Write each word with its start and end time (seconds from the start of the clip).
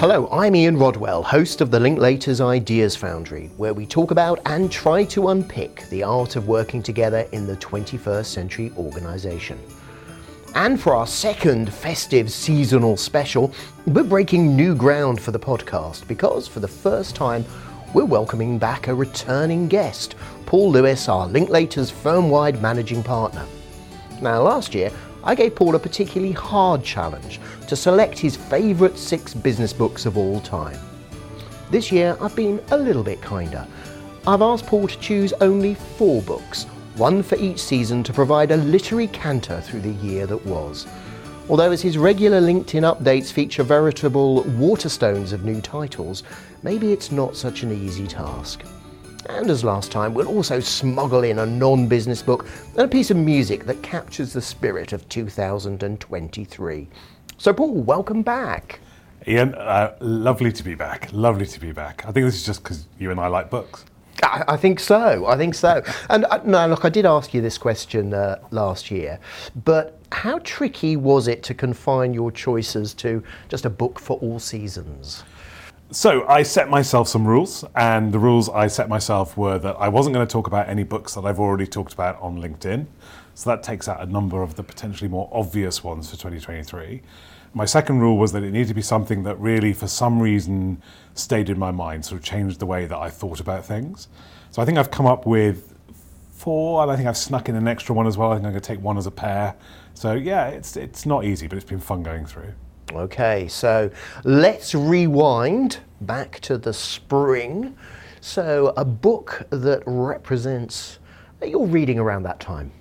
Hello, 0.00 0.30
I'm 0.32 0.56
Ian 0.56 0.78
Rodwell, 0.78 1.22
host 1.22 1.60
of 1.60 1.70
the 1.70 1.78
Linklaters 1.78 2.40
Ideas 2.40 2.96
Foundry, 2.96 3.50
where 3.58 3.74
we 3.74 3.84
talk 3.84 4.12
about 4.12 4.40
and 4.46 4.72
try 4.72 5.04
to 5.04 5.28
unpick 5.28 5.86
the 5.90 6.02
art 6.02 6.36
of 6.36 6.48
working 6.48 6.82
together 6.82 7.28
in 7.32 7.46
the 7.46 7.58
21st 7.58 8.24
century 8.24 8.72
organisation. 8.78 9.58
And 10.54 10.80
for 10.80 10.94
our 10.94 11.06
second 11.06 11.70
festive 11.70 12.32
seasonal 12.32 12.96
special, 12.96 13.52
we're 13.88 14.04
breaking 14.04 14.56
new 14.56 14.74
ground 14.74 15.20
for 15.20 15.32
the 15.32 15.38
podcast 15.38 16.08
because 16.08 16.48
for 16.48 16.60
the 16.60 16.66
first 16.66 17.14
time, 17.14 17.44
we're 17.92 18.06
welcoming 18.06 18.56
back 18.56 18.88
a 18.88 18.94
returning 18.94 19.68
guest, 19.68 20.14
Paul 20.46 20.70
Lewis, 20.70 21.10
our 21.10 21.28
Linklaters 21.28 21.92
firm-wide 21.92 22.62
managing 22.62 23.02
partner. 23.02 23.44
Now, 24.22 24.40
last 24.40 24.74
year, 24.74 24.90
I 25.22 25.34
gave 25.34 25.54
Paul 25.54 25.74
a 25.74 25.78
particularly 25.78 26.32
hard 26.32 26.82
challenge 26.82 27.40
to 27.68 27.76
select 27.76 28.18
his 28.18 28.36
favourite 28.36 28.96
six 28.96 29.34
business 29.34 29.72
books 29.72 30.06
of 30.06 30.16
all 30.16 30.40
time. 30.40 30.78
This 31.70 31.92
year, 31.92 32.16
I've 32.20 32.34
been 32.34 32.60
a 32.70 32.78
little 32.78 33.02
bit 33.02 33.20
kinder. 33.20 33.66
I've 34.26 34.42
asked 34.42 34.66
Paul 34.66 34.88
to 34.88 34.98
choose 34.98 35.32
only 35.34 35.74
four 35.74 36.22
books, 36.22 36.64
one 36.96 37.22
for 37.22 37.36
each 37.36 37.58
season 37.58 38.02
to 38.04 38.12
provide 38.12 38.50
a 38.50 38.56
literary 38.56 39.06
canter 39.08 39.60
through 39.60 39.80
the 39.80 39.92
year 40.04 40.26
that 40.26 40.44
was. 40.46 40.86
Although 41.48 41.72
as 41.72 41.82
his 41.82 41.98
regular 41.98 42.40
LinkedIn 42.40 42.82
updates 42.82 43.32
feature 43.32 43.62
veritable 43.62 44.44
waterstones 44.44 45.32
of 45.32 45.44
new 45.44 45.60
titles, 45.60 46.22
maybe 46.62 46.92
it's 46.92 47.10
not 47.10 47.36
such 47.36 47.62
an 47.62 47.72
easy 47.72 48.06
task. 48.06 48.62
And 49.30 49.48
as 49.48 49.64
last 49.64 49.92
time, 49.92 50.12
we'll 50.12 50.28
also 50.28 50.60
smuggle 50.60 51.22
in 51.22 51.38
a 51.38 51.46
non 51.46 51.86
business 51.86 52.20
book 52.20 52.46
and 52.72 52.80
a 52.80 52.88
piece 52.88 53.10
of 53.10 53.16
music 53.16 53.64
that 53.66 53.80
captures 53.82 54.32
the 54.32 54.42
spirit 54.42 54.92
of 54.92 55.08
2023. 55.08 56.88
So, 57.38 57.52
Paul, 57.52 57.72
welcome 57.72 58.22
back. 58.22 58.80
Ian, 59.26 59.54
uh, 59.54 59.96
lovely 60.00 60.50
to 60.52 60.64
be 60.64 60.74
back. 60.74 61.08
Lovely 61.12 61.46
to 61.46 61.60
be 61.60 61.72
back. 61.72 62.04
I 62.06 62.12
think 62.12 62.26
this 62.26 62.34
is 62.34 62.44
just 62.44 62.62
because 62.62 62.86
you 62.98 63.10
and 63.10 63.20
I 63.20 63.28
like 63.28 63.50
books. 63.50 63.84
I, 64.22 64.44
I 64.48 64.56
think 64.56 64.80
so. 64.80 65.26
I 65.26 65.36
think 65.36 65.54
so. 65.54 65.82
And 66.08 66.24
uh, 66.26 66.40
no, 66.44 66.66
look, 66.66 66.84
I 66.84 66.88
did 66.88 67.06
ask 67.06 67.32
you 67.32 67.40
this 67.40 67.56
question 67.56 68.12
uh, 68.12 68.40
last 68.50 68.90
year, 68.90 69.20
but 69.64 69.98
how 70.12 70.40
tricky 70.40 70.96
was 70.96 71.28
it 71.28 71.42
to 71.44 71.54
confine 71.54 72.12
your 72.12 72.32
choices 72.32 72.94
to 72.94 73.22
just 73.48 73.64
a 73.64 73.70
book 73.70 74.00
for 74.00 74.18
all 74.18 74.38
seasons? 74.38 75.22
So 75.92 76.24
I 76.28 76.44
set 76.44 76.70
myself 76.70 77.08
some 77.08 77.26
rules, 77.26 77.64
and 77.74 78.12
the 78.12 78.18
rules 78.20 78.48
I 78.48 78.68
set 78.68 78.88
myself 78.88 79.36
were 79.36 79.58
that 79.58 79.74
I 79.76 79.88
wasn't 79.88 80.14
going 80.14 80.24
to 80.24 80.32
talk 80.32 80.46
about 80.46 80.68
any 80.68 80.84
books 80.84 81.14
that 81.14 81.24
I've 81.24 81.40
already 81.40 81.66
talked 81.66 81.92
about 81.92 82.20
on 82.22 82.40
LinkedIn. 82.40 82.86
So 83.34 83.50
that 83.50 83.64
takes 83.64 83.88
out 83.88 84.00
a 84.00 84.06
number 84.06 84.40
of 84.40 84.54
the 84.54 84.62
potentially 84.62 85.08
more 85.08 85.28
obvious 85.32 85.82
ones 85.82 86.08
for 86.08 86.16
2023. 86.16 87.02
My 87.54 87.64
second 87.64 87.98
rule 87.98 88.18
was 88.18 88.30
that 88.32 88.44
it 88.44 88.52
needed 88.52 88.68
to 88.68 88.74
be 88.74 88.82
something 88.82 89.24
that 89.24 89.34
really, 89.40 89.72
for 89.72 89.88
some 89.88 90.22
reason, 90.22 90.80
stayed 91.14 91.50
in 91.50 91.58
my 91.58 91.72
mind, 91.72 92.04
sort 92.04 92.20
of 92.20 92.24
changed 92.24 92.60
the 92.60 92.66
way 92.66 92.86
that 92.86 92.96
I 92.96 93.10
thought 93.10 93.40
about 93.40 93.64
things. 93.64 94.06
So 94.52 94.62
I 94.62 94.64
think 94.64 94.78
I've 94.78 94.92
come 94.92 95.06
up 95.06 95.26
with 95.26 95.74
four, 96.30 96.82
and 96.84 96.92
I 96.92 96.94
think 96.94 97.08
I've 97.08 97.16
snuck 97.16 97.48
in 97.48 97.56
an 97.56 97.66
extra 97.66 97.96
one 97.96 98.06
as 98.06 98.16
well. 98.16 98.30
I 98.30 98.36
think 98.36 98.46
I'm 98.46 98.52
going 98.52 98.62
to 98.62 98.68
take 98.68 98.80
one 98.80 98.96
as 98.96 99.06
a 99.06 99.10
pair. 99.10 99.56
So 99.94 100.12
yeah, 100.12 100.46
it's 100.50 100.76
it's 100.76 101.04
not 101.04 101.24
easy, 101.24 101.48
but 101.48 101.56
it's 101.56 101.68
been 101.68 101.80
fun 101.80 102.04
going 102.04 102.26
through. 102.26 102.52
Okay, 102.92 103.46
so 103.46 103.90
let's 104.24 104.74
rewind 104.74 105.78
back 106.00 106.40
to 106.40 106.58
the 106.58 106.72
spring. 106.72 107.76
So, 108.20 108.74
a 108.76 108.84
book 108.84 109.46
that 109.50 109.82
represents 109.86 110.98
your 111.42 111.66
reading 111.66 111.98
around 111.98 112.24
that 112.24 112.40
time. 112.40 112.72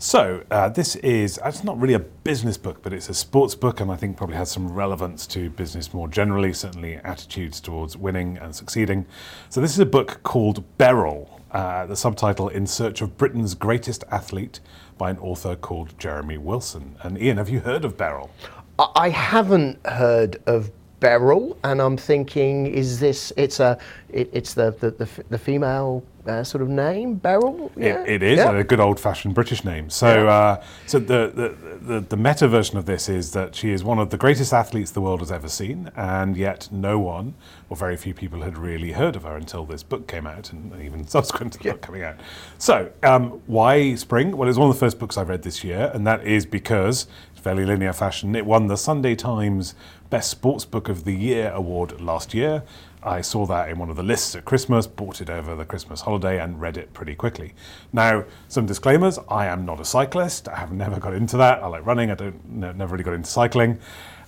So, 0.00 0.44
uh, 0.50 0.68
this 0.68 0.94
is, 0.96 1.40
it's 1.44 1.64
not 1.64 1.80
really 1.80 1.94
a 1.94 1.98
business 1.98 2.56
book, 2.56 2.82
but 2.82 2.92
it's 2.92 3.08
a 3.08 3.14
sports 3.14 3.56
book, 3.56 3.80
and 3.80 3.90
I 3.90 3.96
think 3.96 4.16
probably 4.16 4.36
has 4.36 4.50
some 4.50 4.72
relevance 4.72 5.26
to 5.28 5.50
business 5.50 5.92
more 5.92 6.06
generally, 6.06 6.52
certainly 6.52 6.96
attitudes 6.96 7.60
towards 7.60 7.96
winning 7.96 8.38
and 8.38 8.54
succeeding. 8.54 9.06
So, 9.48 9.60
this 9.60 9.72
is 9.72 9.80
a 9.80 9.86
book 9.86 10.22
called 10.22 10.78
Beryl, 10.78 11.40
uh, 11.50 11.86
the 11.86 11.96
subtitle 11.96 12.48
In 12.48 12.66
Search 12.66 13.00
of 13.00 13.16
Britain's 13.16 13.54
Greatest 13.54 14.04
Athlete 14.10 14.60
by 14.98 15.10
an 15.10 15.18
author 15.18 15.56
called 15.56 15.98
Jeremy 15.98 16.38
Wilson. 16.38 16.96
And 17.02 17.20
Ian, 17.20 17.38
have 17.38 17.48
you 17.48 17.60
heard 17.60 17.84
of 17.84 17.96
Beryl? 17.96 18.30
I 18.78 19.08
haven't 19.08 19.84
heard 19.86 20.40
of 20.46 20.70
Beryl, 21.00 21.56
and 21.64 21.80
I'm 21.80 21.96
thinking, 21.96 22.66
is 22.66 22.98
this? 22.98 23.32
It's 23.36 23.60
a, 23.60 23.78
it, 24.08 24.30
it's 24.32 24.54
the 24.54 24.72
the, 24.80 24.90
the, 24.90 25.08
the 25.30 25.38
female 25.38 26.04
uh, 26.28 26.44
sort 26.44 26.62
of 26.62 26.68
name, 26.68 27.14
Beryl. 27.14 27.72
Yeah? 27.76 28.02
It, 28.02 28.22
it 28.22 28.22
is 28.22 28.38
yeah. 28.38 28.52
a 28.52 28.64
good 28.64 28.80
old-fashioned 28.80 29.34
British 29.34 29.64
name. 29.64 29.88
So, 29.88 30.24
yeah. 30.24 30.30
uh, 30.30 30.64
so 30.86 30.98
the, 30.98 31.32
the, 31.34 31.76
the 31.80 32.00
the 32.00 32.16
meta 32.16 32.48
version 32.48 32.76
of 32.76 32.84
this 32.86 33.08
is 33.08 33.32
that 33.32 33.54
she 33.54 33.70
is 33.70 33.82
one 33.82 33.98
of 33.98 34.10
the 34.10 34.16
greatest 34.16 34.52
athletes 34.52 34.90
the 34.90 35.00
world 35.00 35.20
has 35.20 35.32
ever 35.32 35.48
seen, 35.48 35.90
and 35.96 36.36
yet 36.36 36.68
no 36.70 36.98
one, 36.98 37.34
or 37.68 37.76
very 37.76 37.96
few 37.96 38.14
people, 38.14 38.42
had 38.42 38.58
really 38.58 38.92
heard 38.92 39.16
of 39.16 39.22
her 39.22 39.36
until 39.36 39.64
this 39.64 39.82
book 39.82 40.06
came 40.06 40.26
out, 40.26 40.52
and 40.52 40.80
even 40.82 41.06
subsequent 41.08 41.54
to 41.54 41.58
the 41.58 41.70
book 41.70 41.80
coming 41.80 42.02
out. 42.02 42.16
So, 42.58 42.90
um, 43.02 43.40
why 43.46 43.94
Spring? 43.94 44.36
Well, 44.36 44.48
it's 44.48 44.58
one 44.58 44.68
of 44.68 44.74
the 44.74 44.80
first 44.80 44.98
books 44.98 45.16
I 45.16 45.22
read 45.22 45.42
this 45.42 45.64
year, 45.64 45.90
and 45.94 46.06
that 46.06 46.26
is 46.26 46.44
because 46.44 47.06
fairly 47.38 47.64
linear 47.64 47.92
fashion. 47.92 48.34
It 48.34 48.44
won 48.44 48.66
the 48.66 48.76
Sunday 48.76 49.14
Times 49.14 49.74
Best 50.10 50.30
Sports 50.30 50.64
Book 50.64 50.88
of 50.88 51.04
the 51.04 51.14
Year 51.14 51.50
award 51.52 52.00
last 52.00 52.34
year. 52.34 52.62
I 53.02 53.20
saw 53.20 53.46
that 53.46 53.68
in 53.70 53.78
one 53.78 53.90
of 53.90 53.96
the 53.96 54.02
lists 54.02 54.34
at 54.34 54.44
Christmas, 54.44 54.86
bought 54.86 55.20
it 55.20 55.30
over 55.30 55.54
the 55.54 55.64
Christmas 55.64 56.00
holiday, 56.00 56.40
and 56.40 56.60
read 56.60 56.76
it 56.76 56.92
pretty 56.92 57.14
quickly. 57.14 57.54
Now, 57.92 58.24
some 58.48 58.66
disclaimers 58.66 59.18
I 59.28 59.46
am 59.46 59.64
not 59.64 59.80
a 59.80 59.84
cyclist. 59.84 60.48
I 60.48 60.56
have 60.56 60.72
never 60.72 60.98
got 60.98 61.14
into 61.14 61.36
that. 61.36 61.62
I 61.62 61.66
like 61.68 61.86
running, 61.86 62.10
I 62.10 62.14
don't, 62.14 62.48
never 62.48 62.92
really 62.92 63.04
got 63.04 63.14
into 63.14 63.30
cycling. 63.30 63.78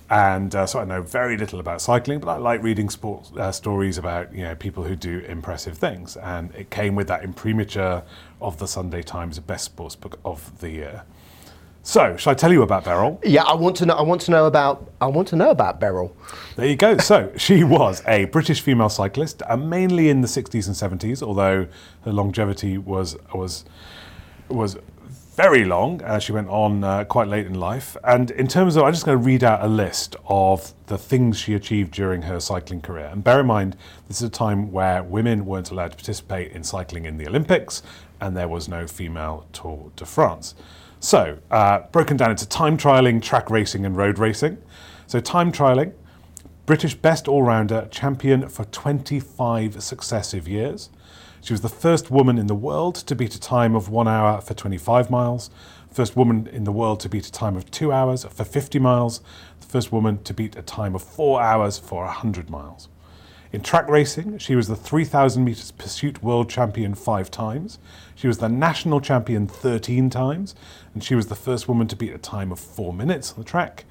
And 0.08 0.54
uh, 0.56 0.66
so 0.66 0.80
I 0.80 0.84
know 0.84 1.02
very 1.02 1.36
little 1.36 1.60
about 1.60 1.80
cycling, 1.80 2.18
but 2.18 2.28
I 2.28 2.36
like 2.36 2.62
reading 2.62 2.90
sports 2.90 3.30
uh, 3.36 3.52
stories 3.52 3.96
about 3.96 4.34
you 4.34 4.42
know 4.42 4.56
people 4.56 4.82
who 4.82 4.96
do 4.96 5.20
impressive 5.20 5.78
things. 5.78 6.16
And 6.16 6.52
it 6.54 6.70
came 6.70 6.96
with 6.96 7.06
that 7.08 7.22
imprimatur 7.22 8.02
of 8.40 8.58
the 8.58 8.66
Sunday 8.66 9.02
Times 9.02 9.38
Best 9.38 9.66
Sports 9.66 9.94
Book 9.94 10.18
of 10.24 10.58
the 10.60 10.70
Year. 10.70 11.02
So, 11.82 12.16
shall 12.18 12.32
I 12.32 12.34
tell 12.34 12.52
you 12.52 12.62
about 12.62 12.84
Beryl? 12.84 13.18
Yeah, 13.24 13.42
I 13.44 13.54
want 13.54 13.76
to 13.76 13.86
know. 13.86 13.94
I 13.94 14.02
want 14.02 14.20
to 14.22 14.30
know 14.30 14.46
about. 14.46 14.92
I 15.00 15.06
want 15.06 15.28
to 15.28 15.36
know 15.36 15.50
about 15.50 15.80
Beryl. 15.80 16.14
There 16.56 16.66
you 16.66 16.76
go. 16.76 16.98
So, 16.98 17.32
she 17.36 17.64
was 17.64 18.02
a 18.06 18.26
British 18.26 18.60
female 18.60 18.90
cyclist, 18.90 19.42
uh, 19.48 19.56
mainly 19.56 20.10
in 20.10 20.20
the 20.20 20.28
60s 20.28 20.66
and 20.66 21.00
70s. 21.00 21.22
Although 21.22 21.68
her 22.04 22.12
longevity 22.12 22.76
was 22.76 23.16
was 23.32 23.64
was 24.48 24.76
very 25.36 25.64
long. 25.64 26.02
Uh, 26.02 26.18
she 26.18 26.32
went 26.32 26.48
on 26.48 26.84
uh, 26.84 27.04
quite 27.04 27.28
late 27.28 27.46
in 27.46 27.54
life. 27.54 27.96
And 28.04 28.30
in 28.32 28.46
terms 28.46 28.76
of, 28.76 28.82
I'm 28.82 28.92
just 28.92 29.06
going 29.06 29.18
to 29.18 29.24
read 29.24 29.42
out 29.42 29.64
a 29.64 29.68
list 29.68 30.16
of 30.26 30.74
the 30.86 30.98
things 30.98 31.38
she 31.38 31.54
achieved 31.54 31.92
during 31.92 32.22
her 32.22 32.40
cycling 32.40 32.82
career. 32.82 33.06
And 33.06 33.24
bear 33.24 33.40
in 33.40 33.46
mind, 33.46 33.74
this 34.06 34.18
is 34.18 34.24
a 34.24 34.30
time 34.30 34.70
where 34.70 35.02
women 35.02 35.46
weren't 35.46 35.70
allowed 35.70 35.92
to 35.92 35.96
participate 35.96 36.52
in 36.52 36.62
cycling 36.62 37.06
in 37.06 37.16
the 37.16 37.26
Olympics, 37.26 37.82
and 38.20 38.36
there 38.36 38.48
was 38.48 38.68
no 38.68 38.86
female 38.86 39.46
Tour 39.54 39.90
de 39.96 40.04
France. 40.04 40.54
So, 41.02 41.38
uh, 41.50 41.80
broken 41.92 42.18
down 42.18 42.30
into 42.30 42.46
time 42.46 42.76
trialing, 42.76 43.22
track 43.22 43.50
racing, 43.50 43.86
and 43.86 43.96
road 43.96 44.18
racing. 44.18 44.58
So, 45.06 45.18
time 45.18 45.50
trialing, 45.50 45.94
British 46.66 46.94
best 46.94 47.26
all 47.26 47.42
rounder, 47.42 47.88
champion 47.90 48.46
for 48.50 48.66
25 48.66 49.82
successive 49.82 50.46
years. 50.46 50.90
She 51.40 51.54
was 51.54 51.62
the 51.62 51.70
first 51.70 52.10
woman 52.10 52.36
in 52.36 52.48
the 52.48 52.54
world 52.54 52.96
to 52.96 53.16
beat 53.16 53.34
a 53.34 53.40
time 53.40 53.74
of 53.74 53.88
one 53.88 54.06
hour 54.06 54.42
for 54.42 54.52
25 54.52 55.10
miles, 55.10 55.48
first 55.90 56.16
woman 56.16 56.46
in 56.48 56.64
the 56.64 56.72
world 56.72 57.00
to 57.00 57.08
beat 57.08 57.26
a 57.26 57.32
time 57.32 57.56
of 57.56 57.70
two 57.70 57.90
hours 57.90 58.24
for 58.24 58.44
50 58.44 58.78
miles, 58.78 59.22
the 59.60 59.66
first 59.66 59.90
woman 59.90 60.22
to 60.24 60.34
beat 60.34 60.54
a 60.54 60.62
time 60.62 60.94
of 60.94 61.02
four 61.02 61.40
hours 61.40 61.78
for 61.78 62.04
100 62.04 62.50
miles. 62.50 62.90
In 63.52 63.62
track 63.62 63.88
racing, 63.88 64.38
she 64.38 64.54
was 64.54 64.68
the 64.68 64.76
3,000 64.76 65.42
metres 65.42 65.72
pursuit 65.72 66.22
world 66.22 66.48
champion 66.48 66.94
five 66.94 67.32
times. 67.32 67.80
She 68.14 68.28
was 68.28 68.38
the 68.38 68.48
national 68.48 69.00
champion 69.00 69.48
13 69.48 70.08
times, 70.08 70.54
and 70.94 71.02
she 71.02 71.16
was 71.16 71.26
the 71.26 71.34
first 71.34 71.66
woman 71.66 71.88
to 71.88 71.96
beat 71.96 72.12
a 72.12 72.18
time 72.18 72.52
of 72.52 72.60
four 72.60 72.92
minutes 72.92 73.32
on 73.32 73.40
the 73.40 73.44
track. 73.44 73.86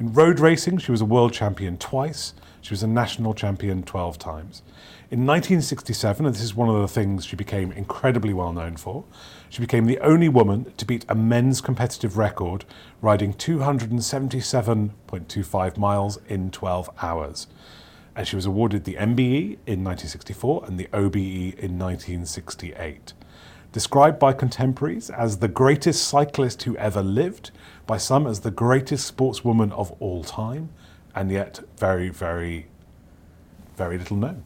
In 0.00 0.12
road 0.12 0.40
racing, 0.40 0.78
she 0.78 0.90
was 0.90 1.00
a 1.00 1.04
world 1.04 1.32
champion 1.32 1.76
twice. 1.76 2.34
She 2.60 2.72
was 2.72 2.82
a 2.82 2.88
national 2.88 3.34
champion 3.34 3.84
12 3.84 4.18
times. 4.18 4.62
In 5.12 5.24
1967, 5.24 6.26
and 6.26 6.34
this 6.34 6.42
is 6.42 6.56
one 6.56 6.68
of 6.68 6.80
the 6.80 6.88
things 6.88 7.24
she 7.24 7.36
became 7.36 7.70
incredibly 7.70 8.34
well 8.34 8.52
known 8.52 8.76
for, 8.76 9.04
she 9.48 9.60
became 9.60 9.86
the 9.86 10.00
only 10.00 10.28
woman 10.28 10.72
to 10.76 10.84
beat 10.84 11.04
a 11.08 11.14
men's 11.14 11.60
competitive 11.60 12.18
record 12.18 12.64
riding 13.00 13.32
277.25 13.32 15.76
miles 15.76 16.18
in 16.28 16.50
12 16.50 16.90
hours 17.00 17.46
and 18.18 18.26
she 18.26 18.34
was 18.34 18.46
awarded 18.46 18.82
the 18.82 18.96
MBE 18.96 19.58
in 19.64 19.84
1964 19.84 20.64
and 20.66 20.76
the 20.76 20.88
OBE 20.92 21.54
in 21.56 21.78
1968. 21.78 23.12
Described 23.70 24.18
by 24.18 24.32
contemporaries 24.32 25.08
as 25.08 25.38
the 25.38 25.46
greatest 25.46 26.02
cyclist 26.08 26.64
who 26.64 26.76
ever 26.78 27.00
lived, 27.00 27.52
by 27.86 27.96
some 27.96 28.26
as 28.26 28.40
the 28.40 28.50
greatest 28.50 29.16
sportswoman 29.16 29.70
of 29.70 29.92
all 30.00 30.24
time, 30.24 30.70
and 31.14 31.30
yet 31.30 31.60
very, 31.76 32.08
very, 32.08 32.66
very 33.76 33.96
little 33.96 34.16
known. 34.16 34.42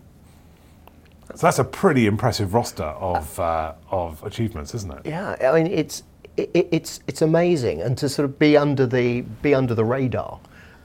So 1.34 1.46
that's 1.46 1.58
a 1.58 1.64
pretty 1.64 2.06
impressive 2.06 2.52
roster 2.52 2.82
of 2.82 3.40
uh, 3.40 3.72
of 3.90 4.22
achievements, 4.22 4.74
isn't 4.74 4.92
it? 4.92 5.06
Yeah, 5.06 5.34
I 5.40 5.62
mean 5.62 5.72
it's 5.72 6.02
it, 6.36 6.50
it's 6.52 7.00
it's 7.06 7.22
amazing, 7.22 7.80
and 7.80 7.96
to 7.96 8.10
sort 8.10 8.26
of 8.26 8.38
be 8.38 8.54
under 8.54 8.86
the 8.86 9.22
be 9.22 9.54
under 9.54 9.74
the 9.74 9.84
radar, 9.86 10.40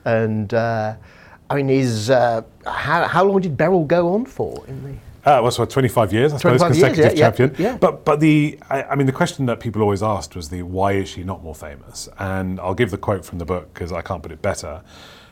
and. 0.06 0.54
Uh, 0.54 0.94
I 1.50 1.56
mean, 1.56 1.70
is 1.70 2.10
uh, 2.10 2.42
how, 2.66 3.06
how 3.06 3.24
long 3.24 3.40
did 3.40 3.56
Beryl 3.56 3.84
go 3.84 4.14
on 4.14 4.26
for 4.26 4.64
in 4.66 4.82
the? 4.82 4.92
Uh, 5.28 5.42
well, 5.42 5.50
so 5.50 5.64
25 5.64 6.12
years, 6.12 6.32
I 6.32 6.38
suppose, 6.38 6.60
25 6.60 6.76
years, 6.76 6.88
consecutive 6.88 7.18
yeah, 7.18 7.24
yeah, 7.24 7.30
champion. 7.30 7.54
yeah. 7.58 7.76
But 7.76 8.04
but 8.04 8.20
the 8.20 8.58
I, 8.70 8.82
I 8.84 8.94
mean, 8.94 9.06
the 9.06 9.12
question 9.12 9.46
that 9.46 9.60
people 9.60 9.82
always 9.82 10.02
asked 10.02 10.36
was 10.36 10.48
the 10.48 10.62
why 10.62 10.92
is 10.92 11.08
she 11.08 11.24
not 11.24 11.42
more 11.42 11.54
famous? 11.54 12.08
And 12.18 12.60
I'll 12.60 12.74
give 12.74 12.90
the 12.90 12.98
quote 12.98 13.24
from 13.24 13.38
the 13.38 13.44
book 13.44 13.72
because 13.74 13.92
I 13.92 14.00
can't 14.00 14.22
put 14.22 14.32
it 14.32 14.40
better. 14.40 14.82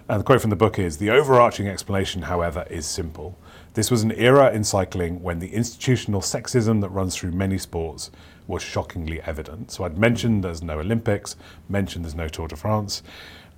And 0.09 0.21
the 0.21 0.25
quote 0.25 0.41
from 0.41 0.51
the 0.51 0.57
book 0.57 0.79
is 0.79 0.99
the 0.99 1.11
overarching 1.11 1.67
explanation, 1.67 2.23
however, 2.23 2.65
is 2.71 2.87
simple. 2.87 3.37
This 3.75 3.91
was 3.91 4.03
an 4.03 4.13
era 4.13 4.53
in 4.53 4.65
cycling 4.65 5.23
when 5.23 5.41
the 5.41 5.53
institutional 5.53 6.21
sexism 6.21 6.81
that 6.81 6.91
runs 6.91 7.17
through 7.17 7.33
many 7.33 7.59
sports 7.59 8.11
was 8.47 8.63
shockingly 8.63 9.21
evident. 9.23 9.71
So 9.73 9.85
I'd 9.85 9.99
mentioned 9.99 10.45
there's 10.45 10.63
no 10.63 10.79
Olympics, 10.79 11.37
mentioned 11.69 12.05
there's 12.05 12.15
no 12.15 12.29
Tour 12.29 12.49
de 12.49 12.57
France, 12.57 13.03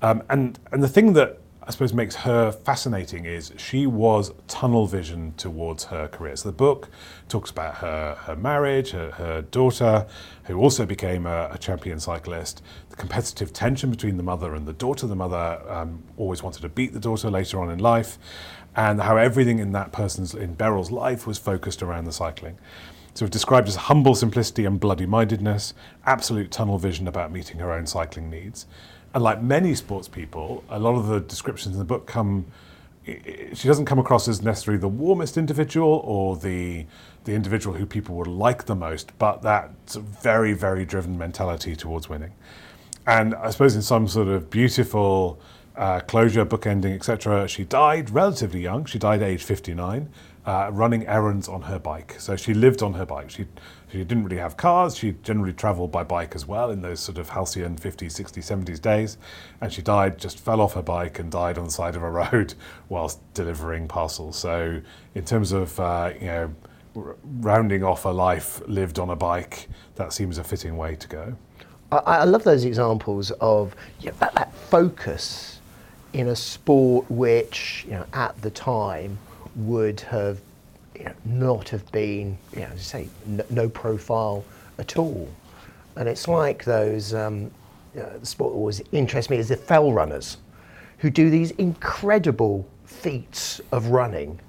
um, 0.03 0.23
and 0.31 0.59
and 0.73 0.83
the 0.83 0.89
thing 0.89 1.13
that 1.15 1.41
I 1.69 1.71
suppose 1.71 1.93
makes 1.93 2.17
her 2.17 2.51
fascinating 2.51 3.27
is 3.27 3.53
she 3.59 3.87
was 3.87 4.33
tunnel 4.47 4.87
vision 4.87 5.35
towards 5.37 5.85
her 5.85 6.09
career. 6.09 6.35
So 6.35 6.49
the 6.49 6.57
book 6.57 6.89
talks 7.29 7.51
about 7.51 7.75
her, 7.77 8.15
her 8.23 8.35
marriage, 8.37 8.93
her, 8.93 9.11
her 9.11 9.43
daughter, 9.43 10.07
who 10.45 10.57
also 10.59 10.87
became 10.87 11.27
a, 11.27 11.51
a 11.53 11.59
champion 11.59 12.01
cyclist, 12.01 12.63
the 12.89 12.97
competitive 12.97 13.53
tension 13.53 13.91
between 13.91 14.17
the 14.17 14.23
mother 14.23 14.55
and 14.55 14.67
the 14.67 14.73
daughter. 14.73 15.07
The 15.07 15.15
mother 15.15 15.61
um, 15.69 16.03
always 16.17 16.43
wanted 16.43 16.63
to 16.63 16.71
beat 16.71 16.95
the 16.95 17.01
daughter 17.01 17.29
later 17.29 17.61
on 17.61 17.71
in 17.71 17.81
life, 17.81 18.17
and 18.75 19.03
how 19.03 19.19
everything 19.19 19.59
in 19.59 19.73
that 19.73 19.93
person's, 19.93 20.35
in 20.35 20.55
Beryl's 20.55 20.91
life, 20.91 21.27
was 21.27 21.37
focused 21.37 21.83
around 21.83 22.07
the 22.07 22.13
cycling. 22.13 22.59
So 23.13 23.27
it's 23.27 23.33
described 23.33 23.69
as 23.69 23.77
humble 23.77 24.15
simplicity 24.15 24.65
and 24.65 24.81
bloody 24.81 25.05
mindedness, 25.05 25.75
absolute 26.07 26.51
tunnel 26.51 26.79
vision 26.79 27.07
about 27.07 27.31
meeting 27.31 27.59
her 27.59 27.73
own 27.73 27.87
cycling 27.87 28.31
needs. 28.31 28.65
And 29.15 29.25
like 29.25 29.43
many 29.43 29.75
sports 29.75 30.09
people, 30.09 30.65
a 30.69 30.79
lot 30.79 30.95
of 30.95 31.07
the 31.07 31.21
descriptions 31.21 31.75
in 31.75 31.79
the 31.79 31.85
book 31.85 32.07
come. 32.07 32.47
She 33.05 33.67
doesn't 33.67 33.87
come 33.87 33.99
across 33.99 34.29
as 34.29 34.43
necessarily 34.43 34.79
the 34.79 34.89
warmest 34.89 35.39
individual 35.39 36.03
or 36.05 36.37
the 36.37 36.85
the 37.25 37.33
individual 37.33 37.77
who 37.77 37.87
people 37.87 38.15
would 38.17 38.27
like 38.27 38.67
the 38.67 38.75
most, 38.75 39.17
but 39.19 39.43
that 39.43 39.71
very 39.95 40.53
very 40.53 40.85
driven 40.85 41.17
mentality 41.17 41.75
towards 41.75 42.09
winning. 42.09 42.33
And 43.07 43.35
I 43.35 43.49
suppose 43.51 43.75
in 43.75 43.81
some 43.81 44.09
sort 44.09 44.29
of 44.29 44.51
beautiful 44.51 45.41
uh, 45.79 46.01
closure, 46.01 46.45
book 46.45 46.67
ending, 46.67 46.93
etc., 46.93 47.47
she 47.47 47.65
died 47.65 48.11
relatively 48.11 48.61
young. 48.61 48.85
She 48.85 48.99
died 48.99 49.23
at 49.23 49.29
age 49.29 49.45
59, 49.45 50.09
uh, 50.45 50.71
running 50.73 51.07
errands 51.07 51.49
on 51.49 51.63
her 51.63 51.79
bike. 51.79 52.17
So 52.19 52.35
she 52.35 52.53
lived 52.53 52.83
on 52.83 52.95
her 52.95 53.07
bike. 53.07 53.31
She, 53.31 53.47
she 53.91 53.99
didn't 53.99 54.25
really 54.25 54.39
have 54.39 54.57
cars. 54.57 54.97
She 54.97 55.13
generally 55.23 55.53
traveled 55.53 55.93
by 55.93 56.03
bike 56.03 56.35
as 56.35 56.47
well 56.47 56.71
in 56.71 56.83
those 56.83 56.99
sort 56.99 57.17
of 57.17 57.29
halcyon 57.29 57.77
50s, 57.77 58.21
60s, 58.21 58.65
70s 58.65 58.83
days. 58.83 59.19
And 59.61 59.73
she 59.73 59.81
died, 59.81 60.19
just 60.19 60.41
fell 60.41 60.61
off 60.61 60.75
her 60.75 60.83
bike 60.83 61.21
and 61.21 61.31
died 61.31 61.59
on 61.59 61.67
the 61.67 61.71
side 61.71 61.95
of 61.95 62.03
a 62.03 62.11
road 62.33 62.55
whilst 62.89 63.21
delivering 63.35 63.87
parcels. 63.87 64.37
So, 64.37 64.83
in 65.15 65.25
terms 65.25 65.53
of, 65.53 65.79
uh, 65.79 66.13
you 66.21 66.27
know, 66.27 66.55
rounding 67.41 67.85
off 67.85 68.05
a 68.05 68.09
life 68.09 68.61
lived 68.67 68.99
on 68.99 69.11
a 69.11 69.17
bike, 69.17 69.69
that 69.95 70.13
seems 70.13 70.39
a 70.39 70.45
fitting 70.45 70.77
way 70.77 70.97
to 70.97 71.07
go. 71.07 71.37
I, 71.93 71.99
I 71.99 72.25
love 72.25 72.43
those 72.43 72.65
examples 72.65 73.31
of 73.41 73.77
that, 74.03 74.35
that 74.35 74.53
focus 74.55 75.58
in 76.13 76.29
a 76.29 76.37
sport 76.37 77.11
which, 77.11 77.85
you 77.87 77.93
know, 77.93 78.07
at 78.13 78.41
the 78.43 78.51
time 78.51 79.19
would 79.57 80.01
have 80.01 80.41
you 80.95 81.05
know, 81.05 81.15
not 81.25 81.69
have 81.69 81.91
been, 81.93 82.37
you 82.55 82.61
know, 82.61 82.71
say, 82.77 83.09
no, 83.27 83.45
no 83.51 83.69
profile 83.69 84.45
at 84.79 84.97
all. 84.97 85.29
And 85.97 86.09
it's 86.09 86.29
like 86.29 86.65
those, 86.65 87.15
um, 87.15 87.51
you 87.95 88.01
know, 88.01 88.19
the 88.19 88.27
sport 88.27 88.53
that 88.53 88.57
always 88.57 88.83
interests 88.93 89.31
me 89.31 89.37
is 89.37 89.49
the 89.49 89.57
fell 89.57 89.93
runners 89.93 90.39
who 90.99 91.11
do 91.11 91.31
these 91.31 91.53
incredible 91.53 92.67
feats 92.85 93.61
of 93.73 93.89
running 93.89 94.41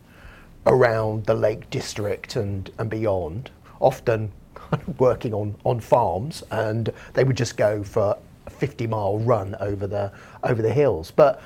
around 0.66 1.26
the 1.26 1.34
Lake 1.34 1.70
District 1.70 2.36
and, 2.36 2.70
and 2.78 2.90
beyond, 2.90 3.52
often 3.80 4.32
working 4.98 5.34
on, 5.34 5.56
on 5.64 5.80
farms, 5.80 6.44
and 6.52 6.92
they 7.14 7.24
would 7.24 7.38
just 7.38 7.58
go 7.58 7.84
for 7.84 8.18
a 8.50 8.58
50 8.58 8.88
mile 8.88 9.20
run 9.20 9.56
over 9.60 9.88
the, 9.88 10.12
over 10.44 10.62
the 10.62 10.74
hills. 10.74 11.12
But 11.12 11.42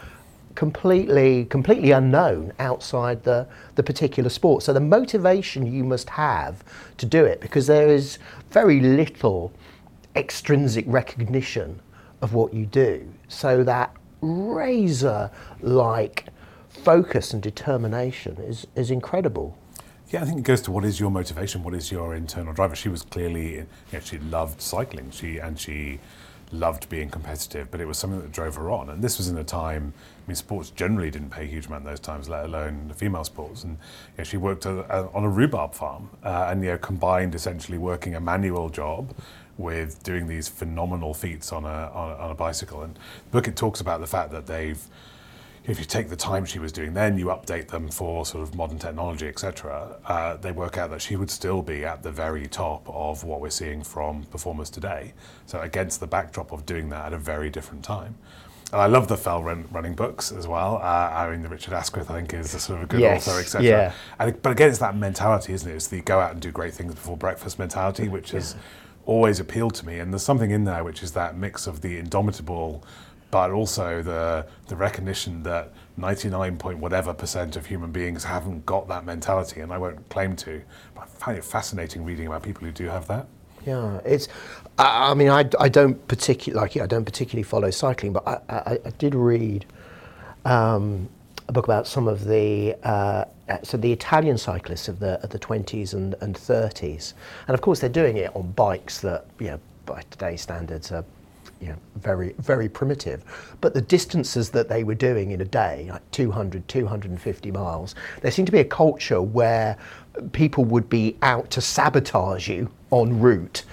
completely, 0.55 1.45
completely 1.45 1.91
unknown 1.91 2.53
outside 2.59 3.23
the, 3.23 3.47
the 3.75 3.83
particular 3.83 4.29
sport. 4.29 4.63
So 4.63 4.73
the 4.73 4.79
motivation 4.79 5.71
you 5.71 5.83
must 5.83 6.09
have 6.09 6.63
to 6.97 7.05
do 7.05 7.25
it, 7.25 7.41
because 7.41 7.67
there 7.67 7.87
is 7.87 8.19
very 8.51 8.79
little 8.79 9.51
extrinsic 10.15 10.85
recognition 10.87 11.81
of 12.21 12.33
what 12.33 12.53
you 12.53 12.65
do. 12.65 13.11
So 13.27 13.63
that 13.63 13.95
razor 14.21 15.31
like 15.61 16.25
focus 16.69 17.33
and 17.33 17.41
determination 17.41 18.37
is, 18.37 18.67
is 18.75 18.91
incredible. 18.91 19.57
Yeah, 20.09 20.21
I 20.21 20.25
think 20.25 20.37
it 20.37 20.43
goes 20.43 20.61
to 20.61 20.71
what 20.71 20.85
is 20.85 20.99
your 20.99 21.09
motivation, 21.09 21.63
what 21.63 21.73
is 21.73 21.91
your 21.91 22.13
internal 22.13 22.53
driver. 22.53 22.75
She 22.75 22.89
was 22.89 23.01
clearly, 23.01 23.55
you 23.55 23.67
know, 23.91 23.99
she 23.99 24.19
loved 24.19 24.61
cycling, 24.61 25.09
she 25.09 25.39
and 25.39 25.59
she 25.59 25.99
loved 26.53 26.87
being 26.89 27.09
competitive, 27.09 27.69
but 27.71 27.81
it 27.81 27.85
was 27.85 27.97
something 27.97 28.21
that 28.21 28.31
drove 28.31 28.55
her 28.55 28.69
on. 28.69 28.89
And 28.89 29.03
this 29.03 29.17
was 29.17 29.27
in 29.27 29.37
a 29.37 29.43
time, 29.43 29.93
I 30.25 30.29
mean, 30.29 30.35
sports 30.35 30.69
generally 30.69 31.11
didn't 31.11 31.31
pay 31.31 31.43
a 31.43 31.47
huge 31.47 31.65
amount 31.65 31.85
those 31.85 31.99
times, 31.99 32.29
let 32.29 32.45
alone 32.45 32.87
the 32.87 32.93
female 32.93 33.23
sports. 33.23 33.63
And 33.63 33.73
you 33.73 34.19
know, 34.19 34.23
she 34.23 34.37
worked 34.37 34.65
a, 34.65 34.81
a, 34.95 35.09
on 35.13 35.23
a 35.23 35.29
rhubarb 35.29 35.73
farm 35.73 36.09
uh, 36.23 36.47
and 36.49 36.63
you 36.63 36.71
know, 36.71 36.77
combined 36.77 37.35
essentially 37.35 37.77
working 37.77 38.15
a 38.15 38.21
manual 38.21 38.69
job 38.69 39.13
with 39.57 40.01
doing 40.03 40.27
these 40.27 40.47
phenomenal 40.47 41.13
feats 41.13 41.51
on 41.51 41.65
a, 41.65 41.91
on 41.93 42.11
a, 42.11 42.15
on 42.15 42.31
a 42.31 42.35
bicycle. 42.35 42.83
And 42.83 42.95
the 42.95 43.31
book 43.31 43.47
it 43.47 43.55
talks 43.55 43.81
about 43.81 43.99
the 43.99 44.07
fact 44.07 44.31
that 44.31 44.47
they've 44.47 44.81
if 45.65 45.79
you 45.79 45.85
take 45.85 46.09
the 46.09 46.15
time 46.15 46.43
she 46.43 46.59
was 46.59 46.71
doing 46.71 46.93
then, 46.93 47.17
you 47.17 47.27
update 47.27 47.69
them 47.69 47.87
for 47.89 48.25
sort 48.25 48.43
of 48.43 48.53
modern 48.53 48.79
technology, 48.79 49.27
etc., 49.27 49.97
uh, 50.05 50.35
they 50.37 50.51
work 50.51 50.77
out 50.77 50.89
that 50.89 51.01
she 51.01 51.15
would 51.15 51.31
still 51.31 51.61
be 51.61 51.85
at 51.85 52.03
the 52.03 52.11
very 52.11 52.47
top 52.47 52.87
of 52.89 53.23
what 53.23 53.39
we're 53.39 53.49
seeing 53.49 53.81
from 53.81 54.23
performers 54.25 54.69
today. 54.69 55.13
So 55.45 55.61
against 55.61 56.01
the 56.01 56.07
backdrop 56.07 56.51
of 56.51 56.65
doing 56.65 56.89
that 56.89 57.07
at 57.07 57.13
a 57.13 57.17
very 57.17 57.49
different 57.49 57.83
time. 57.83 58.15
And 58.73 58.81
I 58.81 58.87
love 58.87 59.07
the 59.07 59.15
Fell 59.15 59.41
run, 59.43 59.67
running 59.71 59.93
books 59.93 60.31
as 60.31 60.47
well. 60.47 60.77
Uh, 60.77 61.11
I 61.13 61.29
mean, 61.29 61.43
the 61.43 61.49
Richard 61.49 61.73
Askwith, 61.73 62.09
I 62.09 62.15
think, 62.15 62.33
is 62.33 62.53
a 62.55 62.59
sort 62.59 62.79
of 62.79 62.85
a 62.85 62.87
good 62.87 63.01
Yes, 63.01 63.27
author, 63.27 63.39
etc. 63.39 63.65
yeah. 63.65 63.93
And, 64.19 64.41
but 64.41 64.51
again, 64.51 64.69
it's 64.69 64.79
that 64.79 64.97
mentality, 64.97 65.53
isn't 65.53 65.71
it? 65.71 65.75
It's 65.75 65.87
the 65.87 66.01
go 66.01 66.19
out 66.19 66.31
and 66.31 66.41
do 66.41 66.51
great 66.51 66.73
things 66.73 66.95
before 66.95 67.15
breakfast 67.15 67.59
mentality, 67.59 68.09
which 68.09 68.31
has 68.31 68.55
always 69.05 69.39
appealed 69.39 69.75
to 69.75 69.85
me. 69.85 69.99
And 69.99 70.11
there's 70.11 70.23
something 70.23 70.49
in 70.51 70.63
there 70.65 70.83
which 70.83 71.03
is 71.03 71.11
that 71.11 71.37
mix 71.37 71.67
of 71.67 71.81
the 71.81 71.97
indomitable, 71.97 72.83
but 73.33 73.49
also 73.49 74.03
the 74.03 74.45
the 74.67 74.75
recognition 74.75 75.41
that 75.41 75.73
99 75.97 76.55
point 76.57 76.77
whatever 76.77 77.15
percent 77.15 77.55
of 77.55 77.65
human 77.65 77.91
beings 77.91 78.23
haven't 78.23 78.63
got 78.63 78.87
that 78.89 79.05
mentality, 79.05 79.61
and 79.61 79.73
I 79.73 79.79
won't 79.79 80.07
claim 80.09 80.35
to. 80.35 80.61
But 80.93 81.01
I 81.01 81.05
find 81.07 81.37
it 81.39 81.43
fascinating 81.43 82.05
reading 82.05 82.27
about 82.27 82.43
people 82.43 82.63
who 82.63 82.71
do 82.71 82.85
have 82.85 83.07
that. 83.07 83.25
Yeah, 83.65 83.99
it's. 84.05 84.27
I, 84.77 85.09
I 85.09 85.13
mean, 85.15 85.29
I, 85.29 85.49
I 85.59 85.67
don't 85.67 86.07
particularly 86.07 86.61
like. 86.61 86.77
I 86.77 86.85
don't 86.85 87.05
particularly 87.05 87.41
follow 87.41 87.71
cycling, 87.71 88.13
but 88.13 88.27
I, 88.27 88.37
I, 88.49 88.79
I 88.85 88.89
did 88.99 89.15
read 89.15 89.65
um, 90.45 91.09
a 91.47 91.51
book 91.53 91.65
about 91.65 91.87
some 91.87 92.07
of 92.07 92.25
the 92.25 92.75
uh, 92.83 93.25
so 93.63 93.77
the 93.77 93.91
Italian 93.91 94.37
cyclists 94.37 94.87
of 94.87 94.99
the 94.99 95.19
of 95.23 95.31
the 95.31 95.39
twenties 95.39 95.95
and 95.95 96.13
and 96.21 96.37
thirties, 96.37 97.15
and 97.47 97.55
of 97.55 97.61
course 97.61 97.79
they're 97.79 97.89
doing 97.89 98.17
it 98.17 98.35
on 98.35 98.51
bikes 98.51 99.01
that 99.01 99.25
you 99.39 99.47
know 99.47 99.59
by 99.87 100.03
today's 100.11 100.41
standards 100.41 100.91
are 100.91 101.03
you 101.63 101.69
know, 101.69 101.77
very 101.95 102.35
very 102.39 102.69
primitive. 102.69 103.23
But 103.61 103.73
the 103.73 103.81
distances 103.81 104.49
that 104.51 104.69
they 104.69 104.83
were 104.83 104.95
doing 104.95 105.31
in 105.31 105.41
a 105.41 105.45
day 105.45 105.87
like 105.91 106.11
200 106.11 106.67
250 106.67 107.51
miles 107.51 107.95
there 108.21 108.31
seemed 108.31 108.47
to 108.47 108.51
be 108.51 108.59
a 108.59 108.65
culture 108.65 109.21
where 109.21 109.77
people 110.31 110.65
would 110.65 110.89
be 110.89 111.17
out 111.21 111.49
to 111.51 111.61
sabotage 111.61 112.47
you 112.47 112.69
en 112.91 113.19
route. 113.19 113.63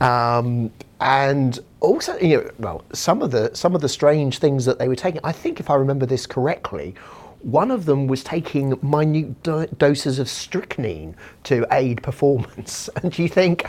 Um, 0.00 0.70
and 1.00 1.58
also 1.80 2.18
you 2.18 2.36
know 2.36 2.50
well 2.58 2.84
some 2.92 3.22
of 3.22 3.30
the 3.30 3.50
some 3.54 3.74
of 3.74 3.80
the 3.80 3.88
strange 3.88 4.38
things 4.38 4.66
that 4.66 4.78
they 4.78 4.86
were 4.86 4.94
taking 4.94 5.20
i 5.24 5.32
think 5.32 5.58
if 5.58 5.70
i 5.70 5.74
remember 5.74 6.04
this 6.04 6.26
correctly 6.26 6.94
one 7.42 7.70
of 7.70 7.86
them 7.86 8.06
was 8.06 8.22
taking 8.22 8.78
minute 8.82 9.42
do- 9.42 9.66
doses 9.78 10.18
of 10.18 10.28
strychnine 10.28 11.16
to 11.44 11.66
aid 11.72 12.02
performance. 12.02 12.88
And 12.96 13.12
do 13.12 13.22
you 13.22 13.28
think 13.28 13.64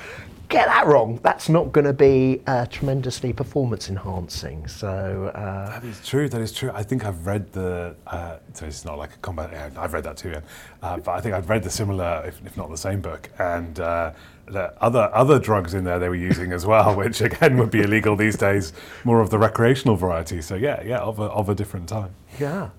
get 0.51 0.67
that 0.67 0.85
wrong 0.85 1.19
that's 1.23 1.49
not 1.49 1.71
going 1.71 1.85
to 1.85 1.93
be 1.93 2.41
uh, 2.47 2.65
tremendously 2.67 3.33
performance 3.33 3.89
enhancing 3.89 4.67
so 4.67 5.31
uh, 5.33 5.79
That 5.79 5.83
is 5.83 6.05
true. 6.05 6.27
That 6.29 6.41
is 6.41 6.51
true. 6.51 6.71
I 6.73 6.83
think 6.83 7.05
I've 7.05 7.25
read 7.25 7.51
the. 7.53 7.95
Uh, 8.05 8.37
so 8.53 8.65
it's 8.65 8.85
not 8.85 8.97
like 8.97 9.13
a 9.13 9.17
combat. 9.17 9.49
Yeah, 9.51 9.69
I've 9.77 9.93
read 9.93 10.03
that 10.03 10.17
too. 10.17 10.29
Yeah. 10.29 10.41
Uh, 10.81 10.97
but 10.97 11.11
I 11.11 11.21
think 11.21 11.33
I've 11.33 11.49
read 11.49 11.63
the 11.63 11.69
similar, 11.69 12.23
if, 12.25 12.41
if 12.45 12.57
not 12.57 12.69
the 12.69 12.77
same 12.77 13.01
book, 13.01 13.29
and 13.39 13.79
uh, 13.79 14.11
the 14.47 14.73
other 14.83 15.09
other 15.13 15.39
drugs 15.39 15.73
in 15.73 15.83
there 15.83 15.99
they 15.99 16.09
were 16.09 16.15
using 16.15 16.51
as 16.51 16.65
well, 16.65 16.95
which 17.01 17.21
again 17.21 17.57
would 17.57 17.71
be 17.71 17.81
illegal 17.81 18.15
these 18.15 18.37
days. 18.37 18.73
More 19.03 19.21
of 19.21 19.29
the 19.29 19.39
recreational 19.39 19.95
variety. 19.95 20.41
So 20.41 20.55
yeah, 20.55 20.81
yeah, 20.83 20.99
of 20.99 21.19
a, 21.19 21.23
of 21.23 21.49
a 21.49 21.55
different 21.55 21.87
time. 21.89 22.13
Yeah. 22.39 22.69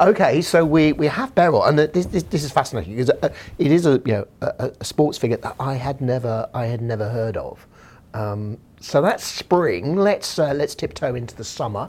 Okay, 0.00 0.42
so 0.42 0.64
we, 0.64 0.92
we 0.92 1.06
have 1.06 1.34
Beryl, 1.36 1.64
and 1.64 1.78
this, 1.78 2.06
this, 2.06 2.24
this 2.24 2.42
is 2.42 2.50
fascinating 2.50 2.96
because 2.96 3.10
uh, 3.10 3.28
it 3.58 3.70
is 3.70 3.86
a 3.86 4.02
you 4.04 4.12
know 4.12 4.26
a, 4.40 4.72
a 4.80 4.84
sports 4.84 5.18
figure 5.18 5.36
that 5.36 5.54
I 5.60 5.74
had 5.74 6.00
never 6.00 6.48
I 6.52 6.66
had 6.66 6.82
never 6.82 7.08
heard 7.08 7.36
of. 7.36 7.64
Um, 8.12 8.58
so 8.80 9.00
that's 9.00 9.24
spring. 9.24 9.94
Let's 9.96 10.38
uh, 10.38 10.52
let's 10.52 10.74
tiptoe 10.74 11.14
into 11.14 11.36
the 11.36 11.44
summer. 11.44 11.88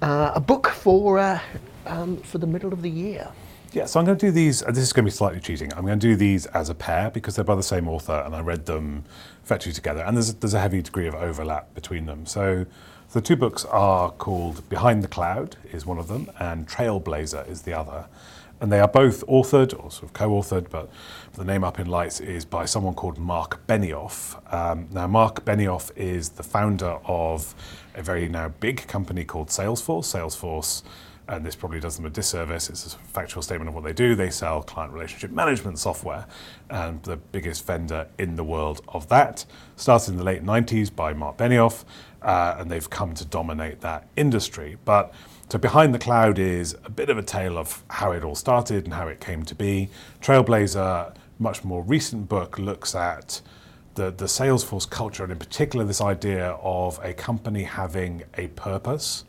Uh, 0.00 0.32
a 0.34 0.40
book 0.40 0.68
for 0.68 1.18
uh, 1.18 1.40
um, 1.86 2.16
for 2.18 2.38
the 2.38 2.46
middle 2.46 2.72
of 2.72 2.80
the 2.80 2.90
year. 2.90 3.28
Yeah, 3.72 3.84
so 3.84 4.00
I'm 4.00 4.06
going 4.06 4.16
to 4.16 4.26
do 4.26 4.32
these. 4.32 4.62
uh, 4.62 4.70
This 4.70 4.84
is 4.84 4.92
going 4.94 5.04
to 5.04 5.10
be 5.10 5.14
slightly 5.14 5.40
cheating. 5.40 5.70
I'm 5.74 5.84
going 5.84 5.98
to 6.00 6.06
do 6.06 6.16
these 6.16 6.46
as 6.46 6.70
a 6.70 6.74
pair 6.74 7.10
because 7.10 7.36
they're 7.36 7.44
by 7.44 7.54
the 7.56 7.62
same 7.62 7.86
author, 7.86 8.22
and 8.24 8.34
I 8.34 8.40
read 8.40 8.64
them 8.64 9.04
effectively 9.44 9.74
together. 9.74 10.02
And 10.04 10.16
there's 10.16 10.32
there's 10.34 10.54
a 10.54 10.60
heavy 10.60 10.80
degree 10.80 11.06
of 11.06 11.14
overlap 11.14 11.74
between 11.74 12.06
them. 12.06 12.24
So 12.24 12.64
the 13.12 13.20
two 13.20 13.36
books 13.36 13.64
are 13.64 14.10
called 14.10 14.68
Behind 14.68 15.02
the 15.02 15.08
Cloud 15.08 15.56
is 15.72 15.86
one 15.86 15.98
of 15.98 16.08
them, 16.08 16.30
and 16.38 16.68
Trailblazer 16.68 17.48
is 17.48 17.62
the 17.62 17.72
other. 17.72 18.06
And 18.60 18.72
they 18.72 18.80
are 18.80 18.88
both 18.88 19.26
authored 19.26 19.72
or 19.72 19.90
sort 19.90 20.04
of 20.04 20.12
co-authored, 20.14 20.70
but 20.70 20.90
the 21.34 21.44
name 21.44 21.62
up 21.62 21.78
in 21.78 21.86
lights 21.86 22.20
is 22.20 22.44
by 22.44 22.64
someone 22.64 22.94
called 22.94 23.18
Marc 23.18 23.66
Benioff. 23.66 24.36
Um, 24.52 24.88
now, 24.90 25.06
Marc 25.06 25.44
Benioff 25.44 25.90
is 25.94 26.30
the 26.30 26.42
founder 26.42 26.98
of 27.04 27.54
a 27.94 28.02
very 28.02 28.28
now 28.28 28.48
big 28.48 28.86
company 28.86 29.24
called 29.24 29.48
Salesforce. 29.48 30.04
Salesforce 30.04 30.82
and 31.28 31.44
this 31.44 31.56
probably 31.56 31.80
does 31.80 31.96
them 31.96 32.06
a 32.06 32.10
disservice. 32.10 32.70
It's 32.70 32.94
a 32.94 32.98
factual 32.98 33.42
statement 33.42 33.68
of 33.68 33.74
what 33.74 33.84
they 33.84 33.92
do. 33.92 34.14
They 34.14 34.30
sell 34.30 34.62
client 34.62 34.92
relationship 34.92 35.30
management 35.30 35.78
software, 35.78 36.26
and 36.70 37.02
the 37.02 37.16
biggest 37.16 37.66
vendor 37.66 38.08
in 38.18 38.36
the 38.36 38.44
world 38.44 38.82
of 38.88 39.08
that. 39.08 39.44
Started 39.76 40.10
in 40.12 40.16
the 40.16 40.24
late 40.24 40.44
90s 40.44 40.94
by 40.94 41.12
Marc 41.12 41.36
Benioff, 41.36 41.84
uh, 42.22 42.56
and 42.58 42.70
they've 42.70 42.88
come 42.88 43.14
to 43.14 43.24
dominate 43.24 43.80
that 43.80 44.08
industry. 44.16 44.76
But 44.84 45.12
so 45.48 45.58
Behind 45.58 45.94
the 45.94 45.98
Cloud 45.98 46.38
is 46.38 46.76
a 46.84 46.90
bit 46.90 47.08
of 47.08 47.18
a 47.18 47.22
tale 47.22 47.56
of 47.56 47.84
how 47.88 48.12
it 48.12 48.24
all 48.24 48.34
started 48.34 48.84
and 48.84 48.94
how 48.94 49.06
it 49.08 49.20
came 49.20 49.44
to 49.44 49.54
be. 49.54 49.88
Trailblazer, 50.20 51.14
much 51.38 51.62
more 51.62 51.82
recent 51.82 52.28
book, 52.28 52.58
looks 52.58 52.94
at 52.94 53.40
the, 53.94 54.10
the 54.10 54.24
Salesforce 54.26 54.88
culture, 54.88 55.22
and 55.22 55.32
in 55.32 55.38
particular, 55.38 55.84
this 55.84 56.00
idea 56.00 56.50
of 56.62 57.00
a 57.02 57.12
company 57.12 57.62
having 57.62 58.22
a 58.36 58.48
purpose. 58.48 59.24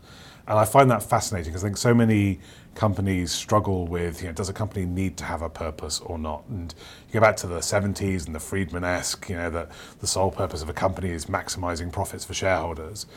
And 0.48 0.58
I 0.58 0.64
find 0.64 0.90
that 0.92 1.04
fascinating 1.04 1.52
because 1.52 1.64
I 1.64 1.68
think 1.68 1.78
so 1.78 1.94
many 1.94 2.40
companies 2.74 3.32
struggle 3.32 3.86
with, 3.86 4.22
you 4.22 4.28
know, 4.28 4.34
does 4.34 4.48
a 4.48 4.54
company 4.54 4.86
need 4.86 5.18
to 5.18 5.26
have 5.26 5.42
a 5.42 5.50
purpose 5.50 6.00
or 6.00 6.18
not? 6.18 6.44
And 6.48 6.74
you 7.08 7.14
go 7.14 7.20
back 7.20 7.36
to 7.38 7.48
the 7.48 7.60
70s 7.60 8.26
and 8.26 8.34
the 8.34 8.40
Friedman-esque, 8.40 9.30
you 9.30 9.36
know, 9.36 9.50
that 9.50 9.70
the 10.00 10.08
sole 10.08 10.32
purpose 10.32 10.62
of 10.62 10.70
a 10.70 10.74
company 10.74 11.10
is 11.10 11.26
maximizing 11.26 11.92
profits 11.92 12.24
for 12.24 12.34
shareholders. 12.34 13.08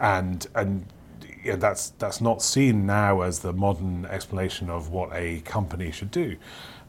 And, 0.00 0.44
and 0.56 0.86
you 1.44 1.52
know, 1.52 1.56
that's, 1.56 1.90
that's 1.90 2.20
not 2.20 2.42
seen 2.42 2.84
now 2.84 3.20
as 3.20 3.40
the 3.40 3.52
modern 3.52 4.06
explanation 4.06 4.68
of 4.68 4.88
what 4.90 5.10
a 5.12 5.40
company 5.42 5.92
should 5.92 6.10
do. 6.10 6.36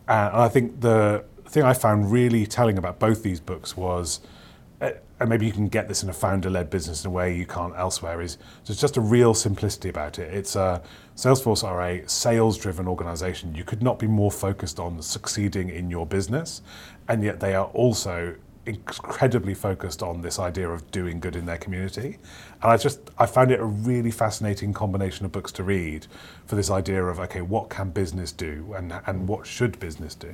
Uh, 0.07 0.29
and 0.33 0.41
I 0.41 0.49
think 0.49 0.81
the 0.81 1.23
thing 1.45 1.63
I 1.63 1.73
found 1.73 2.11
really 2.11 2.47
telling 2.47 2.79
about 2.79 2.97
both 2.97 3.21
these 3.21 3.39
books 3.39 3.77
was 3.77 4.21
and 5.23 5.29
maybe 5.29 5.45
you 5.45 5.53
can 5.53 5.69
get 5.69 5.87
this 5.87 6.03
in 6.03 6.09
a 6.09 6.13
founder-led 6.13 6.69
business 6.69 7.05
in 7.05 7.09
a 7.09 7.13
way 7.13 7.33
you 7.33 7.45
can't 7.45 7.73
elsewhere, 7.77 8.19
is 8.19 8.37
there's 8.65 8.77
just 8.77 8.97
a 8.97 9.01
real 9.01 9.33
simplicity 9.33 9.87
about 9.87 10.19
it. 10.19 10.33
It's 10.33 10.57
a, 10.57 10.81
Salesforce 11.15 11.63
are 11.63 11.81
a 11.81 12.05
sales-driven 12.09 12.89
organization. 12.89 13.55
You 13.55 13.63
could 13.63 13.81
not 13.81 13.99
be 13.99 14.05
more 14.05 14.29
focused 14.29 14.81
on 14.81 15.01
succeeding 15.01 15.69
in 15.69 15.89
your 15.89 16.05
business, 16.05 16.61
and 17.07 17.23
yet 17.23 17.39
they 17.39 17.55
are 17.55 17.67
also 17.67 18.35
incredibly 18.65 19.53
focused 19.53 20.03
on 20.03 20.21
this 20.21 20.39
idea 20.39 20.69
of 20.69 20.91
doing 20.91 21.21
good 21.21 21.37
in 21.37 21.45
their 21.45 21.57
community. 21.57 22.17
And 22.61 22.73
I 22.73 22.75
just 22.75 22.99
I 23.17 23.25
found 23.25 23.49
it 23.51 23.61
a 23.61 23.65
really 23.65 24.11
fascinating 24.11 24.73
combination 24.73 25.25
of 25.25 25.31
books 25.31 25.53
to 25.53 25.63
read 25.63 26.05
for 26.47 26.57
this 26.57 26.69
idea 26.69 27.01
of 27.01 27.21
okay, 27.21 27.41
what 27.41 27.69
can 27.69 27.91
business 27.91 28.33
do 28.33 28.73
and 28.75 28.93
and 29.05 29.25
what 29.29 29.47
should 29.47 29.79
business 29.79 30.15
do? 30.15 30.33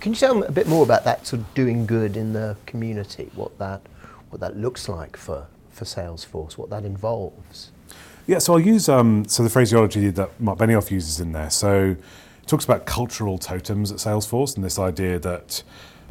Can 0.00 0.12
you 0.12 0.18
tell 0.18 0.34
me 0.34 0.46
a 0.48 0.52
bit 0.52 0.66
more 0.66 0.82
about 0.82 1.04
that 1.04 1.24
sort 1.24 1.42
of 1.42 1.54
doing 1.54 1.86
good 1.86 2.16
in 2.16 2.32
the 2.32 2.56
community? 2.66 3.30
What 3.36 3.56
that 3.58 3.80
what 4.30 4.40
that 4.40 4.56
looks 4.56 4.88
like 4.88 5.16
for 5.16 5.46
for 5.70 5.84
Salesforce? 5.84 6.58
What 6.58 6.70
that 6.70 6.84
involves? 6.84 7.70
Yeah, 8.26 8.38
so 8.38 8.54
I'll 8.54 8.60
use 8.60 8.88
um, 8.88 9.24
so 9.26 9.42
the 9.42 9.50
phraseology 9.50 10.10
that 10.10 10.38
Marc 10.40 10.58
Benioff 10.58 10.90
uses 10.90 11.18
in 11.20 11.32
there. 11.32 11.50
So 11.50 11.96
it 12.42 12.46
talks 12.46 12.64
about 12.64 12.84
cultural 12.84 13.38
totems 13.38 13.90
at 13.90 13.98
Salesforce 13.98 14.54
and 14.56 14.64
this 14.64 14.78
idea 14.78 15.18
that 15.20 15.62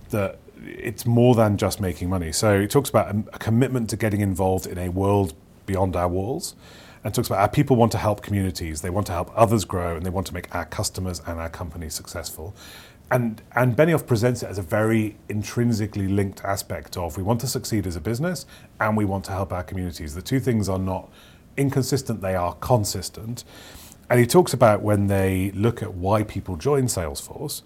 that 0.10 0.40
it's 0.66 1.06
more 1.06 1.36
than 1.36 1.58
just 1.58 1.80
making 1.80 2.10
money. 2.10 2.32
So 2.32 2.60
it 2.60 2.72
talks 2.72 2.90
about 2.90 3.14
a, 3.14 3.24
a 3.34 3.40
commitment 3.40 3.90
to 3.92 3.98
getting 3.98 4.22
involved 4.22 4.66
in 4.66 4.78
a 4.78 4.90
world 4.90 5.34
beyond 5.66 5.96
our 5.96 6.08
walls. 6.08 6.56
And 7.04 7.14
talks 7.14 7.28
about 7.28 7.40
our 7.40 7.48
people 7.48 7.76
want 7.76 7.92
to 7.94 7.98
help 8.00 8.22
communities, 8.22 8.82
they 8.82 8.90
want 8.90 9.06
to 9.08 9.14
help 9.14 9.32
others 9.36 9.64
grow, 9.64 9.96
and 9.96 10.06
they 10.06 10.10
want 10.10 10.28
to 10.28 10.34
make 10.34 10.54
our 10.54 10.66
customers 10.66 11.22
and 11.26 11.40
our 11.40 11.50
companies 11.50 11.94
successful. 11.94 12.56
And, 13.10 13.42
and 13.56 13.76
Benioff 13.76 14.06
presents 14.06 14.44
it 14.44 14.48
as 14.48 14.58
a 14.58 14.62
very 14.62 15.16
intrinsically 15.30 16.08
linked 16.08 16.44
aspect 16.44 16.98
of 16.98 17.16
we 17.16 17.24
want 17.24 17.40
to 17.42 17.48
succeed 17.48 17.88
as 17.88 17.96
a 17.96 18.02
business 18.02 18.46
and 18.82 18.98
we 18.98 19.06
want 19.06 19.24
to 19.26 19.32
help 19.32 19.54
our 19.54 19.64
communities. 19.64 20.14
The 20.14 20.22
two 20.22 20.42
things 20.42 20.68
are 20.68 20.80
not 20.80 21.10
inconsistent, 21.56 22.22
they 22.22 22.36
are 22.36 22.54
consistent. 22.56 23.46
And 24.10 24.20
he 24.20 24.26
talks 24.26 24.54
about 24.54 24.82
when 24.82 25.08
they 25.08 25.52
look 25.52 25.82
at 25.82 25.94
why 25.94 26.24
people 26.24 26.58
join 26.58 26.84
Salesforce, 26.84 27.62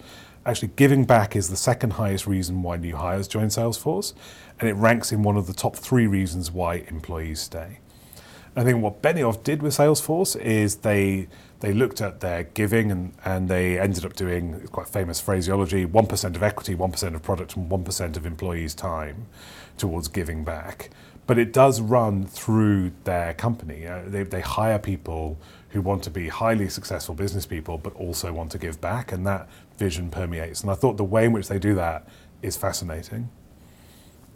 actually 0.45 0.71
giving 0.75 1.05
back 1.05 1.36
is 1.36 1.50
the 1.50 1.57
second 1.57 1.93
highest 1.93 2.27
reason 2.27 2.62
why 2.62 2.77
new 2.77 2.95
hires 2.95 3.27
join 3.27 3.48
Salesforce, 3.48 4.13
and 4.60 4.69
it 4.69 4.74
ranks 4.74 5.12
in 5.12 5.24
one 5.24 5.38
of 5.38 5.48
the 5.48 5.53
top 5.53 5.75
three 5.75 6.07
reasons 6.07 6.51
why 6.51 6.75
employees 6.88 7.39
stay. 7.39 7.79
I 8.53 8.65
think 8.65 8.84
what 8.84 9.01
Benioff 9.01 9.43
did 9.43 9.62
with 9.62 9.77
Salesforce 9.77 10.36
is 10.39 10.77
they 10.77 11.27
they 11.62 11.74
looked 11.74 12.01
at 12.01 12.20
their 12.20 12.43
giving 12.43 12.91
and, 12.91 13.13
and 13.24 13.48
they 13.48 13.79
ended 13.79 14.03
up 14.03 14.13
doing 14.13 14.67
quite 14.72 14.88
famous 14.88 15.22
phraseology 15.22 15.86
1% 15.86 16.36
of 16.36 16.41
equity, 16.41 16.75
1% 16.75 17.15
of 17.15 17.22
product, 17.22 17.55
and 17.55 17.70
1% 17.70 18.17
of 18.17 18.25
employees' 18.25 18.74
time 18.74 19.27
towards 19.77 20.08
giving 20.08 20.43
back. 20.43 20.89
But 21.27 21.38
it 21.38 21.53
does 21.53 21.79
run 21.79 22.25
through 22.25 22.93
their 23.03 23.36
company. 23.36 23.86
Uh, 23.86 24.01
they, 24.08 24.24
they 24.24 24.41
hire 24.41 24.79
people 24.79 25.39
who 25.70 25.81
want 25.81 26.03
to 26.03 26.10
be 26.10 26.29
highly 26.29 26.67
successful 26.67 27.13
business 27.13 27.46
people, 27.46 27.77
but 27.77 27.93
also 27.93 28.34
want 28.34 28.51
to 28.53 28.58
give 28.58 28.81
back, 28.81 29.12
and 29.12 29.25
that 29.27 29.48
vision 29.77 30.10
permeates. 30.10 30.62
And 30.62 30.72
I 30.72 30.74
thought 30.74 30.98
the 30.98 31.03
way 31.03 31.25
in 31.25 31.31
which 31.31 31.48
they 31.48 31.60
do 31.60 31.75
that 31.75 32.08
is 32.41 32.58
fascinating. 32.58 33.29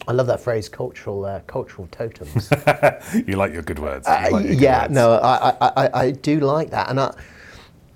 I 0.07 0.13
love 0.13 0.27
that 0.27 0.41
phrase, 0.41 0.69
cultural 0.69 1.25
uh, 1.25 1.41
cultural 1.41 1.87
totems. 1.91 2.55
you 3.27 3.37
like 3.37 3.53
your 3.53 3.63
good 3.63 3.79
words. 3.79 4.11
You 4.11 4.27
Uh, 4.27 4.29
like 4.29 4.47
your 4.47 4.55
good 4.55 4.59
yeah, 4.61 4.73
words. 4.73 4.93
no, 4.93 5.13
I, 5.13 5.49
I, 5.61 5.71
I, 5.85 5.89
I 6.05 6.11
do 6.11 6.39
like 6.41 6.71
that, 6.71 6.89
and 6.89 6.99
I, 6.99 7.15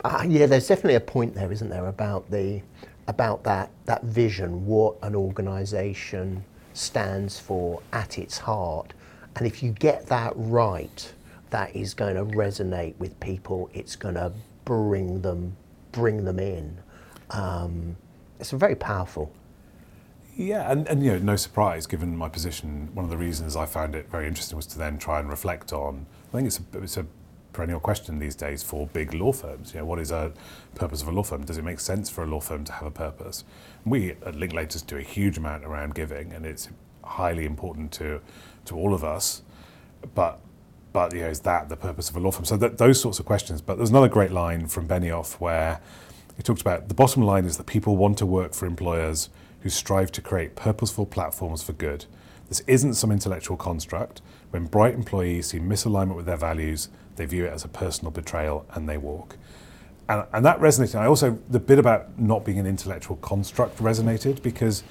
uh, 0.06 0.26
yeah, 0.28 0.46
there's 0.48 0.68
definitely 0.68 0.96
a 0.96 1.02
point 1.02 1.36
there, 1.36 1.52
isn't 1.52 1.70
there, 1.70 1.88
about 1.88 2.30
the 2.32 2.62
about 3.08 3.44
that 3.46 3.72
that 3.86 4.04
vision, 4.04 4.66
what 4.66 4.96
an 5.04 5.16
organisation 5.16 6.44
stands 6.74 7.40
for 7.40 7.82
at 7.94 8.18
its 8.20 8.40
heart, 8.40 8.94
and 9.36 9.48
if 9.48 9.64
you 9.64 9.72
get 9.72 10.08
that 10.08 10.34
right, 10.36 11.14
that 11.52 11.76
is 11.76 11.94
going 11.94 12.16
to 12.16 12.26
resonate 12.38 12.96
with 12.98 13.20
people. 13.20 13.70
It's 13.74 13.96
going 13.96 14.16
to 14.16 14.34
bring 14.66 15.22
them 15.22 15.58
bring 15.94 16.26
them 16.26 16.40
in. 16.40 16.78
Um, 17.32 17.98
it's 18.40 18.52
very 18.52 18.76
powerful. 18.76 19.32
Yeah, 20.40 20.72
and, 20.72 20.88
and 20.88 21.04
you 21.04 21.12
know, 21.12 21.20
no 21.20 21.36
surprise, 21.36 21.86
given 21.86 22.16
my 22.16 22.30
position, 22.30 22.88
one 22.94 23.04
of 23.04 23.12
the 23.12 23.18
reasons 23.18 23.58
I 23.58 23.66
found 23.66 23.94
it 23.94 24.10
very 24.10 24.26
interesting 24.26 24.56
was 24.56 24.66
to 24.68 24.78
then 24.78 24.98
try 24.98 25.20
and 25.20 25.30
reflect 25.30 25.74
on. 25.74 26.06
I 26.30 26.38
think 26.38 26.48
it's 26.48 26.62
a, 26.62 26.82
it's 26.82 26.96
a 26.96 27.06
perennial 27.52 27.82
question 27.82 28.20
these 28.20 28.36
days 28.36 28.64
for 28.64 28.88
big 28.88 29.14
law 29.14 29.34
firms. 29.34 29.74
You 29.74 29.82
know, 29.82 29.86
what 29.86 30.00
is 30.00 30.12
a 30.12 30.32
purpose 30.76 31.02
of 31.02 31.10
a 31.10 31.12
law 31.12 31.24
firm? 31.24 31.44
Does 31.44 31.58
it 31.58 31.66
make 31.66 31.82
sense 31.82 32.10
for 32.10 32.24
a 32.24 32.26
law 32.26 32.40
firm 32.40 32.64
to 32.64 32.72
have 32.72 32.88
a 32.88 32.92
purpose? 32.92 33.44
We 33.84 34.12
at 34.12 34.36
Linklaters 34.36 34.88
do 34.88 34.96
a 34.96 35.02
huge 35.02 35.38
amount 35.38 35.66
around 35.66 35.94
giving, 35.94 36.32
and 36.32 36.46
it's 36.46 36.70
highly 37.04 37.46
important 37.46 37.92
to 37.94 38.22
to 38.64 38.78
all 38.78 38.94
of 38.94 39.04
us. 39.04 39.42
But 40.16 40.40
but 40.94 41.14
you 41.14 41.20
know, 41.20 41.28
is 41.28 41.42
that 41.42 41.68
the 41.68 41.76
purpose 41.76 42.10
of 42.10 42.16
a 42.16 42.22
law 42.22 42.32
firm? 42.32 42.46
So 42.46 42.56
that, 42.56 42.78
those 42.78 43.02
sorts 43.02 43.20
of 43.20 43.26
questions. 43.26 43.62
But 43.62 43.76
there's 43.76 43.90
another 43.90 44.08
great 44.08 44.32
line 44.32 44.68
from 44.68 44.88
Benioff 44.88 45.34
where 45.34 45.82
he 46.38 46.44
talked 46.44 46.62
about 46.62 46.88
the 46.88 46.96
bottom 46.96 47.24
line 47.24 47.44
is 47.44 47.58
that 47.58 47.66
people 47.66 47.98
want 47.98 48.18
to 48.20 48.26
work 48.26 48.54
for 48.54 48.68
employers 48.68 49.28
who 49.62 49.70
strive 49.70 50.12
to 50.14 50.22
create 50.22 50.56
purposeful 50.56 51.06
platforms 51.06 51.64
for 51.64 51.74
good. 51.74 52.06
This 52.48 52.62
isn't 52.62 52.96
some 52.96 53.12
intellectual 53.12 53.58
construct. 53.58 54.22
When 54.50 54.66
bright 54.66 54.96
employees 54.96 55.48
see 55.48 55.60
misalignment 55.60 56.16
with 56.16 56.26
their 56.26 56.38
values, 56.38 56.90
they 57.16 57.26
view 57.26 57.46
it 57.46 57.54
as 57.54 57.64
a 57.64 57.68
personal 57.68 58.12
betrayal 58.12 58.66
and 58.74 58.90
they 58.90 58.98
walk. 58.98 59.38
And, 60.08 60.26
and 60.34 60.46
that 60.46 60.60
resonated. 60.60 60.96
I 60.96 61.06
also, 61.06 61.38
the 61.50 61.60
bit 61.60 61.78
about 61.78 62.18
not 62.18 62.44
being 62.44 62.58
an 62.58 62.66
intellectual 62.66 63.18
construct 63.18 63.78
resonated 63.78 64.42
because 64.42 64.84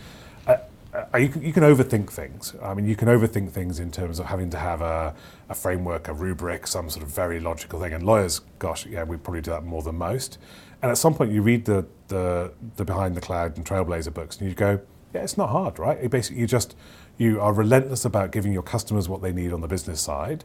Uh, 0.94 1.18
you, 1.18 1.28
can, 1.28 1.42
you 1.42 1.52
can 1.52 1.62
overthink 1.62 2.10
things. 2.10 2.54
I 2.62 2.72
mean, 2.72 2.86
you 2.86 2.96
can 2.96 3.08
overthink 3.08 3.50
things 3.50 3.78
in 3.78 3.90
terms 3.90 4.18
of 4.18 4.26
having 4.26 4.48
to 4.50 4.58
have 4.58 4.80
a, 4.80 5.14
a 5.48 5.54
framework, 5.54 6.08
a 6.08 6.14
rubric, 6.14 6.66
some 6.66 6.88
sort 6.88 7.02
of 7.02 7.10
very 7.10 7.40
logical 7.40 7.78
thing. 7.80 7.92
And 7.92 8.04
lawyers, 8.04 8.40
gosh, 8.58 8.86
yeah, 8.86 9.04
we 9.04 9.18
probably 9.18 9.42
do 9.42 9.50
that 9.50 9.64
more 9.64 9.82
than 9.82 9.96
most. 9.96 10.38
And 10.80 10.90
at 10.90 10.96
some 10.96 11.14
point, 11.14 11.30
you 11.30 11.42
read 11.42 11.66
the, 11.66 11.86
the, 12.08 12.52
the 12.76 12.84
Behind 12.84 13.14
the 13.14 13.20
Cloud 13.20 13.56
and 13.56 13.66
Trailblazer 13.66 14.14
books, 14.14 14.38
and 14.38 14.48
you 14.48 14.54
go, 14.54 14.80
yeah, 15.14 15.22
it's 15.22 15.36
not 15.36 15.50
hard, 15.50 15.78
right? 15.78 15.98
It 16.00 16.10
basically, 16.10 16.40
you 16.40 16.46
just 16.46 16.74
you 17.16 17.40
are 17.40 17.52
relentless 17.52 18.04
about 18.04 18.30
giving 18.30 18.52
your 18.52 18.62
customers 18.62 19.08
what 19.08 19.22
they 19.22 19.32
need 19.32 19.52
on 19.52 19.60
the 19.60 19.68
business 19.68 20.00
side, 20.00 20.44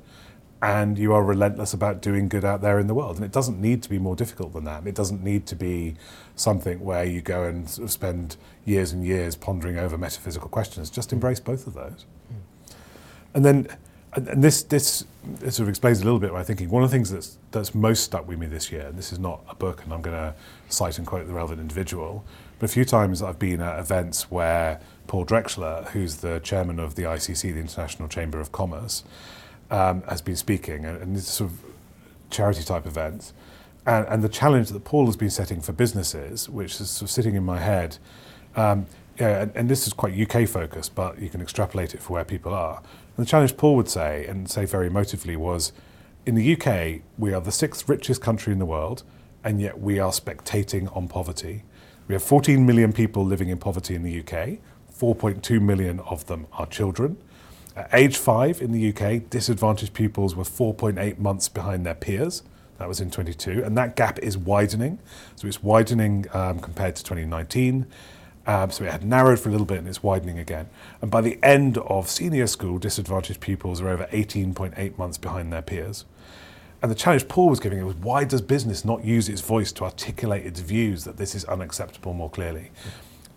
and 0.63 0.97
you 0.97 1.11
are 1.11 1.21
relentless 1.21 1.73
about 1.73 2.01
doing 2.01 2.29
good 2.29 2.45
out 2.45 2.61
there 2.61 2.79
in 2.79 2.87
the 2.87 2.93
world. 2.93 3.17
And 3.17 3.25
it 3.25 3.33
doesn't 3.33 3.59
need 3.59 3.83
to 3.83 3.89
be 3.89 3.99
more 3.99 4.15
difficult 4.15 4.53
than 4.53 4.63
that. 4.63 4.87
It 4.87 4.95
doesn't 4.95 5.21
need 5.21 5.45
to 5.47 5.57
be 5.57 5.95
something 6.37 6.79
where 6.79 7.03
you 7.03 7.19
go 7.19 7.43
and 7.43 7.69
sort 7.69 7.83
of 7.83 7.91
spend 7.91 8.37
years 8.63 8.93
and 8.93 9.05
years 9.05 9.35
pondering 9.35 9.77
over 9.77 9.97
metaphysical 9.97 10.47
questions. 10.47 10.89
Just 10.89 11.09
hmm. 11.09 11.17
embrace 11.17 11.41
both 11.41 11.67
of 11.67 11.73
those. 11.73 12.05
And 13.33 13.43
then 13.43 13.67
and, 14.13 14.41
this 14.41 14.63
this 14.63 15.05
sort 15.41 15.59
of 15.59 15.69
explains 15.69 15.99
a 15.99 16.05
little 16.05 16.19
bit 16.19 16.31
my 16.31 16.43
thinking. 16.43 16.69
One 16.69 16.81
of 16.81 16.89
the 16.89 16.95
things 16.95 17.11
that's 17.11 17.37
that's 17.51 17.75
most 17.75 18.05
stuck 18.05 18.25
with 18.25 18.39
me 18.39 18.45
this 18.45 18.71
year, 18.71 18.87
and 18.87 18.97
this 18.97 19.11
is 19.11 19.19
not 19.19 19.41
a 19.49 19.55
book, 19.55 19.83
and 19.83 19.91
I'm 19.91 20.01
going 20.01 20.15
to 20.15 20.33
cite 20.69 20.97
and 20.97 21.05
quote 21.05 21.27
the 21.27 21.33
relevant 21.33 21.59
individual, 21.59 22.23
but 22.59 22.69
a 22.69 22.73
few 22.73 22.85
times 22.85 23.21
I've 23.21 23.39
been 23.39 23.59
at 23.59 23.79
events 23.79 24.31
where 24.31 24.79
Paul 25.07 25.25
Drechsler, 25.25 25.89
who's 25.89 26.17
the 26.17 26.39
chairman 26.39 26.79
of 26.79 26.95
the 26.95 27.03
ICC, 27.03 27.53
the 27.53 27.59
International 27.59 28.07
Chamber 28.07 28.39
of 28.39 28.51
Commerce, 28.51 29.03
um, 29.73 30.03
has 30.03 30.21
been 30.21 30.35
speaking, 30.35 30.85
and, 30.85 31.01
and 31.01 31.17
it's 31.17 31.29
sort 31.29 31.49
of 31.49 31.59
charity 32.29 32.63
type 32.63 32.85
events. 32.85 33.33
And, 33.85 34.05
and 34.07 34.23
the 34.23 34.29
challenge 34.29 34.69
that 34.69 34.83
Paul 34.85 35.07
has 35.07 35.17
been 35.17 35.31
setting 35.31 35.61
for 35.61 35.73
businesses, 35.73 36.47
which 36.47 36.79
is 36.79 36.91
sort 36.91 37.09
of 37.09 37.11
sitting 37.11 37.35
in 37.35 37.43
my 37.43 37.57
head, 37.57 37.97
um, 38.55 38.85
yeah, 39.19 39.41
and, 39.41 39.51
and, 39.55 39.69
this 39.69 39.85
is 39.85 39.93
quite 39.93 40.13
UK 40.19 40.47
focused, 40.47 40.95
but 40.95 41.19
you 41.19 41.29
can 41.29 41.41
extrapolate 41.41 41.93
it 41.93 42.01
for 42.01 42.13
where 42.13 42.23
people 42.23 42.53
are. 42.53 42.81
And 43.17 43.25
the 43.25 43.29
challenge 43.29 43.57
Paul 43.57 43.75
would 43.75 43.89
say, 43.89 44.25
and 44.27 44.49
say 44.49 44.65
very 44.65 44.89
emotively, 44.89 45.37
was 45.37 45.71
in 46.25 46.35
the 46.35 46.55
UK, 46.55 47.01
we 47.17 47.33
are 47.33 47.41
the 47.41 47.51
sixth 47.51 47.89
richest 47.89 48.21
country 48.21 48.53
in 48.53 48.59
the 48.59 48.65
world, 48.65 49.03
and 49.43 49.59
yet 49.59 49.79
we 49.79 49.99
are 49.99 50.11
spectating 50.11 50.95
on 50.95 51.07
poverty. 51.07 51.63
We 52.07 52.13
have 52.13 52.23
14 52.23 52.65
million 52.65 52.93
people 52.93 53.25
living 53.25 53.49
in 53.49 53.57
poverty 53.57 53.95
in 53.95 54.03
the 54.03 54.19
UK, 54.19 54.59
4.2 54.95 55.61
million 55.61 55.99
of 56.01 56.25
them 56.27 56.45
are 56.53 56.67
children. 56.67 57.17
At 57.75 57.89
age 57.93 58.17
five 58.17 58.61
in 58.61 58.71
the 58.71 58.93
UK, 58.93 59.29
disadvantaged 59.29 59.93
pupils 59.93 60.35
were 60.35 60.43
4.8 60.43 61.17
months 61.17 61.49
behind 61.49 61.85
their 61.85 61.95
peers. 61.95 62.43
That 62.77 62.87
was 62.87 62.99
in 62.99 63.09
22, 63.11 63.63
and 63.63 63.77
that 63.77 63.95
gap 63.95 64.19
is 64.19 64.37
widening. 64.37 64.99
So 65.35 65.47
it's 65.47 65.63
widening 65.63 66.25
um, 66.33 66.59
compared 66.59 66.95
to 66.97 67.03
2019. 67.03 67.87
Um, 68.45 68.71
so 68.71 68.83
it 68.83 68.91
had 68.91 69.05
narrowed 69.05 69.39
for 69.39 69.49
a 69.49 69.51
little 69.51 69.65
bit 69.65 69.77
and 69.77 69.87
it's 69.87 70.03
widening 70.03 70.37
again. 70.37 70.69
And 71.01 71.09
by 71.09 71.21
the 71.21 71.39
end 71.41 71.77
of 71.77 72.09
senior 72.09 72.47
school, 72.47 72.77
disadvantaged 72.77 73.39
pupils 73.39 73.79
are 73.81 73.87
over 73.87 74.05
18.8 74.11 74.97
months 74.97 75.17
behind 75.17 75.53
their 75.53 75.61
peers. 75.61 76.05
And 76.81 76.91
the 76.91 76.95
challenge 76.95 77.29
Paul 77.29 77.49
was 77.49 77.61
giving 77.61 77.79
it 77.79 77.83
was 77.83 77.95
why 77.95 78.25
does 78.25 78.41
business 78.41 78.83
not 78.83 79.05
use 79.05 79.29
its 79.29 79.39
voice 79.39 79.71
to 79.73 79.85
articulate 79.85 80.45
its 80.45 80.59
views 80.59 81.05
that 81.05 81.15
this 81.15 81.33
is 81.33 81.45
unacceptable 81.45 82.13
more 82.13 82.29
clearly? 82.29 82.71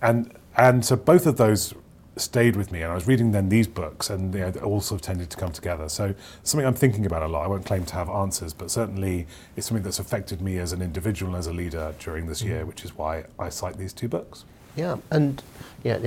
And, 0.03 0.33
and 0.57 0.85
so 0.85 0.97
both 0.97 1.27
of 1.27 1.37
those 1.37 1.73
stayed 2.17 2.57
with 2.57 2.73
me 2.73 2.81
and 2.81 2.91
I 2.91 2.95
was 2.95 3.07
reading 3.07 3.33
then 3.33 3.51
these 3.51 3.67
books 3.67 4.09
and 4.09 4.33
they 4.33 4.43
all 4.61 4.81
sort 4.81 5.01
of 5.01 5.07
tended 5.07 5.31
to 5.31 5.37
come 5.37 5.53
together. 5.53 5.89
So 5.89 6.15
something 6.43 6.67
I'm 6.67 6.75
thinking 6.75 7.05
about 7.05 7.23
a 7.23 7.29
lot. 7.29 7.45
I 7.45 7.47
won't 7.47 7.67
claim 7.67 7.85
to 7.85 7.95
have 7.95 8.09
answers, 8.09 8.55
but 8.55 8.71
certainly 8.71 9.27
it's 9.55 9.67
something 9.67 9.85
that's 9.85 9.99
affected 9.99 10.41
me 10.41 10.59
as 10.59 10.73
an 10.73 10.81
individual 10.81 11.33
and 11.33 11.39
as 11.39 11.47
a 11.47 11.53
leader 11.53 11.95
during 11.99 12.27
this 12.27 12.41
mm-hmm. 12.41 12.51
year, 12.51 12.67
which 12.67 12.85
is 12.85 12.97
why 12.97 13.25
I 13.39 13.51
cite 13.51 13.77
these 13.77 13.93
two 13.93 14.09
books. 14.09 14.45
Yeah, 14.77 14.97
and 15.11 15.43
yeah, 15.85 15.99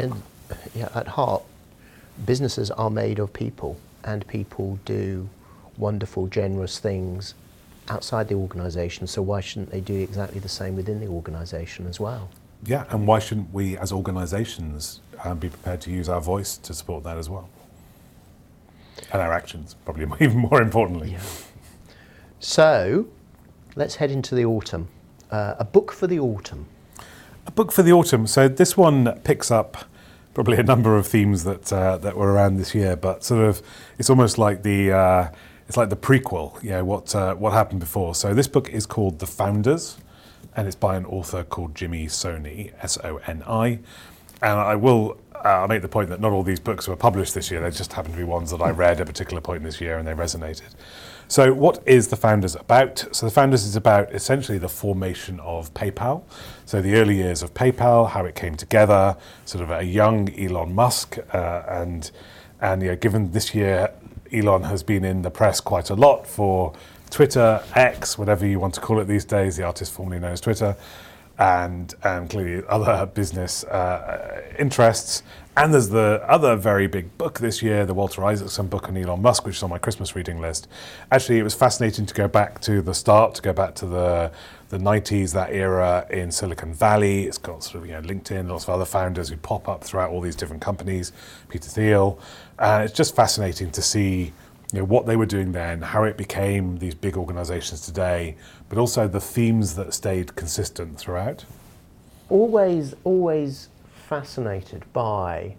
yeah, 0.76 0.90
at 0.96 1.08
heart, 1.08 1.44
businesses 2.26 2.72
are 2.72 2.90
made 2.90 3.20
of 3.20 3.32
people, 3.34 3.80
and 4.04 4.26
people 4.28 4.80
do 4.86 5.30
wonderful, 5.78 6.28
generous 6.28 6.80
things 6.80 7.34
outside 7.90 8.28
the 8.28 8.36
organisation. 8.36 9.08
So 9.08 9.22
why 9.22 9.42
shouldn't 9.42 9.72
they 9.72 9.82
do 9.82 9.96
exactly 9.96 10.40
the 10.40 10.50
same 10.50 10.76
within 10.76 11.00
the 11.00 11.08
organisation 11.08 11.88
as 11.88 12.00
well? 12.00 12.30
Yeah, 12.66 12.86
and 12.90 13.08
why 13.08 13.20
shouldn't 13.20 13.54
we, 13.54 13.78
as 13.78 13.92
organisations, 13.92 15.02
um, 15.24 15.38
be 15.40 15.50
prepared 15.50 15.82
to 15.82 15.92
use 15.92 16.10
our 16.10 16.22
voice 16.22 16.58
to 16.58 16.74
support 16.74 17.04
that 17.04 17.18
as 17.18 17.30
well, 17.30 17.50
and 19.12 19.22
our 19.22 19.34
actions, 19.34 19.76
probably 19.86 20.06
even 20.26 20.38
more 20.38 20.62
importantly. 20.62 21.12
Yeah. 21.12 21.22
So, 22.40 23.08
let's 23.76 23.96
head 23.96 24.12
into 24.12 24.36
the 24.36 24.46
autumn. 24.46 24.88
Uh, 25.30 25.56
a 25.60 25.66
book 25.66 25.92
for 25.92 26.08
the 26.08 26.20
autumn 26.20 26.66
a 27.50 27.52
book 27.52 27.72
for 27.72 27.82
the 27.82 27.92
autumn. 27.92 28.28
So 28.28 28.48
this 28.48 28.78
one 28.78 29.20
picks 29.24 29.50
up 29.50 29.86
probably 30.36 30.58
a 30.58 30.64
number 30.64 30.96
of 30.98 31.08
themes 31.08 31.44
that 31.46 31.74
uh, 31.74 31.98
that 31.98 32.16
were 32.16 32.32
around 32.32 32.58
this 32.58 32.76
year, 32.76 32.96
but 32.96 33.24
sort 33.24 33.44
of 33.44 33.64
it's 33.98 34.10
almost 34.10 34.38
like 34.38 34.62
the 34.62 34.92
uh, 34.92 35.32
it's 35.68 35.76
like 35.76 35.90
the 35.90 35.98
prequel. 35.98 36.62
Yeah, 36.62 36.82
what 36.82 37.16
uh, 37.16 37.34
what 37.34 37.54
happened 37.54 37.80
before. 37.80 38.14
So 38.14 38.36
this 38.36 38.48
book 38.48 38.70
is 38.70 38.86
called 38.86 39.18
The 39.18 39.26
Founders, 39.26 39.98
and 40.56 40.68
it's 40.68 40.76
by 40.76 40.96
an 40.96 41.06
author 41.08 41.44
called 41.44 41.74
Jimmy 41.74 42.06
Soni, 42.06 42.72
S 42.84 43.00
O 43.04 43.18
N 43.26 43.44
I. 43.48 43.80
And 44.42 44.60
I 44.60 44.76
will 44.76 45.18
uh, 45.44 45.66
make 45.70 45.82
the 45.82 45.88
point 45.88 46.10
that 46.10 46.20
not 46.20 46.32
all 46.32 46.44
these 46.44 46.60
books 46.60 46.88
were 46.88 46.96
published 46.96 47.34
this 47.34 47.50
year. 47.52 47.62
They 47.62 47.72
just 47.72 47.94
happened 47.94 48.16
to 48.16 48.20
be 48.20 48.24
ones 48.24 48.52
that 48.52 48.62
I 48.62 48.72
read 48.72 49.00
at 49.00 49.02
a 49.02 49.06
particular 49.06 49.42
point 49.42 49.64
this 49.64 49.80
year 49.80 49.98
and 49.98 50.08
they 50.08 50.14
resonated. 50.14 50.74
So, 51.28 51.54
what 51.54 51.84
is 51.86 52.08
the 52.08 52.16
Founders 52.16 52.56
about? 52.56 53.06
So, 53.12 53.28
the 53.28 53.32
Founders 53.32 53.64
is 53.64 53.76
about 53.76 54.12
essentially 54.14 54.58
the 54.58 54.68
formation 54.68 55.40
of 55.42 55.72
PayPal. 55.76 56.24
So, 56.66 56.82
the 56.82 56.96
early 56.96 57.18
years 57.18 57.44
of 57.44 57.54
PayPal, 57.54 58.10
how 58.10 58.26
it 58.26 58.34
came 58.34 58.56
together, 58.56 59.16
sort 59.46 59.64
of 59.64 59.70
a 59.70 59.84
young 59.84 60.34
Elon 60.40 60.74
Musk, 60.74 61.18
uh, 61.32 61.64
and 61.68 62.10
and 62.62 62.82
yeah, 62.82 62.96
given 62.96 63.32
this 63.32 63.54
year, 63.54 63.94
Elon 64.34 64.64
has 64.64 64.82
been 64.82 65.06
in 65.06 65.22
the 65.22 65.30
press 65.30 65.62
quite 65.62 65.92
a 65.92 65.96
lot 65.96 66.26
for 66.26 66.74
Twitter, 67.10 67.62
X, 67.76 68.18
whatever 68.18 68.46
you 68.46 68.60
want 68.60 68.74
to 68.76 68.82
call 68.82 69.00
it 69.00 69.06
these 69.06 69.26
days, 69.26 69.58
the 69.58 69.64
artist 69.64 69.94
formerly 69.94 70.20
known 70.20 70.34
as 70.34 70.42
Twitter, 70.42 70.76
and 71.40 71.96
and 72.04 72.30
clearly 72.30 72.64
other 72.68 73.06
business 73.08 73.64
uh, 73.64 74.44
interests. 74.60 75.24
And 75.58 75.74
there's 75.74 75.90
the 75.90 76.24
other 76.26 76.56
very 76.56 76.88
big 76.88 77.18
book 77.18 77.40
this 77.40 77.62
year, 77.62 77.86
the 77.86 77.94
Walter 77.94 78.24
Isaacson 78.24 78.68
book 78.68 78.88
on 78.88 78.96
Elon 78.96 79.22
Musk, 79.22 79.46
which 79.46 79.58
is 79.58 79.64
on 79.64 79.70
my 79.70 79.78
Christmas 79.78 80.16
reading 80.16 80.40
list. 80.40 80.70
Actually, 81.12 81.40
it 81.40 81.44
was 81.44 81.54
fascinating 81.54 82.06
to 82.06 82.14
go 82.14 82.30
back 82.30 82.62
to 82.62 82.82
the 82.82 82.94
start, 82.94 83.36
to 83.36 83.42
go 83.42 83.54
back 83.54 83.74
to 83.76 83.86
the 83.86 84.32
the 84.70 84.78
90s, 84.78 85.34
that 85.34 85.52
era 85.52 86.06
in 86.12 86.32
Silicon 86.32 86.74
Valley. 86.74 87.24
It's 87.24 87.38
got 87.38 87.64
sort 87.64 87.84
of 87.84 87.90
you 87.90 87.94
know 87.94 88.02
LinkedIn, 88.02 88.50
lots 88.50 88.66
of 88.66 88.70
other 88.72 88.86
founders 88.86 89.30
who 89.30 89.38
pop 89.38 89.68
up 89.68 89.84
throughout 89.84 90.12
all 90.12 90.22
these 90.22 90.36
different 90.36 90.62
companies. 90.62 91.12
Peter 91.48 91.70
Thiel, 91.70 92.20
and 92.60 92.84
it's 92.84 92.94
just 92.94 93.16
fascinating 93.16 93.72
to 93.72 93.82
see 93.82 94.34
you 94.74 94.80
know, 94.80 94.86
what 94.86 95.06
they 95.06 95.16
were 95.16 95.26
doing 95.26 95.52
then, 95.52 95.82
how 95.82 96.04
it 96.04 96.16
became 96.16 96.78
these 96.78 96.94
big 96.94 97.18
organizations 97.18 97.82
today, 97.82 98.36
but 98.70 98.78
also 98.78 99.08
the 99.08 99.20
themes 99.20 99.76
that 99.76 99.94
stayed 99.94 100.36
consistent 100.36 100.98
throughout. 100.98 101.46
Always, 102.30 102.94
always 103.04 103.70
fascinated 104.08 104.84
by 104.94 105.56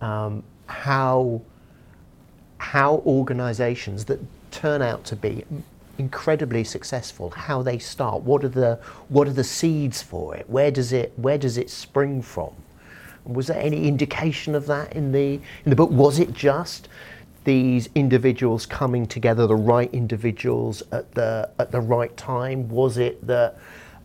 um, 0.00 0.44
how 0.66 1.40
how 2.58 3.02
organisations 3.06 4.04
that 4.04 4.20
turn 4.50 4.82
out 4.82 5.04
to 5.04 5.16
be 5.16 5.44
incredibly 5.98 6.62
successful, 6.62 7.30
how 7.30 7.60
they 7.60 7.78
start, 7.78 8.22
what 8.22 8.44
are 8.44 8.48
the 8.48 8.78
what 9.08 9.26
are 9.26 9.32
the 9.32 9.44
seeds 9.44 10.02
for 10.02 10.36
it, 10.36 10.48
where 10.48 10.70
does 10.70 10.92
it 10.92 11.12
where 11.16 11.38
does 11.38 11.56
it 11.58 11.70
spring 11.70 12.22
from? 12.22 12.52
Was 13.24 13.46
there 13.46 13.60
any 13.60 13.86
indication 13.86 14.54
of 14.54 14.66
that 14.66 14.94
in 14.94 15.12
the 15.12 15.34
in 15.64 15.70
the 15.70 15.76
book? 15.76 15.90
Was 15.90 16.18
it 16.18 16.32
just 16.32 16.88
these 17.44 17.88
individuals 17.94 18.66
coming 18.66 19.06
together, 19.06 19.46
the 19.46 19.56
right 19.56 19.92
individuals 19.92 20.82
at 20.92 21.12
the 21.14 21.50
at 21.58 21.72
the 21.72 21.80
right 21.80 22.16
time? 22.16 22.68
Was 22.68 22.98
it 22.98 23.26
that 23.26 23.58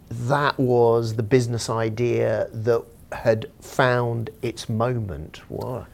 that 0.10 0.58
was 0.60 1.16
the 1.16 1.24
business 1.24 1.70
idea 1.70 2.50
that 2.52 2.84
had 3.12 3.48
found 3.62 4.30
its 4.42 4.70
moment? 4.70 5.42
What? 5.50 5.88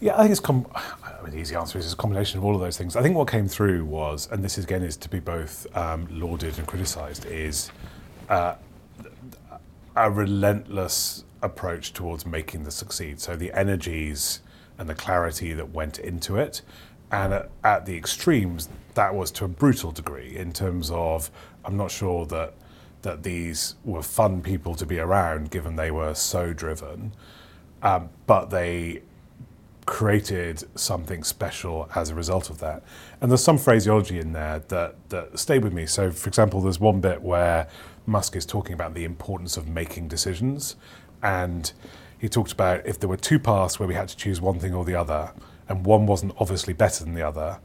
Yeah, 0.00 0.14
I 0.14 0.20
think 0.20 0.30
it's. 0.30 0.40
Com- 0.40 0.66
I 0.74 1.22
mean, 1.22 1.32
the 1.32 1.38
easy 1.38 1.54
answer 1.54 1.78
is 1.78 1.84
it's 1.84 1.94
a 1.94 1.96
combination 1.96 2.38
of 2.38 2.44
all 2.44 2.54
of 2.54 2.60
those 2.62 2.78
things. 2.78 2.96
I 2.96 3.02
think 3.02 3.14
what 3.14 3.28
came 3.28 3.46
through 3.46 3.84
was, 3.84 4.28
and 4.32 4.42
this 4.42 4.56
again 4.56 4.82
is 4.82 4.96
to 4.98 5.08
be 5.10 5.20
both 5.20 5.66
um, 5.76 6.08
lauded 6.10 6.56
and 6.56 6.66
criticised, 6.66 7.26
is 7.26 7.70
uh, 8.30 8.54
a 9.96 10.10
relentless 10.10 11.24
approach 11.42 11.92
towards 11.92 12.24
making 12.24 12.64
this 12.64 12.74
succeed. 12.74 13.20
So 13.20 13.36
the 13.36 13.52
energies 13.52 14.40
and 14.80 14.88
the 14.88 14.94
clarity 14.94 15.52
that 15.52 15.70
went 15.70 15.98
into 15.98 16.36
it, 16.36 16.62
and 17.12 17.32
at, 17.32 17.50
at 17.62 17.86
the 17.86 17.96
extremes, 17.96 18.68
that 18.94 19.14
was 19.14 19.30
to 19.32 19.44
a 19.44 19.48
brutal 19.48 19.92
degree 19.92 20.34
in 20.36 20.52
terms 20.52 20.90
of 20.90 21.30
I'm 21.64 21.76
not 21.76 21.90
sure 21.92 22.26
that 22.26 22.54
that 23.02 23.22
these 23.22 23.76
were 23.84 24.02
fun 24.02 24.42
people 24.42 24.74
to 24.74 24.86
be 24.86 24.98
around, 24.98 25.50
given 25.50 25.76
they 25.76 25.90
were 25.90 26.14
so 26.14 26.52
driven. 26.52 27.12
Um, 27.82 28.10
but 28.26 28.50
they 28.50 29.02
created 29.86 30.62
something 30.78 31.24
special 31.24 31.88
as 31.94 32.10
a 32.10 32.14
result 32.14 32.50
of 32.50 32.58
that. 32.60 32.82
And 33.20 33.30
there's 33.30 33.42
some 33.42 33.58
phraseology 33.58 34.18
in 34.18 34.32
there 34.32 34.60
that, 34.68 34.96
that 35.08 35.38
stayed 35.38 35.64
with 35.64 35.72
me. 35.72 35.86
So, 35.86 36.10
for 36.10 36.28
example, 36.28 36.60
there's 36.60 36.78
one 36.78 37.00
bit 37.00 37.22
where 37.22 37.68
Musk 38.06 38.36
is 38.36 38.44
talking 38.44 38.74
about 38.74 38.94
the 38.94 39.04
importance 39.04 39.56
of 39.56 39.66
making 39.66 40.08
decisions. 40.08 40.76
And 41.22 41.72
he 42.20 42.28
talked 42.28 42.52
about 42.52 42.86
if 42.86 43.00
there 43.00 43.08
were 43.08 43.16
two 43.16 43.38
paths 43.38 43.80
where 43.80 43.88
we 43.88 43.94
had 43.94 44.08
to 44.08 44.16
choose 44.16 44.40
one 44.40 44.58
thing 44.58 44.74
or 44.74 44.84
the 44.84 44.94
other, 44.94 45.32
and 45.68 45.86
one 45.86 46.06
wasn't 46.06 46.34
obviously 46.38 46.74
better 46.74 47.02
than 47.02 47.14
the 47.14 47.22
other, 47.22 47.58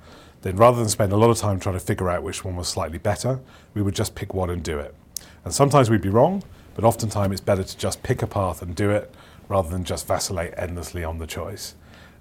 then 0.44 0.56
rather 0.56 0.78
than 0.78 0.88
spend 0.88 1.12
a 1.12 1.18
lot 1.18 1.30
of 1.30 1.38
time 1.38 1.60
trying 1.60 1.76
to 1.76 1.80
figure 1.80 2.10
out 2.10 2.24
which 2.24 2.46
one 2.46 2.56
was 2.56 2.68
slightly 2.68 2.98
better, 2.98 3.40
we 3.74 3.82
would 3.82 3.96
just 3.96 4.16
pick 4.16 4.34
one 4.34 4.50
and 4.50 4.64
do 4.64 4.80
it. 4.80 4.96
And 5.44 5.54
sometimes 5.54 5.90
we'd 5.90 6.02
be 6.02 6.10
wrong, 6.10 6.44
but 6.74 6.86
oftentimes 6.86 7.34
it's 7.34 7.42
better 7.42 7.64
to 7.64 7.78
just 7.78 8.02
pick 8.04 8.22
a 8.22 8.28
path 8.28 8.62
and 8.62 8.76
do 8.76 8.92
it 8.92 9.14
rather 9.50 9.70
than 9.70 9.84
just 9.84 10.08
vacillate 10.08 10.54
endlessly 10.56 11.04
on 11.04 11.18
the 11.18 11.28
choice. 11.28 11.76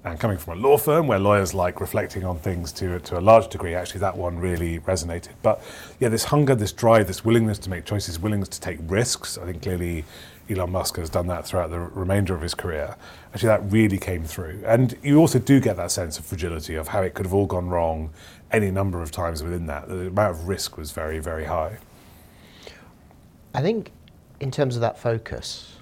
And 0.05 0.21
coming 0.21 0.37
from 0.37 0.59
a 0.59 0.61
law 0.61 0.77
firm 0.77 1.07
where 1.07 1.19
lawyers 1.19 1.55
like 1.55 1.81
reflecting 1.81 2.25
on 2.25 2.39
things 2.39 2.73
to, 2.73 3.01
to 3.01 3.19
a 3.19 3.23
large 3.23 3.49
degree, 3.49 3.75
actually 3.75 4.01
that 4.01 4.17
one 4.17 4.39
really 4.39 4.79
resonated. 4.81 5.31
But 5.43 5.63
yeah, 5.99 6.09
this 6.09 6.25
hunger, 6.25 6.55
this 6.55 6.73
drive, 6.73 7.07
this 7.07 7.25
willingness 7.25 7.59
to 7.61 7.71
make 7.71 7.87
choices, 7.87 8.19
willingness 8.19 8.51
to 8.51 8.61
take 8.61 8.79
risks, 8.83 9.39
I 9.39 9.47
think 9.47 9.63
clearly 9.63 10.05
Elon 10.51 10.71
Musk 10.71 10.97
has 10.97 11.09
done 11.09 11.27
that 11.29 11.47
throughout 11.47 11.71
the 11.71 11.79
remainder 11.79 12.35
of 12.35 12.43
his 12.43 12.55
career. 12.55 12.97
Actually, 13.33 13.49
that 13.49 13.73
really 13.73 13.99
came 13.99 14.25
through. 14.25 14.63
And 14.67 14.97
you 15.03 15.19
also 15.19 15.39
do 15.39 15.59
get 15.61 15.77
that 15.77 15.91
sense 15.91 16.19
of 16.19 16.27
fragility 16.27 16.75
of 16.75 16.89
how 16.89 17.03
it 17.03 17.15
could 17.15 17.25
have 17.25 17.33
all 17.33 17.47
gone 17.47 17.69
wrong 17.69 18.11
any 18.53 18.71
number 18.71 19.01
of 19.03 19.11
times 19.11 19.43
within 19.43 19.67
that. 19.67 19.89
The 19.89 20.09
amount 20.09 20.37
of 20.37 20.49
risk 20.49 20.77
was 20.77 20.93
very, 20.93 21.19
very 21.19 21.47
high. 21.47 21.79
I 23.55 23.63
think, 23.63 23.91
in 24.41 24.51
terms 24.51 24.75
of 24.75 24.83
that 24.83 24.99
focus, 24.99 25.77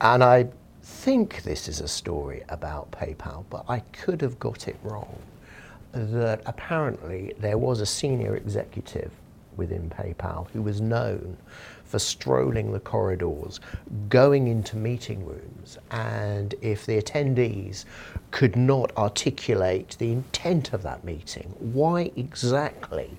and 0.00 0.24
I 0.24 0.48
think 0.82 1.42
this 1.42 1.68
is 1.68 1.80
a 1.80 1.88
story 1.88 2.42
about 2.48 2.90
PayPal, 2.90 3.44
but 3.50 3.64
I 3.68 3.80
could 3.80 4.20
have 4.22 4.38
got 4.38 4.68
it 4.68 4.76
wrong. 4.82 5.18
That 5.92 6.42
apparently 6.46 7.34
there 7.38 7.58
was 7.58 7.80
a 7.80 7.86
senior 7.86 8.36
executive 8.36 9.10
within 9.56 9.90
PayPal 9.90 10.48
who 10.50 10.62
was 10.62 10.80
known 10.80 11.36
for 11.84 11.98
strolling 11.98 12.72
the 12.72 12.80
corridors, 12.80 13.60
going 14.08 14.48
into 14.48 14.76
meeting 14.76 15.24
rooms, 15.24 15.78
and 15.90 16.54
if 16.60 16.86
the 16.86 17.00
attendees 17.00 17.84
could 18.30 18.56
not 18.56 18.96
articulate 18.96 19.96
the 19.98 20.12
intent 20.12 20.72
of 20.72 20.82
that 20.82 21.04
meeting, 21.04 21.54
why 21.58 22.10
exactly 22.16 23.10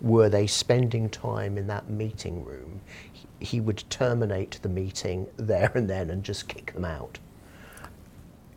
were 0.00 0.28
they 0.28 0.46
spending 0.46 1.08
time 1.08 1.56
in 1.56 1.66
that 1.68 1.88
meeting 1.88 2.44
room? 2.44 2.80
He 3.40 3.60
would 3.60 3.84
terminate 3.90 4.58
the 4.62 4.68
meeting 4.68 5.26
there 5.36 5.70
and 5.74 5.88
then 5.88 6.10
and 6.10 6.22
just 6.22 6.48
kick 6.48 6.72
them 6.72 6.84
out. 6.84 7.18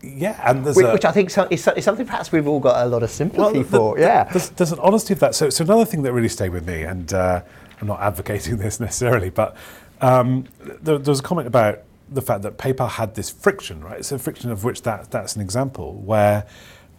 Yeah, 0.02 0.40
and 0.48 0.66
there's 0.66 0.76
which, 0.76 0.86
a, 0.86 0.94
which 0.94 1.06
I 1.06 1.12
think 1.12 1.30
so- 1.30 1.48
is, 1.50 1.68
is 1.68 1.84
something 1.84 2.06
perhaps 2.06 2.32
we've 2.32 2.48
all 2.48 2.60
got 2.60 2.86
a 2.86 2.90
lot 2.90 3.04
of 3.04 3.10
sympathy 3.10 3.64
for. 3.64 3.96
the- 3.96 4.02
yeah. 4.02 4.26
There's, 4.26 4.50
there's 4.52 4.72
an 4.72 4.80
honesty 4.80 5.14
of 5.14 5.20
that. 5.20 5.34
So, 5.36 5.50
so 5.50 5.64
another 5.64 5.86
thing 5.86 6.04
that 6.04 6.14
really 6.14 6.30
stayed 6.30 6.50
with 6.50 6.68
me, 6.68 6.84
and 6.84 7.12
uh, 7.14 7.42
I'm 7.82 7.88
not 7.88 8.00
advocating 8.02 8.58
this 8.64 8.80
necessarily, 8.80 9.30
but 9.30 9.56
um, 10.02 10.46
there, 10.60 10.98
there 10.98 11.12
was 11.12 11.20
a 11.20 11.24
comment 11.24 11.48
about 11.48 11.82
the 12.10 12.22
fact 12.22 12.44
that 12.44 12.58
PayPal 12.58 12.90
had 12.90 13.16
this 13.16 13.30
friction, 13.30 13.84
right? 13.84 13.98
It's 14.00 14.12
a 14.12 14.20
friction 14.20 14.52
of 14.52 14.64
which 14.64 14.84
that 14.84 15.12
that's 15.12 15.36
an 15.36 15.42
example 15.42 15.94
where. 15.94 16.46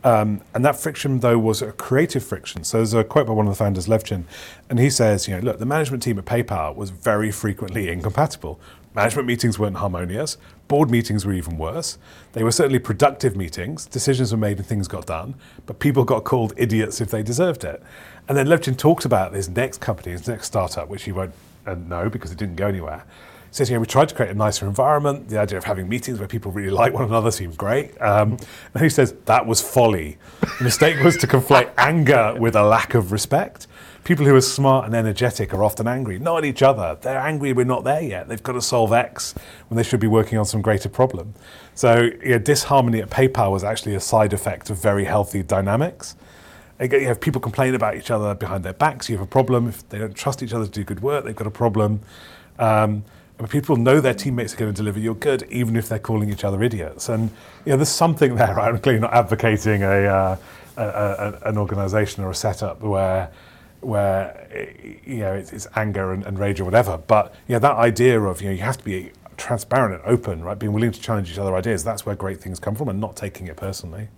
Um, 0.05 0.43
and 0.55 0.65
that 0.65 0.77
friction, 0.77 1.19
though, 1.19 1.39
was 1.41 1.61
a 1.61 1.73
creative 1.73 2.23
friction. 2.23 2.63
So 2.63 2.77
there's 2.79 2.95
a 2.95 3.03
quote 3.03 3.27
by 3.27 3.33
one 3.33 3.49
of 3.49 3.53
the 3.53 3.57
founders, 3.57 3.89
Levchin, 3.89 4.25
and 4.71 4.79
he 4.79 4.91
says, 4.91 5.27
you 5.27 5.35
know, 5.35 5.41
look, 5.41 5.59
the 5.59 5.67
management 5.67 6.05
team 6.05 6.21
at 6.21 6.25
PayPal 6.25 6.77
was 6.77 6.91
very 6.91 7.33
frequently 7.33 7.89
incompatible. 7.89 8.61
Management 8.99 9.29
meetings 9.29 9.61
weren't 9.61 9.77
harmonious. 9.77 10.39
Board 10.67 10.91
meetings 10.91 11.25
were 11.25 11.33
even 11.33 11.57
worse. 11.57 11.99
They 12.33 12.43
were 12.43 12.51
certainly 12.51 12.81
productive 12.81 13.37
meetings. 13.37 13.87
Decisions 13.87 14.33
were 14.33 14.39
made 14.39 14.57
and 14.57 14.67
things 14.67 14.89
got 14.89 15.07
done, 15.07 15.37
but 15.67 15.79
people 15.79 16.03
got 16.03 16.25
called 16.25 16.53
idiots 16.57 17.01
if 17.01 17.09
they 17.09 17.23
deserved 17.23 17.63
it. 17.63 17.81
And 18.27 18.37
then 18.37 18.49
Levchin 18.49 18.77
talks 18.77 19.05
about 19.05 19.35
his 19.35 19.49
next 19.49 19.81
company, 19.81 20.11
his 20.11 20.27
next 20.27 20.49
startup, 20.49 20.89
which 20.89 21.05
he 21.05 21.13
won't 21.13 21.33
uh, 21.65 21.77
know 21.77 22.11
because 22.11 22.33
it 22.33 22.39
didn't 22.39 22.57
go 22.57 22.67
anywhere. 22.67 23.05
He 23.49 23.55
says, 23.55 23.71
you 23.71 23.77
know, 23.77 23.81
we 23.83 23.87
tried 23.87 24.09
to 24.09 24.17
create 24.17 24.33
a 24.33 24.35
nicer 24.35 24.67
environment. 24.67 25.29
The 25.29 25.39
idea 25.39 25.59
of 25.59 25.65
having 25.65 25.89
meetings 25.89 26.19
where 26.19 26.27
people 26.27 26.51
really 26.51 26.71
like 26.71 26.93
one 26.93 27.05
another 27.05 27.31
seemed 27.31 27.57
great. 27.57 27.97
Um, 28.03 28.37
and 28.75 28.83
he 28.83 28.89
says 28.89 29.15
that 29.27 29.47
was 29.47 29.61
folly. 29.61 30.19
The 30.59 30.65
mistake 30.65 31.01
was 31.05 31.17
to 31.19 31.29
conflate 31.29 31.71
anger 31.79 32.35
with 32.37 32.57
a 32.57 32.65
lack 32.65 32.95
of 32.95 33.13
respect. 33.13 33.68
People 34.09 34.25
who 34.25 34.35
are 34.35 34.41
smart 34.41 34.87
and 34.87 34.95
energetic 34.95 35.53
are 35.53 35.63
often 35.63 35.87
angry, 35.87 36.19
not 36.19 36.39
at 36.39 36.45
each 36.47 36.63
other. 36.63 36.97
They're 36.99 37.19
angry 37.19 37.53
we're 37.53 37.67
not 37.67 37.85
there 37.85 38.01
yet. 38.01 38.27
They've 38.27 38.43
got 38.43 38.55
to 38.55 38.63
solve 38.63 38.91
X 38.91 39.35
when 39.69 39.77
they 39.77 39.83
should 39.83 40.01
be 40.01 40.07
working 40.07 40.39
on 40.39 40.47
some 40.47 40.63
greater 40.63 40.89
problem. 40.89 41.35
So 41.75 42.09
know, 42.25 42.39
disharmony 42.39 43.03
at 43.03 43.11
PayPal 43.11 43.53
was 43.53 43.65
actually 43.65 43.95
a 43.97 44.01
side 44.01 44.33
effect 44.33 44.71
of 44.71 44.79
very 44.79 45.05
healthy 45.05 45.43
dynamics. 45.43 46.17
You 46.81 47.07
have 47.07 47.21
people 47.21 47.43
complain 47.43 47.75
about 47.75 47.97
each 47.97 48.11
other 48.11 48.35
behind 48.35 48.65
their 48.65 48.73
backs. 48.73 49.11
You 49.11 49.19
have 49.19 49.27
a 49.27 49.31
problem. 49.31 49.69
If 49.69 49.87
they 49.91 49.99
don't 49.99 50.15
trust 50.15 50.43
each 50.43 50.55
other 50.55 50.65
to 50.65 50.71
do 50.71 50.85
good 50.85 51.01
work, 51.01 51.27
they've 51.27 51.37
got 51.37 51.47
a 51.47 51.51
problem. 51.51 52.01
Um, 52.59 53.05
people 53.51 53.77
know 53.77 54.01
their 54.01 54.15
teammates 54.15 54.55
are 54.55 54.57
going 54.57 54.73
to 54.73 54.77
deliver 54.77 54.99
your 54.99 55.17
good, 55.17 55.47
even 55.51 55.77
if 55.77 55.91
they're 55.91 55.99
calling 55.99 56.31
each 56.33 56.45
other 56.45 56.63
idiots. 56.63 57.11
And 57.11 57.29
you 57.67 57.73
know, 57.73 57.77
there's 57.77 57.91
something 57.91 58.37
there. 58.37 58.55
Right? 58.57 58.69
I'm 58.73 58.79
clearly 58.79 59.01
not 59.01 59.13
advocating 59.13 59.83
a, 59.83 60.07
uh, 60.07 60.37
a, 60.79 60.83
a, 60.83 61.39
an 61.51 61.59
organisation 61.59 62.25
or 62.25 62.31
a 62.31 62.35
setup 62.35 62.81
where 62.81 63.31
where 63.81 64.71
you 65.05 65.19
know 65.19 65.33
it's, 65.33 65.53
it's 65.53 65.67
anger 65.77 66.13
and, 66.13 66.25
and, 66.25 66.39
rage 66.39 66.61
or 66.61 66.65
whatever. 66.65 66.99
But 66.99 67.35
yeah, 67.47 67.59
that 67.59 67.77
idea 67.77 68.21
of 68.21 68.41
you 68.41 68.49
know 68.49 68.55
you 68.55 68.63
have 68.63 68.79
to 68.79 68.85
be 68.85 69.13
transparent 69.37 70.03
and 70.03 70.13
open, 70.13 70.43
right? 70.43 70.59
Being 70.59 70.73
willing 70.73 70.93
to 70.93 71.01
challenge 71.01 71.31
each 71.31 71.39
other 71.39 71.55
ideas. 71.55 71.85
That's 71.85 72.05
where 72.05 72.15
great 72.15 72.41
things 72.41 72.59
come 72.59 72.75
from, 72.75 72.89
and 72.89 73.01
not 73.01 73.17
taking 73.17 73.47
it 73.47 73.57
personally. 73.57 74.09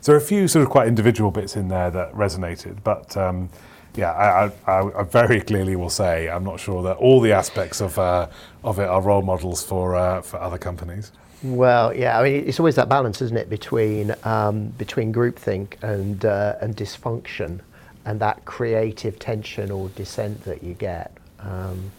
So 0.00 0.12
there 0.12 0.14
are 0.14 0.22
a 0.22 0.26
few 0.26 0.46
sort 0.46 0.62
of 0.62 0.70
quite 0.70 0.86
individual 0.88 1.30
bits 1.30 1.56
in 1.56 1.68
there 1.68 1.90
that 1.90 2.12
resonated, 2.12 2.82
but. 2.84 3.16
Um, 3.16 3.50
yeah, 3.94 4.12
I, 4.12 4.70
I, 4.70 5.00
I, 5.00 5.02
very 5.02 5.40
clearly 5.40 5.74
will 5.74 5.90
say 5.90 6.28
I'm 6.28 6.44
not 6.44 6.60
sure 6.60 6.84
that 6.84 6.98
all 6.98 7.20
the 7.20 7.32
aspects 7.32 7.80
of 7.80 7.98
uh, 7.98 8.28
of 8.62 8.78
it 8.78 8.86
are 8.86 9.00
role 9.00 9.22
models 9.22 9.64
for 9.64 9.96
uh, 9.96 10.22
for 10.22 10.38
other 10.40 10.58
companies. 10.58 11.10
Well, 11.42 11.94
yeah, 11.94 12.18
I 12.18 12.22
mean, 12.22 12.48
it's 12.48 12.58
always 12.58 12.74
that 12.76 12.88
balance, 12.88 13.22
isn't 13.22 13.36
it, 13.36 13.48
between 13.48 14.14
um, 14.24 14.68
between 14.70 15.12
groupthink 15.12 15.82
and 15.82 16.24
uh, 16.24 16.56
and 16.60 16.76
dysfunction, 16.76 17.60
and 18.08 18.18
that 18.20 18.42
creative 18.46 19.18
tension 19.18 19.70
or 19.70 19.90
dissent 19.90 20.42
that 20.44 20.62
you 20.62 20.72
get. 20.72 21.12
Um, 21.40 21.92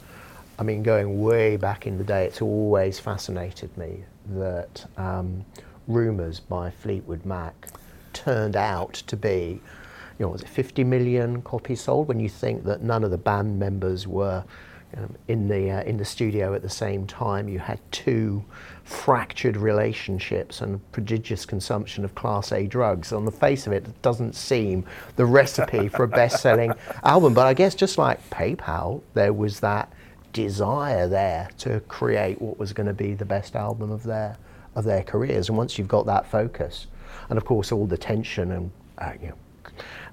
I 0.57 0.63
mean, 0.63 0.81
going 0.81 1.21
way 1.21 1.55
back 1.55 1.85
in 1.85 1.99
the 1.99 2.03
day, 2.03 2.25
it's 2.25 2.41
always 2.41 2.99
fascinated 2.99 3.77
me 3.77 4.05
that 4.31 4.87
um, 4.97 5.45
rumours 5.87 6.39
by 6.39 6.71
Fleetwood 6.71 7.27
Mac 7.27 7.53
turned 8.11 8.55
out 8.55 8.93
to 9.05 9.15
be 9.15 9.61
you 10.17 10.25
know, 10.25 10.29
was 10.29 10.41
it 10.41 10.49
50 10.49 10.83
million 10.83 11.43
copies 11.43 11.81
sold 11.81 12.07
when 12.07 12.19
you 12.19 12.27
think 12.27 12.63
that 12.63 12.81
none 12.81 13.03
of 13.03 13.11
the 13.11 13.17
band 13.17 13.59
members 13.59 14.07
were 14.07 14.43
know, 14.95 15.09
in 15.27 15.47
the 15.47 15.69
uh, 15.69 15.83
in 15.83 15.97
the 15.97 16.05
studio 16.05 16.55
at 16.55 16.63
the 16.63 16.69
same 16.69 17.05
time. 17.05 17.47
You 17.47 17.59
had 17.59 17.79
two 17.91 18.43
fractured 18.89 19.55
relationships 19.55 20.61
and 20.61 20.79
prodigious 20.91 21.45
consumption 21.45 22.03
of 22.03 22.15
class 22.15 22.51
A 22.51 22.65
drugs. 22.65 23.13
On 23.13 23.23
the 23.23 23.31
face 23.31 23.67
of 23.67 23.73
it, 23.73 23.85
it 23.87 24.01
doesn't 24.01 24.33
seem 24.33 24.83
the 25.15 25.25
recipe 25.25 25.87
for 25.87 26.03
a 26.03 26.07
best-selling 26.07 26.73
album. 27.03 27.35
But 27.35 27.45
I 27.45 27.53
guess 27.53 27.75
just 27.75 27.99
like 27.99 28.27
PayPal, 28.31 29.03
there 29.13 29.31
was 29.31 29.59
that 29.59 29.93
desire 30.33 31.07
there 31.07 31.49
to 31.59 31.81
create 31.81 32.41
what 32.41 32.57
was 32.57 32.73
going 32.73 32.87
to 32.87 32.93
be 32.93 33.13
the 33.13 33.25
best 33.25 33.55
album 33.55 33.91
of 33.91 34.03
their 34.03 34.37
of 34.73 34.85
their 34.85 35.03
careers. 35.03 35.49
And 35.49 35.57
once 35.57 35.77
you've 35.77 35.87
got 35.87 36.07
that 36.07 36.25
focus, 36.25 36.87
and 37.29 37.37
of 37.37 37.45
course 37.45 37.71
all 37.71 37.85
the 37.85 37.97
tension 37.97 38.51
and 38.51 38.71
uh, 38.97 39.11
you 39.21 39.29
know, 39.29 39.35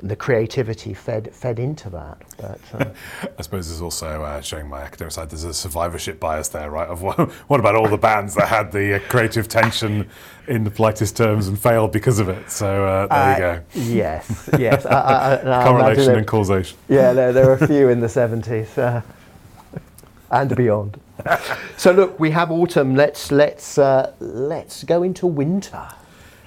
the 0.02 0.16
creativity 0.16 0.94
fed 0.94 1.34
fed 1.34 1.58
into 1.58 1.88
that. 1.90 2.18
But 2.36 2.60
uh, 2.74 2.90
I 3.38 3.42
suppose 3.42 3.68
there's 3.68 3.80
also 3.80 4.22
uh, 4.22 4.40
showing 4.40 4.68
my 4.68 4.82
academic 4.82 5.12
side. 5.12 5.30
There's 5.30 5.44
a 5.44 5.54
survivorship 5.54 6.20
bias 6.20 6.48
there, 6.48 6.70
right? 6.70 6.88
Of 6.88 7.02
what, 7.02 7.18
what 7.48 7.60
about 7.60 7.74
all 7.74 7.88
the 7.88 7.96
bands 7.96 8.34
that 8.34 8.48
had 8.48 8.72
the 8.72 8.96
uh, 8.96 8.98
creative 9.08 9.48
tension 9.48 10.08
in 10.48 10.64
the 10.64 10.70
politest 10.70 11.16
terms 11.16 11.48
and 11.48 11.58
failed 11.58 11.92
because 11.92 12.18
of 12.18 12.28
it? 12.28 12.50
So 12.50 12.86
uh, 12.86 13.06
there 13.06 13.32
you 13.32 13.38
go. 13.38 13.90
Yes, 13.92 14.50
yes. 14.58 14.86
I, 14.86 15.40
I, 15.42 15.64
Correlation 15.64 16.16
and 16.16 16.26
causation. 16.26 16.78
Yeah, 16.88 17.12
there, 17.12 17.32
there 17.32 17.46
were 17.46 17.54
a 17.54 17.66
few 17.66 17.88
in 17.88 18.00
the 18.00 18.06
70s 18.06 18.78
uh, 18.78 19.00
and 20.30 20.56
beyond. 20.56 21.00
so 21.76 21.92
look, 21.92 22.20
we 22.20 22.30
have 22.30 22.50
autumn. 22.50 22.94
Let's 22.94 23.32
let's 23.32 23.78
uh, 23.78 24.12
let's 24.20 24.84
go 24.84 25.02
into 25.02 25.26
winter. 25.26 25.88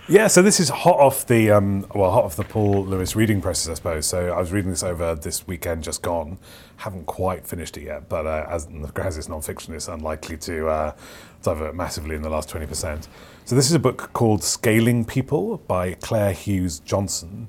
Yeah, 0.10 0.26
so 0.26 0.42
this 0.42 0.60
is 0.60 0.70
hot 0.70 1.00
off 1.00 1.28
the 1.28 1.52
um, 1.52 1.86
well, 1.94 2.10
hot 2.10 2.24
off 2.24 2.36
the 2.36 2.44
Paul 2.44 2.84
Lewis 2.84 3.16
reading 3.16 3.42
process, 3.42 3.70
I 3.70 3.74
suppose. 3.76 4.08
So 4.08 4.34
I 4.34 4.40
was 4.40 4.52
reading 4.52 4.72
this 4.72 4.82
over 4.82 5.14
this 5.14 5.46
weekend, 5.46 5.84
just 5.84 6.02
gone. 6.02 6.40
Haven't 6.78 7.06
quite 7.06 7.46
finished 7.46 7.78
it 7.78 7.84
yet, 7.84 8.10
but 8.10 8.26
uh, 8.26 8.48
as, 8.50 8.68
as 8.96 9.18
it's 9.20 9.30
non-fiction, 9.30 9.76
it's 9.76 9.88
unlikely 9.88 10.38
to 10.38 10.68
uh, 10.68 10.96
divert 11.44 11.76
massively 11.76 12.16
in 12.16 12.24
the 12.24 12.30
last 12.30 12.50
twenty 12.50 12.66
percent. 12.66 13.08
So 13.46 13.56
this 13.56 13.68
is 13.68 13.74
a 13.74 13.80
book 13.80 14.12
called 14.14 14.44
Scaling 14.44 15.06
People 15.06 15.58
by 15.68 15.94
Claire 15.94 16.34
Hughes 16.34 16.80
Johnson, 16.80 17.48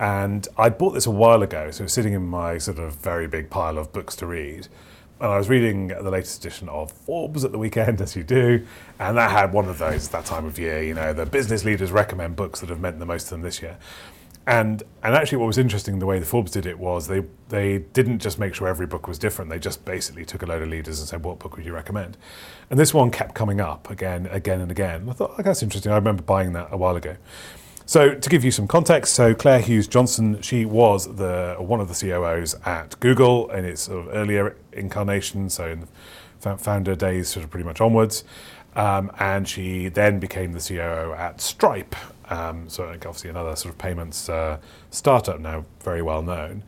and 0.00 0.48
I 0.56 0.70
bought 0.70 0.92
this 0.92 1.04
a 1.04 1.10
while 1.10 1.42
ago. 1.42 1.70
So 1.70 1.82
it 1.82 1.84
was 1.84 1.92
sitting 1.92 2.14
in 2.14 2.26
my 2.26 2.56
sort 2.56 2.78
of 2.78 2.94
very 2.94 3.26
big 3.26 3.50
pile 3.50 3.76
of 3.76 3.92
books 3.92 4.16
to 4.16 4.26
read 4.26 4.68
and 5.20 5.32
I 5.32 5.36
was 5.36 5.48
reading 5.48 5.88
the 5.88 6.10
latest 6.10 6.44
edition 6.44 6.68
of 6.68 6.92
Forbes 6.92 7.44
at 7.44 7.52
the 7.52 7.58
weekend, 7.58 8.00
as 8.00 8.14
you 8.14 8.22
do, 8.22 8.64
and 8.98 9.16
that 9.16 9.30
had 9.30 9.52
one 9.52 9.68
of 9.68 9.78
those 9.78 10.08
that 10.08 10.24
time 10.24 10.44
of 10.44 10.58
year. 10.58 10.82
You 10.82 10.94
know, 10.94 11.12
the 11.12 11.26
business 11.26 11.64
leaders 11.64 11.90
recommend 11.90 12.36
books 12.36 12.60
that 12.60 12.68
have 12.68 12.80
meant 12.80 12.98
the 12.98 13.06
most 13.06 13.24
to 13.24 13.30
them 13.30 13.42
this 13.42 13.60
year. 13.60 13.78
And 14.46 14.82
and 15.02 15.14
actually, 15.14 15.38
what 15.38 15.46
was 15.46 15.58
interesting 15.58 15.98
the 15.98 16.06
way 16.06 16.18
the 16.18 16.24
Forbes 16.24 16.52
did 16.52 16.64
it 16.64 16.78
was 16.78 17.06
they 17.06 17.24
they 17.50 17.78
didn't 17.78 18.20
just 18.20 18.38
make 18.38 18.54
sure 18.54 18.66
every 18.66 18.86
book 18.86 19.06
was 19.06 19.18
different. 19.18 19.50
They 19.50 19.58
just 19.58 19.84
basically 19.84 20.24
took 20.24 20.42
a 20.42 20.46
load 20.46 20.62
of 20.62 20.68
leaders 20.68 21.00
and 21.00 21.08
said, 21.08 21.22
"What 21.22 21.38
book 21.38 21.56
would 21.56 21.66
you 21.66 21.74
recommend?" 21.74 22.16
And 22.70 22.78
this 22.78 22.94
one 22.94 23.10
kept 23.10 23.34
coming 23.34 23.60
up 23.60 23.90
again, 23.90 24.26
again, 24.30 24.60
and 24.60 24.70
again. 24.70 25.08
I 25.08 25.12
thought, 25.12 25.34
oh, 25.38 25.42
that's 25.42 25.62
interesting. 25.62 25.92
I 25.92 25.96
remember 25.96 26.22
buying 26.22 26.52
that 26.54 26.68
a 26.70 26.76
while 26.76 26.96
ago. 26.96 27.16
So 27.88 28.14
to 28.14 28.28
give 28.28 28.44
you 28.44 28.50
some 28.50 28.68
context, 28.68 29.14
so 29.14 29.34
Claire 29.34 29.60
Hughes 29.60 29.88
Johnson, 29.88 30.42
she 30.42 30.66
was 30.66 31.16
the 31.16 31.56
one 31.58 31.80
of 31.80 31.88
the 31.88 31.94
COOs 31.94 32.54
at 32.66 33.00
Google 33.00 33.50
in 33.50 33.64
its 33.64 33.80
sort 33.80 34.06
of 34.06 34.14
earlier 34.14 34.58
incarnation, 34.74 35.48
so 35.48 35.68
in 35.68 35.88
the 36.42 36.58
founder 36.58 36.94
days, 36.94 37.30
sort 37.30 37.44
of 37.44 37.50
pretty 37.50 37.64
much 37.64 37.80
onwards. 37.80 38.24
Um, 38.76 39.10
and 39.18 39.48
she 39.48 39.88
then 39.88 40.18
became 40.18 40.52
the 40.52 40.60
COO 40.60 41.14
at 41.14 41.40
Stripe, 41.40 41.96
Um, 42.28 42.68
so 42.68 42.84
obviously 42.90 43.30
another 43.30 43.56
sort 43.56 43.72
of 43.72 43.78
payments 43.78 44.28
uh, 44.28 44.58
startup 44.90 45.40
now, 45.40 45.64
very 45.80 46.02
well 46.02 46.20
known. 46.20 46.64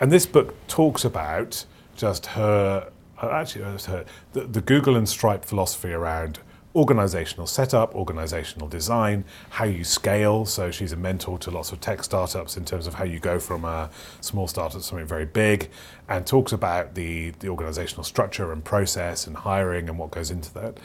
And 0.00 0.10
this 0.10 0.24
book 0.24 0.54
talks 0.68 1.04
about 1.04 1.66
just 1.96 2.24
her, 2.24 2.88
uh, 3.22 3.28
actually 3.28 3.64
uh, 3.64 3.76
her, 3.76 4.06
the, 4.32 4.44
the 4.44 4.62
Google 4.62 4.96
and 4.96 5.06
Stripe 5.06 5.44
philosophy 5.44 5.92
around 5.92 6.38
organizational 6.74 7.46
setup, 7.46 7.94
organizational 7.94 8.68
design, 8.68 9.24
how 9.50 9.64
you 9.64 9.84
scale. 9.84 10.44
So 10.44 10.70
she's 10.70 10.92
a 10.92 10.96
mentor 10.96 11.38
to 11.38 11.50
lots 11.50 11.72
of 11.72 11.80
tech 11.80 12.02
startups 12.02 12.56
in 12.56 12.64
terms 12.64 12.86
of 12.86 12.94
how 12.94 13.04
you 13.04 13.18
go 13.18 13.38
from 13.38 13.64
a 13.64 13.90
small 14.20 14.48
startup 14.48 14.80
to 14.80 14.82
something 14.82 15.06
very 15.06 15.26
big, 15.26 15.70
and 16.08 16.26
talks 16.26 16.52
about 16.52 16.94
the, 16.94 17.30
the 17.40 17.48
organizational 17.48 18.04
structure 18.04 18.52
and 18.52 18.64
process 18.64 19.26
and 19.26 19.36
hiring 19.36 19.88
and 19.88 19.98
what 19.98 20.10
goes 20.10 20.30
into 20.30 20.52
that. 20.54 20.78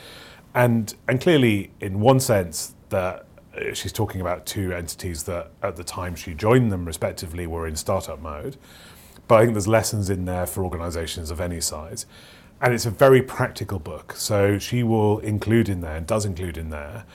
And, 0.54 0.94
and 1.08 1.22
clearly, 1.22 1.72
in 1.80 2.00
one 2.00 2.20
sense, 2.20 2.74
that 2.90 3.26
uh, 3.56 3.74
she's 3.74 3.94
talking 3.94 4.22
about 4.22 4.46
two 4.46 4.74
entities 4.74 5.24
that 5.24 5.52
at 5.62 5.76
the 5.76 5.84
time 5.84 6.16
she 6.16 6.34
joined 6.34 6.72
them 6.72 6.86
respectively 6.86 7.48
were 7.48 7.68
in 7.68 7.76
startup 7.76 8.22
mode. 8.22 8.58
But 9.28 9.36
I 9.36 9.42
think 9.42 9.54
there's 9.54 9.68
lessons 9.68 10.10
in 10.10 10.26
there 10.26 10.46
for 10.46 10.64
organizations 10.64 11.32
of 11.32 11.42
any 11.42 11.60
size 11.60 12.06
and 12.62 12.74
it's 12.74 12.86
a 12.86 12.92
very 12.92 13.22
practical 13.22 13.80
book. 13.80 14.14
So 14.16 14.58
she 14.58 14.84
will 14.84 15.20
include 15.20 15.70
in 15.70 15.82
there, 15.82 15.96
and 15.98 16.08
does 16.08 16.26
include 16.26 16.58
in 16.58 16.70
there, 16.70 17.06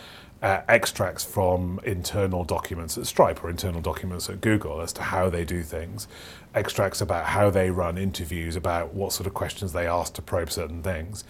uh, 0.43 0.63
extracts 0.69 1.25
from 1.25 1.79
internal 1.85 2.43
documents 2.43 2.99
at 2.99 3.07
Stripe 3.07 3.45
or 3.45 3.51
internal 3.51 3.81
documents 3.81 4.29
at 4.29 4.41
Google 4.41 4.81
as 4.81 4.93
to 4.95 5.03
how 5.03 5.31
they 5.31 5.45
do 5.45 5.63
things, 5.63 6.09
extracts 6.55 7.01
about 7.01 7.27
how 7.27 7.49
they 7.49 7.71
run 7.71 7.97
interviews, 7.97 8.57
about 8.57 8.93
what 8.93 9.13
sort 9.13 9.29
of 9.29 9.35
questions 9.35 9.73
they 9.73 9.87
ask 9.87 10.15
to 10.15 10.23
probe 10.23 10.51
certain 10.51 10.83
things. 10.83 11.25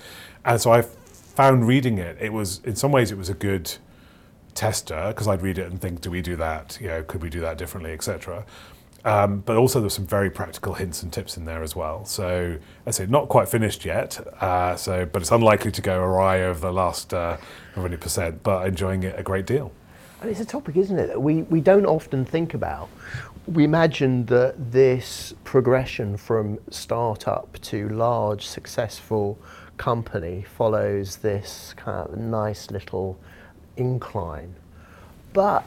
And 0.44 0.61
so 0.61 0.72
I 0.72 0.83
found 0.83 1.68
reading 1.68 1.98
it, 1.98 2.16
it 2.20 2.33
was, 2.33 2.61
in 2.64 2.75
some 2.75 2.90
ways, 2.90 3.12
it 3.12 3.18
was 3.18 3.29
a 3.29 3.35
good 3.35 3.70
tester 4.55 5.09
because 5.09 5.29
I'd 5.29 5.42
read 5.42 5.59
it 5.59 5.70
and 5.70 5.81
think, 5.81 6.01
do 6.01 6.11
we 6.11 6.22
do 6.22 6.37
that? 6.37 6.79
You 6.81 6.88
know, 6.88 7.03
could 7.03 7.22
we 7.22 7.31
do 7.31 7.40
that 7.40 7.59
differently, 7.59 7.92
etc. 7.92 8.44
Um, 9.04 9.40
but 9.40 9.56
also 9.56 9.80
there's 9.80 9.94
some 9.94 10.06
very 10.06 10.30
practical 10.30 10.74
hints 10.74 11.02
and 11.02 11.12
tips 11.12 11.36
in 11.36 11.44
there 11.44 11.62
as 11.62 11.74
well. 11.74 12.04
So 12.04 12.56
I 12.86 12.90
say 12.92 13.06
not 13.06 13.28
quite 13.28 13.48
finished 13.48 13.84
yet. 13.84 14.20
Uh, 14.40 14.76
so, 14.76 15.04
but 15.06 15.22
it's 15.22 15.32
unlikely 15.32 15.72
to 15.72 15.82
go 15.82 15.98
awry 15.98 16.42
over 16.42 16.60
the 16.60 16.72
last 16.72 17.12
uh, 17.12 17.36
20 17.74 17.96
percent. 17.96 18.42
But 18.42 18.66
enjoying 18.66 19.02
it 19.02 19.18
a 19.18 19.22
great 19.22 19.46
deal. 19.46 19.72
And 20.20 20.30
it's 20.30 20.38
a 20.38 20.44
topic, 20.44 20.76
isn't 20.76 20.96
it, 20.96 21.08
that 21.08 21.20
we, 21.20 21.42
we 21.42 21.60
don't 21.60 21.84
often 21.84 22.24
think 22.24 22.54
about. 22.54 22.88
We 23.46 23.64
imagine 23.64 24.24
that 24.26 24.70
this 24.70 25.34
progression 25.42 26.16
from 26.16 26.60
startup 26.70 27.60
to 27.62 27.88
large, 27.88 28.46
successful 28.46 29.36
company 29.78 30.44
follows 30.56 31.16
this 31.16 31.74
kind 31.76 32.08
of 32.08 32.16
nice 32.16 32.70
little 32.70 33.18
incline. 33.76 34.54
But 35.32 35.66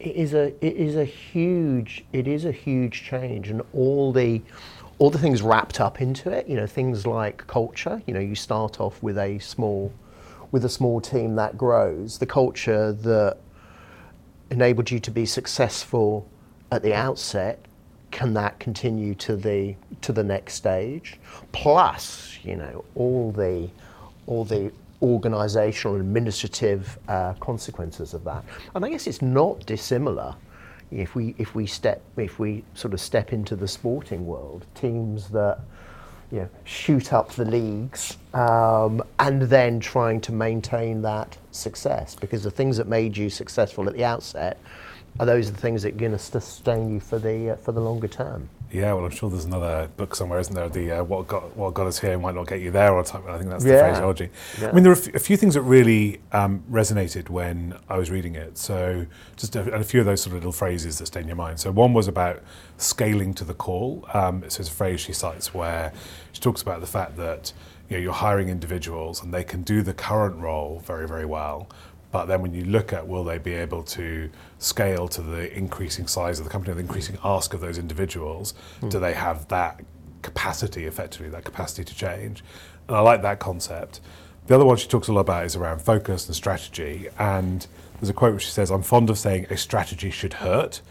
it 0.00 0.16
is 0.16 0.34
a 0.34 0.46
it 0.64 0.76
is 0.76 0.96
a 0.96 1.04
huge 1.04 2.04
it 2.12 2.26
is 2.26 2.44
a 2.44 2.52
huge 2.52 3.02
change 3.04 3.48
and 3.48 3.62
all 3.72 4.12
the 4.12 4.42
all 4.98 5.10
the 5.10 5.18
things 5.18 5.42
wrapped 5.42 5.80
up 5.80 6.00
into 6.00 6.30
it 6.30 6.46
you 6.46 6.56
know 6.56 6.66
things 6.66 7.06
like 7.06 7.46
culture 7.46 8.02
you 8.06 8.14
know 8.14 8.20
you 8.20 8.34
start 8.34 8.80
off 8.80 9.02
with 9.02 9.18
a 9.18 9.38
small 9.38 9.92
with 10.54 10.64
a 10.64 10.68
small 10.68 11.00
team 11.00 11.34
that 11.34 11.58
grows. 11.58 12.18
The 12.18 12.26
culture 12.26 12.92
that 12.92 13.38
enabled 14.50 14.88
you 14.88 15.00
to 15.00 15.10
be 15.10 15.26
successful 15.26 16.28
at 16.70 16.80
the 16.84 16.94
outset 16.94 17.58
can 18.12 18.34
that 18.34 18.60
continue 18.60 19.16
to 19.16 19.34
the 19.34 19.74
to 20.02 20.12
the 20.12 20.22
next 20.22 20.54
stage? 20.54 21.18
Plus 21.50 22.38
you 22.44 22.54
know 22.54 22.84
all 22.94 23.32
the 23.32 23.68
all 24.28 24.44
the 24.44 24.70
organisational 25.04 25.92
and 25.92 26.00
administrative 26.00 26.98
uh, 27.08 27.34
consequences 27.34 28.14
of 28.14 28.24
that. 28.24 28.42
And 28.74 28.84
I 28.84 28.88
guess 28.88 29.06
it's 29.06 29.22
not 29.22 29.64
dissimilar 29.66 30.34
if 30.90 31.14
we 31.14 31.34
if 31.38 31.54
we 31.54 31.66
step 31.66 32.02
if 32.16 32.38
we 32.38 32.64
sort 32.74 32.94
of 32.94 33.00
step 33.00 33.32
into 33.32 33.56
the 33.56 33.68
sporting 33.68 34.26
world, 34.26 34.66
teams 34.74 35.28
that 35.30 35.60
you 36.30 36.40
know 36.40 36.48
shoot 36.64 37.12
up 37.12 37.32
the 37.32 37.44
leagues 37.44 38.16
um, 38.32 39.02
and 39.18 39.42
then 39.42 39.78
trying 39.80 40.20
to 40.22 40.32
maintain 40.32 41.02
that 41.02 41.36
success 41.50 42.14
because 42.14 42.42
the 42.42 42.50
things 42.50 42.76
that 42.76 42.88
made 42.88 43.16
you 43.16 43.28
successful 43.28 43.88
at 43.88 43.94
the 43.94 44.04
outset 44.04 44.58
are 45.20 45.26
those 45.26 45.50
the 45.50 45.56
things 45.56 45.82
that 45.82 45.94
are 45.94 45.98
going 45.98 46.12
to 46.12 46.18
sustain 46.18 46.92
you 46.92 47.00
for 47.00 47.18
the 47.18 47.50
uh, 47.50 47.56
for 47.56 47.72
the 47.72 47.80
longer 47.80 48.08
term. 48.08 48.48
Yeah, 48.72 48.92
well, 48.94 49.04
I'm 49.04 49.12
sure 49.12 49.30
there's 49.30 49.44
another 49.44 49.88
book 49.96 50.16
somewhere, 50.16 50.40
isn't 50.40 50.52
there? 50.54 50.68
The 50.68 50.90
uh, 51.00 51.04
what 51.04 51.28
got 51.28 51.56
what 51.56 51.74
got 51.74 51.86
us 51.86 52.00
here 52.00 52.18
might 52.18 52.34
not 52.34 52.48
get 52.48 52.60
you 52.60 52.72
there, 52.72 52.92
or 52.92 53.04
type, 53.04 53.24
I 53.28 53.38
think 53.38 53.48
that's 53.50 53.64
Yeah. 53.64 53.76
the 53.76 53.88
phraseology. 53.90 54.30
Yeah. 54.60 54.68
I 54.70 54.72
mean, 54.72 54.82
there 54.82 54.92
are 54.92 54.98
a 55.14 55.20
few 55.20 55.36
things 55.36 55.54
that 55.54 55.62
really 55.62 56.20
um, 56.32 56.64
resonated 56.68 57.28
when 57.30 57.78
I 57.88 57.98
was 57.98 58.10
reading 58.10 58.34
it. 58.34 58.58
So, 58.58 59.06
just 59.36 59.54
a, 59.54 59.72
a 59.72 59.84
few 59.84 60.00
of 60.00 60.06
those 60.06 60.22
sort 60.22 60.32
of 60.32 60.38
little 60.42 60.50
phrases 60.52 60.98
that 60.98 61.06
stay 61.06 61.20
in 61.20 61.28
your 61.28 61.36
mind. 61.36 61.60
So, 61.60 61.70
one 61.70 61.92
was 61.92 62.08
about 62.08 62.42
scaling 62.78 63.32
to 63.34 63.44
the 63.44 63.54
call. 63.54 64.04
Um, 64.12 64.42
it's 64.42 64.58
a 64.58 64.64
phrase 64.64 65.00
she 65.00 65.12
cites 65.12 65.54
where 65.54 65.92
she 66.32 66.40
talks 66.40 66.60
about 66.60 66.80
the 66.80 66.88
fact 66.88 67.16
that 67.18 67.52
you 67.88 67.96
know 67.96 68.02
you're 68.02 68.12
hiring 68.12 68.48
individuals 68.48 69.22
and 69.22 69.32
they 69.32 69.44
can 69.44 69.62
do 69.62 69.82
the 69.82 69.94
current 69.94 70.36
role 70.36 70.82
very 70.84 71.06
very 71.06 71.26
well. 71.26 71.68
But 72.14 72.26
then 72.26 72.42
when 72.42 72.54
you 72.54 72.64
look 72.64 72.92
at 72.92 73.08
will 73.08 73.24
they 73.24 73.38
be 73.38 73.54
able 73.54 73.82
to 73.82 74.30
scale 74.60 75.08
to 75.08 75.20
the 75.20 75.52
increasing 75.52 76.06
size 76.06 76.38
of 76.38 76.44
the 76.44 76.50
company, 76.50 76.72
the 76.72 76.78
increasing 76.78 77.18
ask 77.24 77.52
of 77.54 77.60
those 77.60 77.76
individuals, 77.76 78.54
hmm. 78.78 78.88
do 78.88 79.00
they 79.00 79.14
have 79.14 79.48
that 79.48 79.84
capacity 80.22 80.84
effectively, 80.84 81.28
that 81.30 81.44
capacity 81.44 81.82
to 81.82 81.92
change? 81.92 82.44
And 82.86 82.96
I 82.96 83.00
like 83.00 83.22
that 83.22 83.40
concept. 83.40 84.00
The 84.46 84.54
other 84.54 84.64
one 84.64 84.76
she 84.76 84.86
talks 84.86 85.08
a 85.08 85.12
lot 85.12 85.22
about 85.22 85.44
is 85.44 85.56
around 85.56 85.82
focus 85.82 86.28
and 86.28 86.36
strategy. 86.36 87.08
And 87.18 87.66
there's 87.94 88.10
a 88.10 88.14
quote 88.14 88.34
which 88.34 88.44
she 88.44 88.52
says, 88.52 88.70
I'm 88.70 88.82
fond 88.82 89.10
of 89.10 89.18
saying 89.18 89.46
a 89.50 89.56
strategy 89.56 90.10
should 90.10 90.34
hurt. 90.34 90.82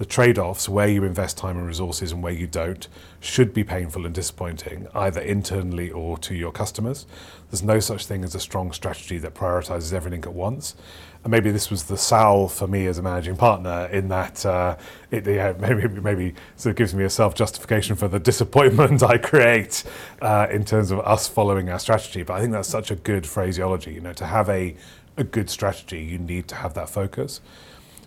The 0.00 0.06
trade 0.06 0.38
offs, 0.38 0.66
where 0.66 0.88
you 0.88 1.04
invest 1.04 1.36
time 1.36 1.58
and 1.58 1.66
resources 1.66 2.10
and 2.10 2.22
where 2.22 2.32
you 2.32 2.46
don't, 2.46 2.88
should 3.20 3.52
be 3.52 3.62
painful 3.64 4.06
and 4.06 4.14
disappointing, 4.14 4.88
either 4.94 5.20
internally 5.20 5.90
or 5.90 6.16
to 6.20 6.34
your 6.34 6.52
customers. 6.52 7.04
There's 7.50 7.62
no 7.62 7.80
such 7.80 8.06
thing 8.06 8.24
as 8.24 8.34
a 8.34 8.40
strong 8.40 8.72
strategy 8.72 9.18
that 9.18 9.34
prioritizes 9.34 9.92
everything 9.92 10.24
at 10.24 10.32
once. 10.32 10.74
And 11.22 11.30
maybe 11.30 11.50
this 11.50 11.68
was 11.68 11.84
the 11.84 11.98
salve 11.98 12.50
for 12.50 12.66
me 12.66 12.86
as 12.86 12.96
a 12.96 13.02
managing 13.02 13.36
partner, 13.36 13.90
in 13.92 14.08
that 14.08 14.46
uh, 14.46 14.78
it 15.10 15.26
yeah, 15.26 15.52
maybe 15.58 15.86
maybe 15.86 16.34
sort 16.56 16.70
of 16.70 16.76
gives 16.76 16.94
me 16.94 17.04
a 17.04 17.10
self 17.10 17.34
justification 17.34 17.94
for 17.94 18.08
the 18.08 18.18
disappointment 18.18 19.02
I 19.14 19.18
create 19.18 19.84
uh, 20.22 20.46
in 20.50 20.64
terms 20.64 20.92
of 20.92 21.00
us 21.00 21.28
following 21.28 21.68
our 21.68 21.78
strategy. 21.78 22.22
But 22.22 22.38
I 22.38 22.40
think 22.40 22.52
that's 22.52 22.70
such 22.70 22.90
a 22.90 22.96
good 22.96 23.26
phraseology. 23.26 23.92
You 23.92 24.00
know, 24.00 24.14
to 24.14 24.24
have 24.24 24.48
a 24.48 24.76
a 25.18 25.24
good 25.24 25.50
strategy, 25.50 26.02
you 26.02 26.16
need 26.16 26.48
to 26.48 26.54
have 26.54 26.72
that 26.72 26.88
focus. 26.88 27.42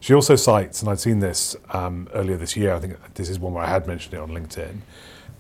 She 0.04 0.14
also 0.14 0.36
cites, 0.36 0.82
and 0.82 0.92
I'd 0.92 1.00
seen 1.00 1.20
this 1.20 1.56
um, 1.70 2.10
earlier 2.14 2.36
this 2.36 2.58
year, 2.58 2.74
I 2.74 2.80
think 2.82 2.98
this 3.14 3.30
is 3.30 3.40
one 3.40 3.54
where 3.54 3.64
I 3.64 3.70
had 3.70 3.88
mentioned 3.88 4.14
it 4.14 4.20
on 4.20 4.32
LinkedIn, 4.32 4.80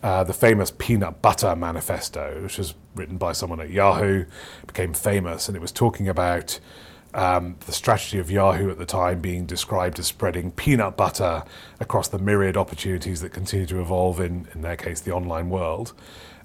uh, 0.02 0.23
the 0.23 0.32
famous 0.32 0.71
Peanut 0.71 1.21
Butter 1.21 1.54
Manifesto, 1.54 2.41
which 2.41 2.58
was 2.58 2.73
written 2.95 3.17
by 3.17 3.34
someone 3.34 3.60
at 3.60 3.71
Yahoo, 3.71 4.23
became 4.65 4.93
famous, 4.93 5.49
and 5.49 5.58
it 5.58 5.60
was 5.60 5.73
talking 5.73 6.08
about 6.08 6.62
um, 7.13 7.58
the 7.65 7.73
strategy 7.73 8.19
of 8.19 8.32
Yahoo 8.32 8.69
at 8.69 8.78
the 8.78 8.86
time 8.86 9.19
being 9.19 9.45
described 9.45 9.99
as 9.99 10.08
spreading 10.08 10.49
peanut 10.49 10.95
butter 10.95 11.43
across 11.82 12.08
the 12.08 12.17
myriad 12.17 12.56
opportunities 12.56 13.19
that 13.19 13.34
continue 13.34 13.65
to 13.65 13.82
evolve 13.82 14.21
in, 14.21 14.47
in 14.56 14.62
their 14.62 14.78
case, 14.78 15.02
the 15.02 15.12
online 15.12 15.49
world. 15.49 15.91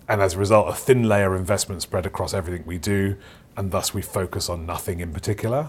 And 0.08 0.20
as 0.20 0.34
a 0.34 0.38
result, 0.38 0.68
a 0.68 0.74
thin 0.74 1.04
layer 1.04 1.34
of 1.34 1.40
investment 1.40 1.82
spread 1.82 2.04
across 2.04 2.34
everything 2.34 2.66
we 2.66 2.78
do, 2.78 3.16
and 3.56 3.70
thus 3.70 3.94
we 3.94 4.02
focus 4.02 4.48
on 4.48 4.66
nothing 4.66 4.98
in 4.98 5.12
particular 5.12 5.68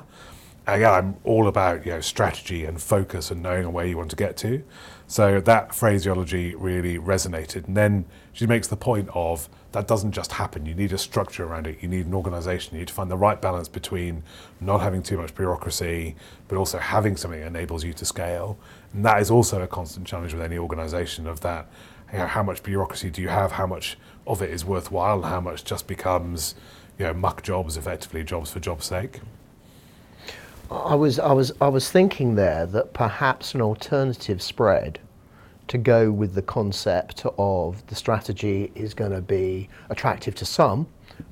I'm 0.74 1.18
all 1.24 1.48
about 1.48 1.86
you 1.86 1.92
know 1.94 2.02
strategy 2.02 2.66
and 2.66 2.82
focus 2.82 3.32
and 3.32 3.42
knowing 3.42 3.72
where 3.72 3.86
you 3.86 3.98
want 3.98 4.10
to 4.12 4.16
get 4.16 4.38
to. 4.38 4.64
So 5.08 5.42
that 5.42 5.74
phraseology 5.74 6.54
really 6.54 7.00
resonated. 7.00 7.68
And 7.68 7.76
then 7.76 8.06
she 8.32 8.46
makes 8.46 8.68
the 8.68 8.78
point 8.78 9.10
of 9.14 9.50
that 9.72 9.88
doesn't 9.88 10.12
just 10.12 10.34
happen. 10.34 10.68
You 10.68 10.76
need 10.76 10.94
a 10.94 11.00
structure 11.00 11.46
around 11.46 11.66
it. 11.66 11.78
You 11.82 11.88
need 11.88 12.06
an 12.06 12.14
organisation. 12.14 12.76
You 12.76 12.82
need 12.82 12.90
to 12.90 12.94
find 12.94 13.10
the 13.10 13.18
right 13.18 13.42
balance 13.42 13.68
between 13.68 14.24
not 14.62 14.82
having 14.82 15.02
too 15.02 15.18
much 15.18 15.34
bureaucracy, 15.34 16.16
but 16.48 16.58
also 16.58 16.78
having 16.78 17.18
something 17.18 17.40
that 17.40 17.48
enables 17.48 17.84
you 17.84 17.94
to 17.94 18.06
scale. 18.06 18.60
And 18.94 19.04
that 19.04 19.20
is 19.20 19.32
also 19.32 19.62
a 19.62 19.68
constant 19.68 20.06
challenge 20.06 20.34
with 20.34 20.44
any 20.44 20.58
organisation. 20.60 21.26
Of 21.26 21.42
that, 21.42 21.68
you 22.12 22.20
know, 22.20 22.28
how 22.28 22.44
much 22.44 22.62
bureaucracy 22.62 23.10
do 23.10 23.22
you 23.22 23.30
have? 23.30 23.54
How 23.54 23.66
much 23.66 23.98
of 24.28 24.44
it 24.44 24.52
is 24.52 24.64
worthwhile? 24.64 25.18
And 25.18 25.26
how 25.26 25.42
much 25.42 25.64
just 25.64 25.88
becomes 25.88 26.54
you 27.00 27.06
know 27.06 27.14
muck 27.14 27.42
jobs, 27.42 27.78
effectively 27.78 28.24
jobs 28.24 28.52
for 28.52 28.60
job's 28.60 28.86
sake. 28.86 29.22
I 30.72 30.96
was, 30.96 31.20
I 31.20 31.32
was, 31.32 31.52
I 31.62 31.68
was 31.68 31.90
thinking 31.90 32.36
there 32.36 32.66
that 32.68 32.94
perhaps 32.94 33.56
an 33.56 33.62
alternative 33.62 34.42
spread 34.42 35.00
to 35.68 35.78
go 35.78 36.12
with 36.12 36.34
the 36.34 36.42
concept 36.42 37.26
of 37.38 37.86
the 37.88 37.96
strategy 37.96 38.72
is 38.76 38.94
going 38.94 39.12
to 39.12 39.22
be 39.22 39.70
attractive 39.90 40.36
to 40.36 40.46
some 40.46 40.88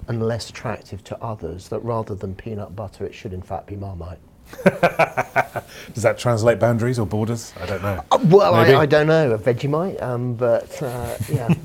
and 0.07 0.25
less 0.25 0.49
attractive 0.49 1.03
to 1.05 1.21
others. 1.21 1.69
That 1.69 1.79
rather 1.79 2.15
than 2.15 2.35
peanut 2.35 2.75
butter, 2.75 3.05
it 3.05 3.13
should 3.13 3.33
in 3.33 3.41
fact 3.41 3.67
be 3.67 3.75
Marmite. 3.75 4.19
Does 4.63 6.03
that 6.03 6.17
translate 6.17 6.59
boundaries 6.59 6.99
or 6.99 7.05
borders? 7.05 7.53
I 7.59 7.65
don't 7.65 7.81
know. 7.81 8.03
Uh, 8.11 8.19
well, 8.25 8.53
I, 8.53 8.75
I 8.75 8.85
don't 8.85 9.07
know, 9.07 9.31
a 9.31 9.37
Vegemite, 9.37 10.01
um, 10.01 10.35
but 10.35 10.81
uh, 10.81 11.17
yeah. 11.29 11.53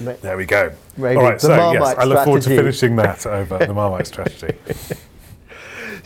There 0.00 0.36
we 0.36 0.46
go. 0.46 0.72
Maybe 0.96 1.16
All 1.16 1.24
right, 1.24 1.34
the 1.34 1.40
so 1.40 1.48
yes, 1.72 1.80
Marmite 1.80 1.98
I 1.98 2.04
look 2.04 2.24
forward 2.24 2.42
to 2.42 2.50
finishing 2.50 2.94
that 2.96 3.26
over 3.26 3.58
the 3.58 3.74
Marmite 3.74 4.06
strategy. 4.06 4.56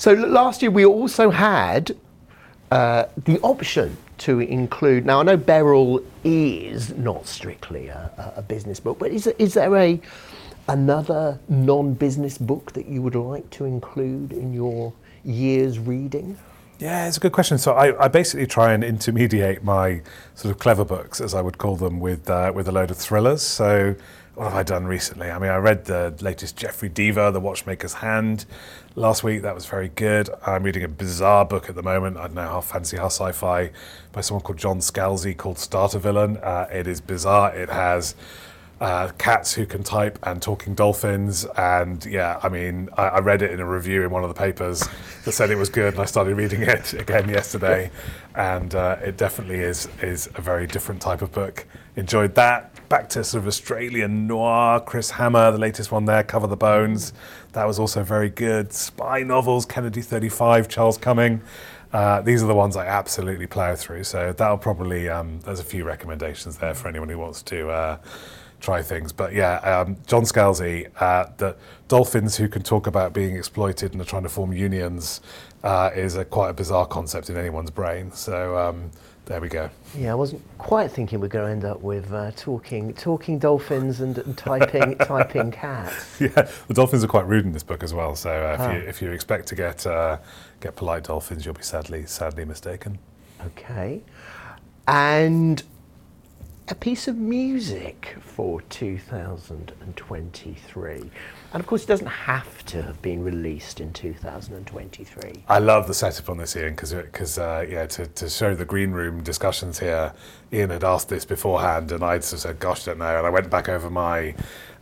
So 0.02 0.14
last 0.14 0.62
year 0.62 0.72
we 0.72 0.84
also 0.84 1.30
had 1.30 1.96
uh, 2.72 3.04
the 3.16 3.38
option 3.38 3.96
to 4.18 4.40
include. 4.40 5.06
Now 5.06 5.20
I 5.20 5.22
know 5.22 5.36
Beryl 5.36 6.00
is 6.24 6.90
not 6.96 7.28
strictly 7.28 7.86
a, 7.86 8.32
a- 8.36 8.42
business 8.42 8.80
book, 8.80 8.98
but 8.98 9.12
is, 9.12 9.28
is 9.28 9.54
there 9.54 9.76
a 9.76 10.00
another 10.66 11.38
non-business 11.48 12.36
book 12.36 12.72
that 12.72 12.86
you 12.86 13.00
would 13.00 13.14
like 13.14 13.48
to 13.50 13.64
include 13.64 14.32
in 14.32 14.52
your 14.52 14.92
year's 15.22 15.78
reading? 15.78 16.36
Yeah, 16.80 17.06
it's 17.06 17.18
a 17.18 17.20
good 17.20 17.30
question. 17.30 17.56
So 17.58 17.74
I, 17.74 18.06
I 18.06 18.08
basically 18.08 18.48
try 18.48 18.72
and 18.72 18.82
intermediate 18.82 19.62
my 19.62 20.02
sort 20.34 20.50
of 20.52 20.58
clever 20.58 20.84
books, 20.84 21.20
as 21.20 21.32
I 21.32 21.40
would 21.40 21.58
call 21.58 21.76
them, 21.76 22.00
with 22.00 22.28
uh, 22.28 22.50
with 22.52 22.66
a 22.66 22.72
load 22.72 22.90
of 22.90 22.96
thrillers. 22.96 23.40
So 23.40 23.94
what 24.34 24.44
have 24.44 24.54
I 24.54 24.62
done 24.62 24.86
recently? 24.86 25.30
I 25.30 25.38
mean, 25.38 25.50
I 25.50 25.56
read 25.56 25.84
the 25.84 26.14
latest 26.20 26.56
Jeffery 26.56 26.88
Deaver, 26.88 27.32
The 27.32 27.40
Watchmaker's 27.40 27.94
Hand, 27.94 28.46
last 28.94 29.22
week. 29.22 29.42
That 29.42 29.54
was 29.54 29.66
very 29.66 29.88
good. 29.88 30.30
I'm 30.46 30.62
reading 30.62 30.82
a 30.82 30.88
bizarre 30.88 31.44
book 31.44 31.68
at 31.68 31.74
the 31.74 31.82
moment. 31.82 32.16
I 32.16 32.22
don't 32.22 32.34
know 32.34 32.48
how 32.48 32.62
fancy, 32.62 32.96
how 32.96 33.06
sci-fi, 33.06 33.70
by 34.10 34.20
someone 34.22 34.42
called 34.42 34.58
John 34.58 34.78
Scalzi 34.78 35.36
called 35.36 35.58
Starter 35.58 35.98
Villain. 35.98 36.38
Uh, 36.38 36.66
it 36.72 36.86
is 36.86 37.02
bizarre. 37.02 37.54
It 37.54 37.68
has 37.68 38.14
uh, 38.80 39.08
cats 39.18 39.52
who 39.52 39.66
can 39.66 39.82
type 39.82 40.18
and 40.22 40.40
talking 40.40 40.74
dolphins. 40.74 41.44
And 41.56 42.04
yeah, 42.06 42.40
I 42.42 42.48
mean, 42.48 42.88
I, 42.96 43.08
I 43.08 43.18
read 43.20 43.42
it 43.42 43.50
in 43.50 43.60
a 43.60 43.66
review 43.66 44.02
in 44.02 44.10
one 44.10 44.24
of 44.24 44.28
the 44.28 44.34
papers 44.34 44.88
that 45.26 45.32
said 45.32 45.50
it 45.50 45.56
was 45.56 45.68
good, 45.68 45.92
and 45.92 46.02
I 46.02 46.06
started 46.06 46.36
reading 46.36 46.62
it 46.62 46.92
again 46.94 47.28
yesterday, 47.28 47.90
and 48.34 48.74
uh, 48.74 48.96
it 49.04 49.18
definitely 49.18 49.60
is 49.60 49.88
is 50.00 50.28
a 50.34 50.40
very 50.40 50.66
different 50.66 51.02
type 51.02 51.20
of 51.20 51.32
book. 51.32 51.66
Enjoyed 51.96 52.34
that. 52.34 52.71
Back 52.92 53.08
to 53.08 53.24
sort 53.24 53.44
of 53.44 53.48
Australian 53.48 54.26
noir, 54.26 54.78
Chris 54.78 55.12
Hammer, 55.12 55.50
the 55.50 55.56
latest 55.56 55.90
one 55.90 56.04
there, 56.04 56.22
Cover 56.22 56.46
the 56.46 56.58
Bones. 56.58 57.14
That 57.52 57.64
was 57.64 57.78
also 57.78 58.02
very 58.02 58.28
good. 58.28 58.70
Spy 58.74 59.22
novels, 59.22 59.64
Kennedy 59.64 60.02
35, 60.02 60.68
Charles 60.68 60.98
Cumming. 60.98 61.40
Uh, 61.90 62.20
these 62.20 62.42
are 62.42 62.46
the 62.46 62.54
ones 62.54 62.76
I 62.76 62.84
absolutely 62.84 63.46
plough 63.46 63.76
through. 63.76 64.04
So 64.04 64.34
that'll 64.34 64.58
probably 64.58 65.08
um, 65.08 65.40
there's 65.40 65.58
a 65.58 65.64
few 65.64 65.84
recommendations 65.84 66.58
there 66.58 66.74
for 66.74 66.86
anyone 66.86 67.08
who 67.08 67.16
wants 67.16 67.40
to 67.44 67.70
uh, 67.70 67.98
try 68.60 68.82
things. 68.82 69.10
But 69.10 69.32
yeah, 69.32 69.54
um, 69.60 69.96
John 70.06 70.24
Scalzi, 70.24 70.90
uh, 71.00 71.30
the 71.38 71.56
dolphins 71.88 72.36
who 72.36 72.46
can 72.46 72.62
talk 72.62 72.86
about 72.86 73.14
being 73.14 73.36
exploited 73.36 73.92
and 73.92 74.02
are 74.02 74.04
trying 74.04 74.24
to 74.24 74.28
form 74.28 74.52
unions 74.52 75.22
uh, 75.62 75.90
is 75.94 76.16
a 76.16 76.24
quite 76.24 76.48
a 76.50 76.54
bizarre 76.54 76.86
concept 76.86 77.30
in 77.30 77.36
anyone's 77.36 77.70
brain. 77.70 78.10
So 78.12 78.56
um, 78.58 78.90
there 79.26 79.40
we 79.40 79.48
go. 79.48 79.70
Yeah, 79.96 80.10
I 80.12 80.16
wasn't 80.16 80.42
quite 80.58 80.90
thinking 80.90 81.20
we're 81.20 81.28
going 81.28 81.46
to 81.46 81.52
end 81.52 81.64
up 81.64 81.80
with 81.80 82.12
uh, 82.12 82.32
talking 82.32 82.92
talking 82.94 83.38
dolphins 83.38 84.00
and, 84.00 84.18
and 84.18 84.36
typing 84.36 84.98
typing 85.06 85.50
cats. 85.52 86.20
Yeah, 86.20 86.48
the 86.68 86.74
dolphins 86.74 87.04
are 87.04 87.08
quite 87.08 87.26
rude 87.26 87.44
in 87.44 87.52
this 87.52 87.62
book 87.62 87.82
as 87.84 87.94
well. 87.94 88.16
So 88.16 88.30
uh, 88.30 88.54
if, 88.54 88.60
Ah. 88.60 88.72
you, 88.72 88.78
if 88.80 89.00
you 89.02 89.10
expect 89.12 89.46
to 89.48 89.54
get 89.54 89.86
uh, 89.86 90.18
get 90.60 90.74
polite 90.76 91.04
dolphins, 91.04 91.44
you'll 91.44 91.54
be 91.54 91.62
sadly 91.62 92.04
sadly 92.06 92.44
mistaken. 92.44 92.98
Okay. 93.46 94.02
And 94.88 95.62
a 96.68 96.74
piece 96.74 97.06
of 97.08 97.16
music 97.16 98.16
for 98.20 98.60
2023. 98.62 101.10
And 101.52 101.60
of 101.60 101.66
course, 101.66 101.84
it 101.84 101.86
doesn't 101.86 102.06
have 102.06 102.64
to 102.66 102.80
have 102.82 103.02
been 103.02 103.22
released 103.22 103.80
in 103.80 103.92
2023. 103.92 105.44
I 105.48 105.58
love 105.58 105.86
the 105.86 105.92
setup 105.92 106.30
on 106.30 106.38
this, 106.38 106.56
Ian, 106.56 106.74
because 106.74 107.38
uh, 107.38 107.66
yeah, 107.68 107.84
to, 107.86 108.06
to 108.06 108.30
show 108.30 108.54
the 108.54 108.64
green 108.64 108.92
room 108.92 109.22
discussions 109.22 109.78
here, 109.78 110.14
Ian 110.50 110.70
had 110.70 110.82
asked 110.82 111.10
this 111.10 111.26
beforehand, 111.26 111.92
and 111.92 112.02
I'd 112.02 112.24
sort 112.24 112.38
of 112.38 112.40
said, 112.40 112.58
"Gosh, 112.58 112.84
don't 112.84 112.98
know." 112.98 113.18
And 113.18 113.26
I 113.26 113.30
went 113.30 113.50
back 113.50 113.68
over 113.68 113.90
my 113.90 114.34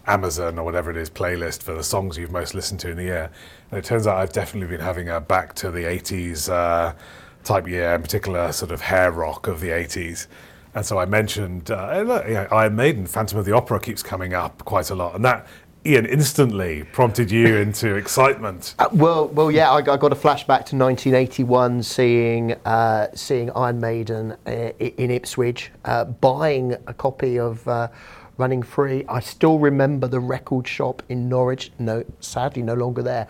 Amazon 0.07 0.61
or 0.61 0.65
whatever 0.65 0.93
it 0.93 0.97
is 0.97 1.11
playlist 1.11 1.63
for 1.63 1.75
the 1.75 1.83
songs 1.83 2.17
you've 2.17 2.31
most 2.31 2.55
listened 2.55 2.79
to 2.81 2.91
in 2.91 2.97
the 2.97 3.05
year, 3.05 3.31
and 3.73 3.79
it 3.79 3.85
turns 3.85 4.07
out 4.07 4.19
I've 4.19 4.33
definitely 4.33 4.77
been 4.77 4.85
having 4.85 5.09
a 5.09 5.21
back 5.21 5.55
to 5.57 5.73
the 5.73 5.83
'80s 5.83 6.49
uh, 6.49 6.95
type 7.43 7.67
year, 7.67 7.97
in 7.97 8.03
particular, 8.03 8.53
sort 8.53 8.71
of 8.71 8.81
hair 8.81 9.11
rock 9.11 9.49
of 9.49 9.59
the 9.59 9.71
'80s. 9.71 10.29
And 10.73 10.87
so 10.87 11.01
I 11.01 11.05
mentioned, 11.05 11.73
uh, 11.73 12.05
know, 12.05 12.47
Iron 12.53 12.77
Maiden, 12.77 13.05
Phantom 13.05 13.41
of 13.41 13.45
the 13.45 13.53
Opera 13.53 13.81
keeps 13.81 14.05
coming 14.05 14.35
up 14.35 14.65
quite 14.65 14.91
a 14.91 14.95
lot, 14.95 15.17
and 15.17 15.25
that. 15.25 15.49
Ian 15.87 16.05
instantly 16.05 16.85
prompted 16.93 17.31
you 17.31 17.57
into 17.57 17.95
excitement. 17.95 18.75
Uh, 18.79 18.89
well, 18.93 19.29
well, 19.29 19.51
yeah, 19.51 19.71
I, 19.71 19.79
I 19.79 19.97
got 19.97 20.13
a 20.13 20.17
flashback 20.17 20.67
to 20.67 20.77
1981, 20.77 21.83
seeing 21.83 22.53
uh, 22.67 23.07
seeing 23.15 23.51
Iron 23.53 23.81
Maiden 23.81 24.37
uh, 24.47 24.51
in 24.51 25.11
Ipswich, 25.11 25.71
uh, 25.87 26.05
buying 26.05 26.75
a 26.87 26.93
copy 26.93 27.39
of 27.39 27.67
uh, 27.67 27.89
Running 28.37 28.63
Free. 28.63 29.07
I 29.09 29.21
still 29.21 29.59
remember 29.59 30.07
the 30.07 30.21
record 30.21 30.69
shop 30.69 31.03
in 31.09 31.31
Norwich. 31.31 31.73
No, 31.79 32.05
sadly, 32.21 32.63
no 32.63 32.75
longer 32.75 33.03
there, 33.03 33.25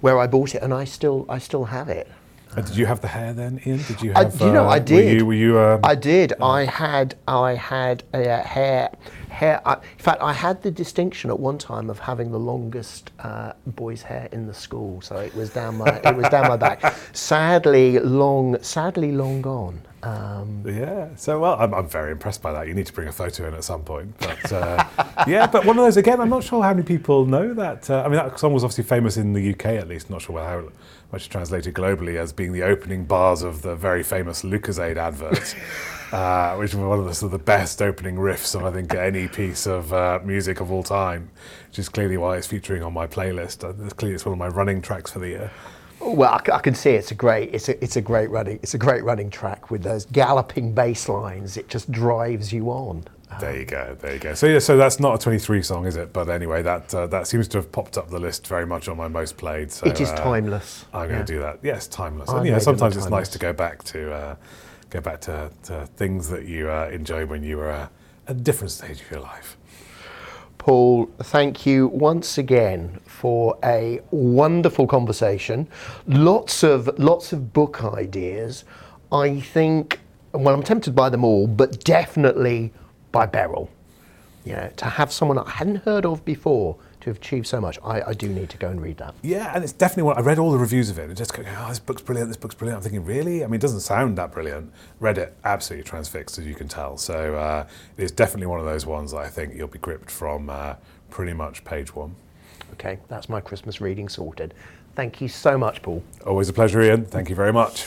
where 0.00 0.18
I 0.20 0.28
bought 0.28 0.54
it, 0.54 0.62
and 0.62 0.72
I 0.72 0.84
still 0.84 1.26
I 1.28 1.38
still 1.38 1.64
have 1.64 1.88
it. 1.88 2.08
Uh, 2.54 2.60
did 2.62 2.76
you 2.76 2.86
have 2.86 3.00
the 3.00 3.08
hair 3.08 3.32
then, 3.32 3.60
Ian? 3.66 3.82
Did 3.82 4.02
you 4.02 4.12
have? 4.12 4.38
do 4.38 4.46
you 4.46 4.52
know, 4.52 4.66
uh, 4.66 4.70
I 4.70 4.78
did. 4.78 4.94
Were 4.94 5.12
you? 5.12 5.26
Were 5.26 5.34
you 5.34 5.58
um, 5.58 5.80
I 5.82 5.94
did. 5.94 6.32
I 6.40 6.64
had. 6.64 7.16
I 7.26 7.54
had 7.54 8.04
a 8.14 8.28
uh, 8.28 8.42
hair. 8.42 8.90
Hair. 9.28 9.60
I, 9.66 9.74
in 9.74 9.80
fact, 9.98 10.22
I 10.22 10.32
had 10.32 10.62
the 10.62 10.70
distinction 10.70 11.28
at 11.30 11.38
one 11.38 11.58
time 11.58 11.90
of 11.90 11.98
having 11.98 12.30
the 12.30 12.38
longest 12.38 13.10
uh, 13.18 13.52
boy's 13.66 14.02
hair 14.02 14.28
in 14.32 14.46
the 14.46 14.54
school. 14.54 15.00
So 15.02 15.16
it 15.16 15.34
was 15.34 15.50
down 15.50 15.76
my. 15.76 16.00
it 16.04 16.16
was 16.16 16.28
down 16.28 16.48
my 16.48 16.56
back. 16.56 16.94
Sadly, 17.12 17.98
long. 17.98 18.62
Sadly, 18.62 19.12
long 19.12 19.42
gone. 19.42 19.82
Um, 20.02 20.62
yeah. 20.64 21.08
So 21.16 21.40
well, 21.40 21.56
I'm, 21.58 21.74
I'm 21.74 21.88
very 21.88 22.12
impressed 22.12 22.40
by 22.40 22.52
that. 22.52 22.68
You 22.68 22.74
need 22.74 22.86
to 22.86 22.92
bring 22.92 23.08
a 23.08 23.12
photo 23.12 23.48
in 23.48 23.54
at 23.54 23.64
some 23.64 23.82
point. 23.82 24.16
But 24.18 24.52
uh, 24.52 24.84
yeah, 25.26 25.46
but 25.46 25.64
one 25.64 25.76
of 25.78 25.84
those 25.84 25.96
again. 25.96 26.20
I'm 26.20 26.30
not 26.30 26.44
sure 26.44 26.62
how 26.62 26.72
many 26.72 26.86
people 26.86 27.26
know 27.26 27.52
that. 27.54 27.90
Uh, 27.90 28.02
I 28.02 28.08
mean, 28.08 28.16
that 28.16 28.38
song 28.38 28.52
was 28.52 28.62
obviously 28.62 28.84
famous 28.84 29.16
in 29.16 29.32
the 29.32 29.50
UK 29.50 29.66
at 29.66 29.88
least. 29.88 30.08
Not 30.08 30.22
sure 30.22 30.38
how 30.38 30.70
much 31.12 31.22
is 31.22 31.28
translated 31.28 31.74
globally 31.74 32.16
as 32.16 32.32
being 32.32 32.52
the 32.52 32.62
opening 32.62 33.04
bars 33.04 33.42
of 33.42 33.62
the 33.62 33.76
very 33.76 34.02
famous 34.02 34.42
Lucozade 34.42 34.96
advert. 34.96 35.54
Uh, 36.12 36.54
which 36.54 36.72
was 36.72 36.84
one 36.84 37.00
of 37.00 37.04
the, 37.04 37.12
sort 37.12 37.32
of 37.32 37.38
the 37.40 37.44
best 37.44 37.82
opening 37.82 38.14
riffs 38.14 38.54
of 38.54 38.64
I 38.64 38.70
think 38.70 38.94
any 38.94 39.26
piece 39.26 39.66
of 39.66 39.92
uh, 39.92 40.20
music 40.22 40.60
of 40.60 40.70
all 40.70 40.84
time, 40.84 41.30
which 41.68 41.80
is 41.80 41.88
clearly 41.88 42.16
why 42.16 42.36
it's 42.36 42.46
featuring 42.46 42.84
on 42.84 42.92
my 42.92 43.08
playlist. 43.08 43.64
Uh, 43.64 43.74
it's 43.84 43.92
clearly 43.92 44.14
it's 44.14 44.24
one 44.24 44.32
of 44.32 44.38
my 44.38 44.46
running 44.46 44.80
tracks 44.80 45.10
for 45.10 45.18
the 45.18 45.28
year. 45.30 45.50
well, 46.00 46.40
I 46.52 46.58
can 46.60 46.76
see 46.76 46.90
it's 46.90 47.10
a 47.10 47.16
great. 47.16 47.52
It's 47.52 47.68
a. 47.68 47.82
It's 47.82 47.96
a 47.96 48.00
great 48.00 48.30
running. 48.30 48.60
It's 48.62 48.74
a 48.74 48.78
great 48.78 49.02
running 49.02 49.30
track 49.30 49.72
with 49.72 49.82
those 49.82 50.04
galloping 50.06 50.72
bass 50.72 51.08
lines. 51.08 51.56
It 51.56 51.68
just 51.68 51.90
drives 51.90 52.52
you 52.52 52.70
on. 52.70 53.04
There 53.40 53.56
you 53.56 53.64
go. 53.64 53.96
There 54.00 54.12
you 54.14 54.18
go. 54.18 54.34
So 54.34 54.46
yeah, 54.46 54.58
so 54.58 54.76
that's 54.76 54.98
not 55.00 55.14
a 55.14 55.18
23 55.18 55.62
song, 55.62 55.86
is 55.86 55.96
it? 55.96 56.12
But 56.12 56.28
anyway, 56.28 56.62
that 56.62 56.94
uh, 56.94 57.06
that 57.08 57.26
seems 57.26 57.48
to 57.48 57.58
have 57.58 57.70
popped 57.70 57.98
up 57.98 58.08
the 58.10 58.18
list 58.18 58.46
very 58.46 58.66
much 58.66 58.88
on 58.88 58.96
my 58.96 59.08
most 59.08 59.36
played. 59.36 59.70
So 59.72 59.86
It 59.86 60.00
is 60.00 60.10
uh, 60.10 60.16
timeless. 60.16 60.84
I'm 60.92 61.08
going 61.08 61.20
Yeah. 61.20 61.24
to 61.24 61.32
do 61.32 61.38
that. 61.40 61.58
Yes, 61.62 61.86
timeless. 61.86 62.28
Iron 62.30 62.38
And, 62.40 62.48
yeah, 62.48 62.58
sometimes 62.58 62.96
it's 62.96 63.04
timeless. 63.06 63.28
nice 63.28 63.32
to 63.32 63.38
go 63.38 63.52
back 63.52 63.82
to 63.84 64.12
uh, 64.12 64.36
go 64.90 65.00
back 65.00 65.20
to, 65.22 65.50
to 65.64 65.86
things 65.96 66.28
that 66.30 66.46
you 66.46 66.70
uh, 66.70 66.88
enjoyed 66.92 67.28
when 67.28 67.42
you 67.42 67.56
were 67.58 67.70
uh, 67.70 67.88
at 68.28 68.36
a 68.36 68.40
different 68.40 68.70
stage 68.70 69.00
of 69.00 69.10
your 69.10 69.20
life. 69.20 69.56
Paul, 70.58 71.06
thank 71.18 71.64
you 71.66 71.88
once 71.88 72.38
again 72.38 72.98
for 73.06 73.56
a 73.62 74.00
wonderful 74.10 74.86
conversation. 74.86 75.68
Lots 76.08 76.64
of 76.64 76.98
lots 76.98 77.32
of 77.32 77.52
book 77.52 77.84
ideas. 77.84 78.64
I 79.12 79.40
think 79.40 80.00
well 80.32 80.54
I'm 80.54 80.62
tempted 80.64 80.94
by 80.94 81.08
them 81.08 81.24
all, 81.24 81.46
but 81.46 81.84
definitely 81.84 82.72
by 83.16 83.24
Beryl. 83.24 83.70
You 84.44 84.52
know, 84.52 84.70
to 84.76 84.84
have 84.84 85.10
someone 85.10 85.38
I 85.38 85.48
hadn't 85.48 85.76
heard 85.76 86.04
of 86.04 86.22
before 86.26 86.76
to 87.00 87.08
have 87.08 87.16
achieved 87.16 87.46
so 87.46 87.62
much, 87.62 87.78
I, 87.82 88.02
I 88.02 88.12
do 88.12 88.28
need 88.28 88.50
to 88.50 88.58
go 88.58 88.68
and 88.68 88.80
read 88.80 88.98
that. 88.98 89.14
Yeah, 89.22 89.50
and 89.54 89.64
it's 89.64 89.72
definitely 89.72 90.02
one. 90.02 90.18
I 90.18 90.20
read 90.20 90.38
all 90.38 90.52
the 90.52 90.58
reviews 90.58 90.90
of 90.90 90.98
it 90.98 91.08
and 91.08 91.16
just 91.16 91.32
go, 91.32 91.42
oh, 91.46 91.68
this 91.70 91.78
book's 91.78 92.02
brilliant, 92.02 92.28
this 92.28 92.36
book's 92.36 92.54
brilliant. 92.54 92.76
I'm 92.76 92.82
thinking, 92.82 93.06
really? 93.06 93.42
I 93.42 93.46
mean, 93.46 93.54
it 93.54 93.62
doesn't 93.62 93.80
sound 93.80 94.18
that 94.18 94.32
brilliant. 94.32 94.70
Read 95.00 95.16
it, 95.16 95.34
absolutely 95.44 95.88
transfixed, 95.88 96.38
as 96.38 96.46
you 96.46 96.54
can 96.54 96.68
tell. 96.68 96.98
So 96.98 97.36
uh, 97.36 97.66
it 97.96 98.04
is 98.04 98.12
definitely 98.12 98.48
one 98.48 98.60
of 98.60 98.66
those 98.66 98.84
ones 98.84 99.12
that 99.12 99.18
I 99.18 99.28
think 99.28 99.54
you'll 99.54 99.66
be 99.66 99.78
gripped 99.78 100.10
from 100.10 100.50
uh, 100.50 100.74
pretty 101.08 101.32
much 101.32 101.64
page 101.64 101.94
one. 101.96 102.14
Okay, 102.74 102.98
that's 103.08 103.30
my 103.30 103.40
Christmas 103.40 103.80
reading 103.80 104.10
sorted. 104.10 104.52
Thank 104.94 105.22
you 105.22 105.28
so 105.28 105.56
much, 105.56 105.80
Paul. 105.80 106.02
Always 106.26 106.50
a 106.50 106.52
pleasure, 106.52 106.82
Ian. 106.82 107.06
Thank 107.06 107.30
you 107.30 107.34
very 107.34 107.52
much. 107.52 107.86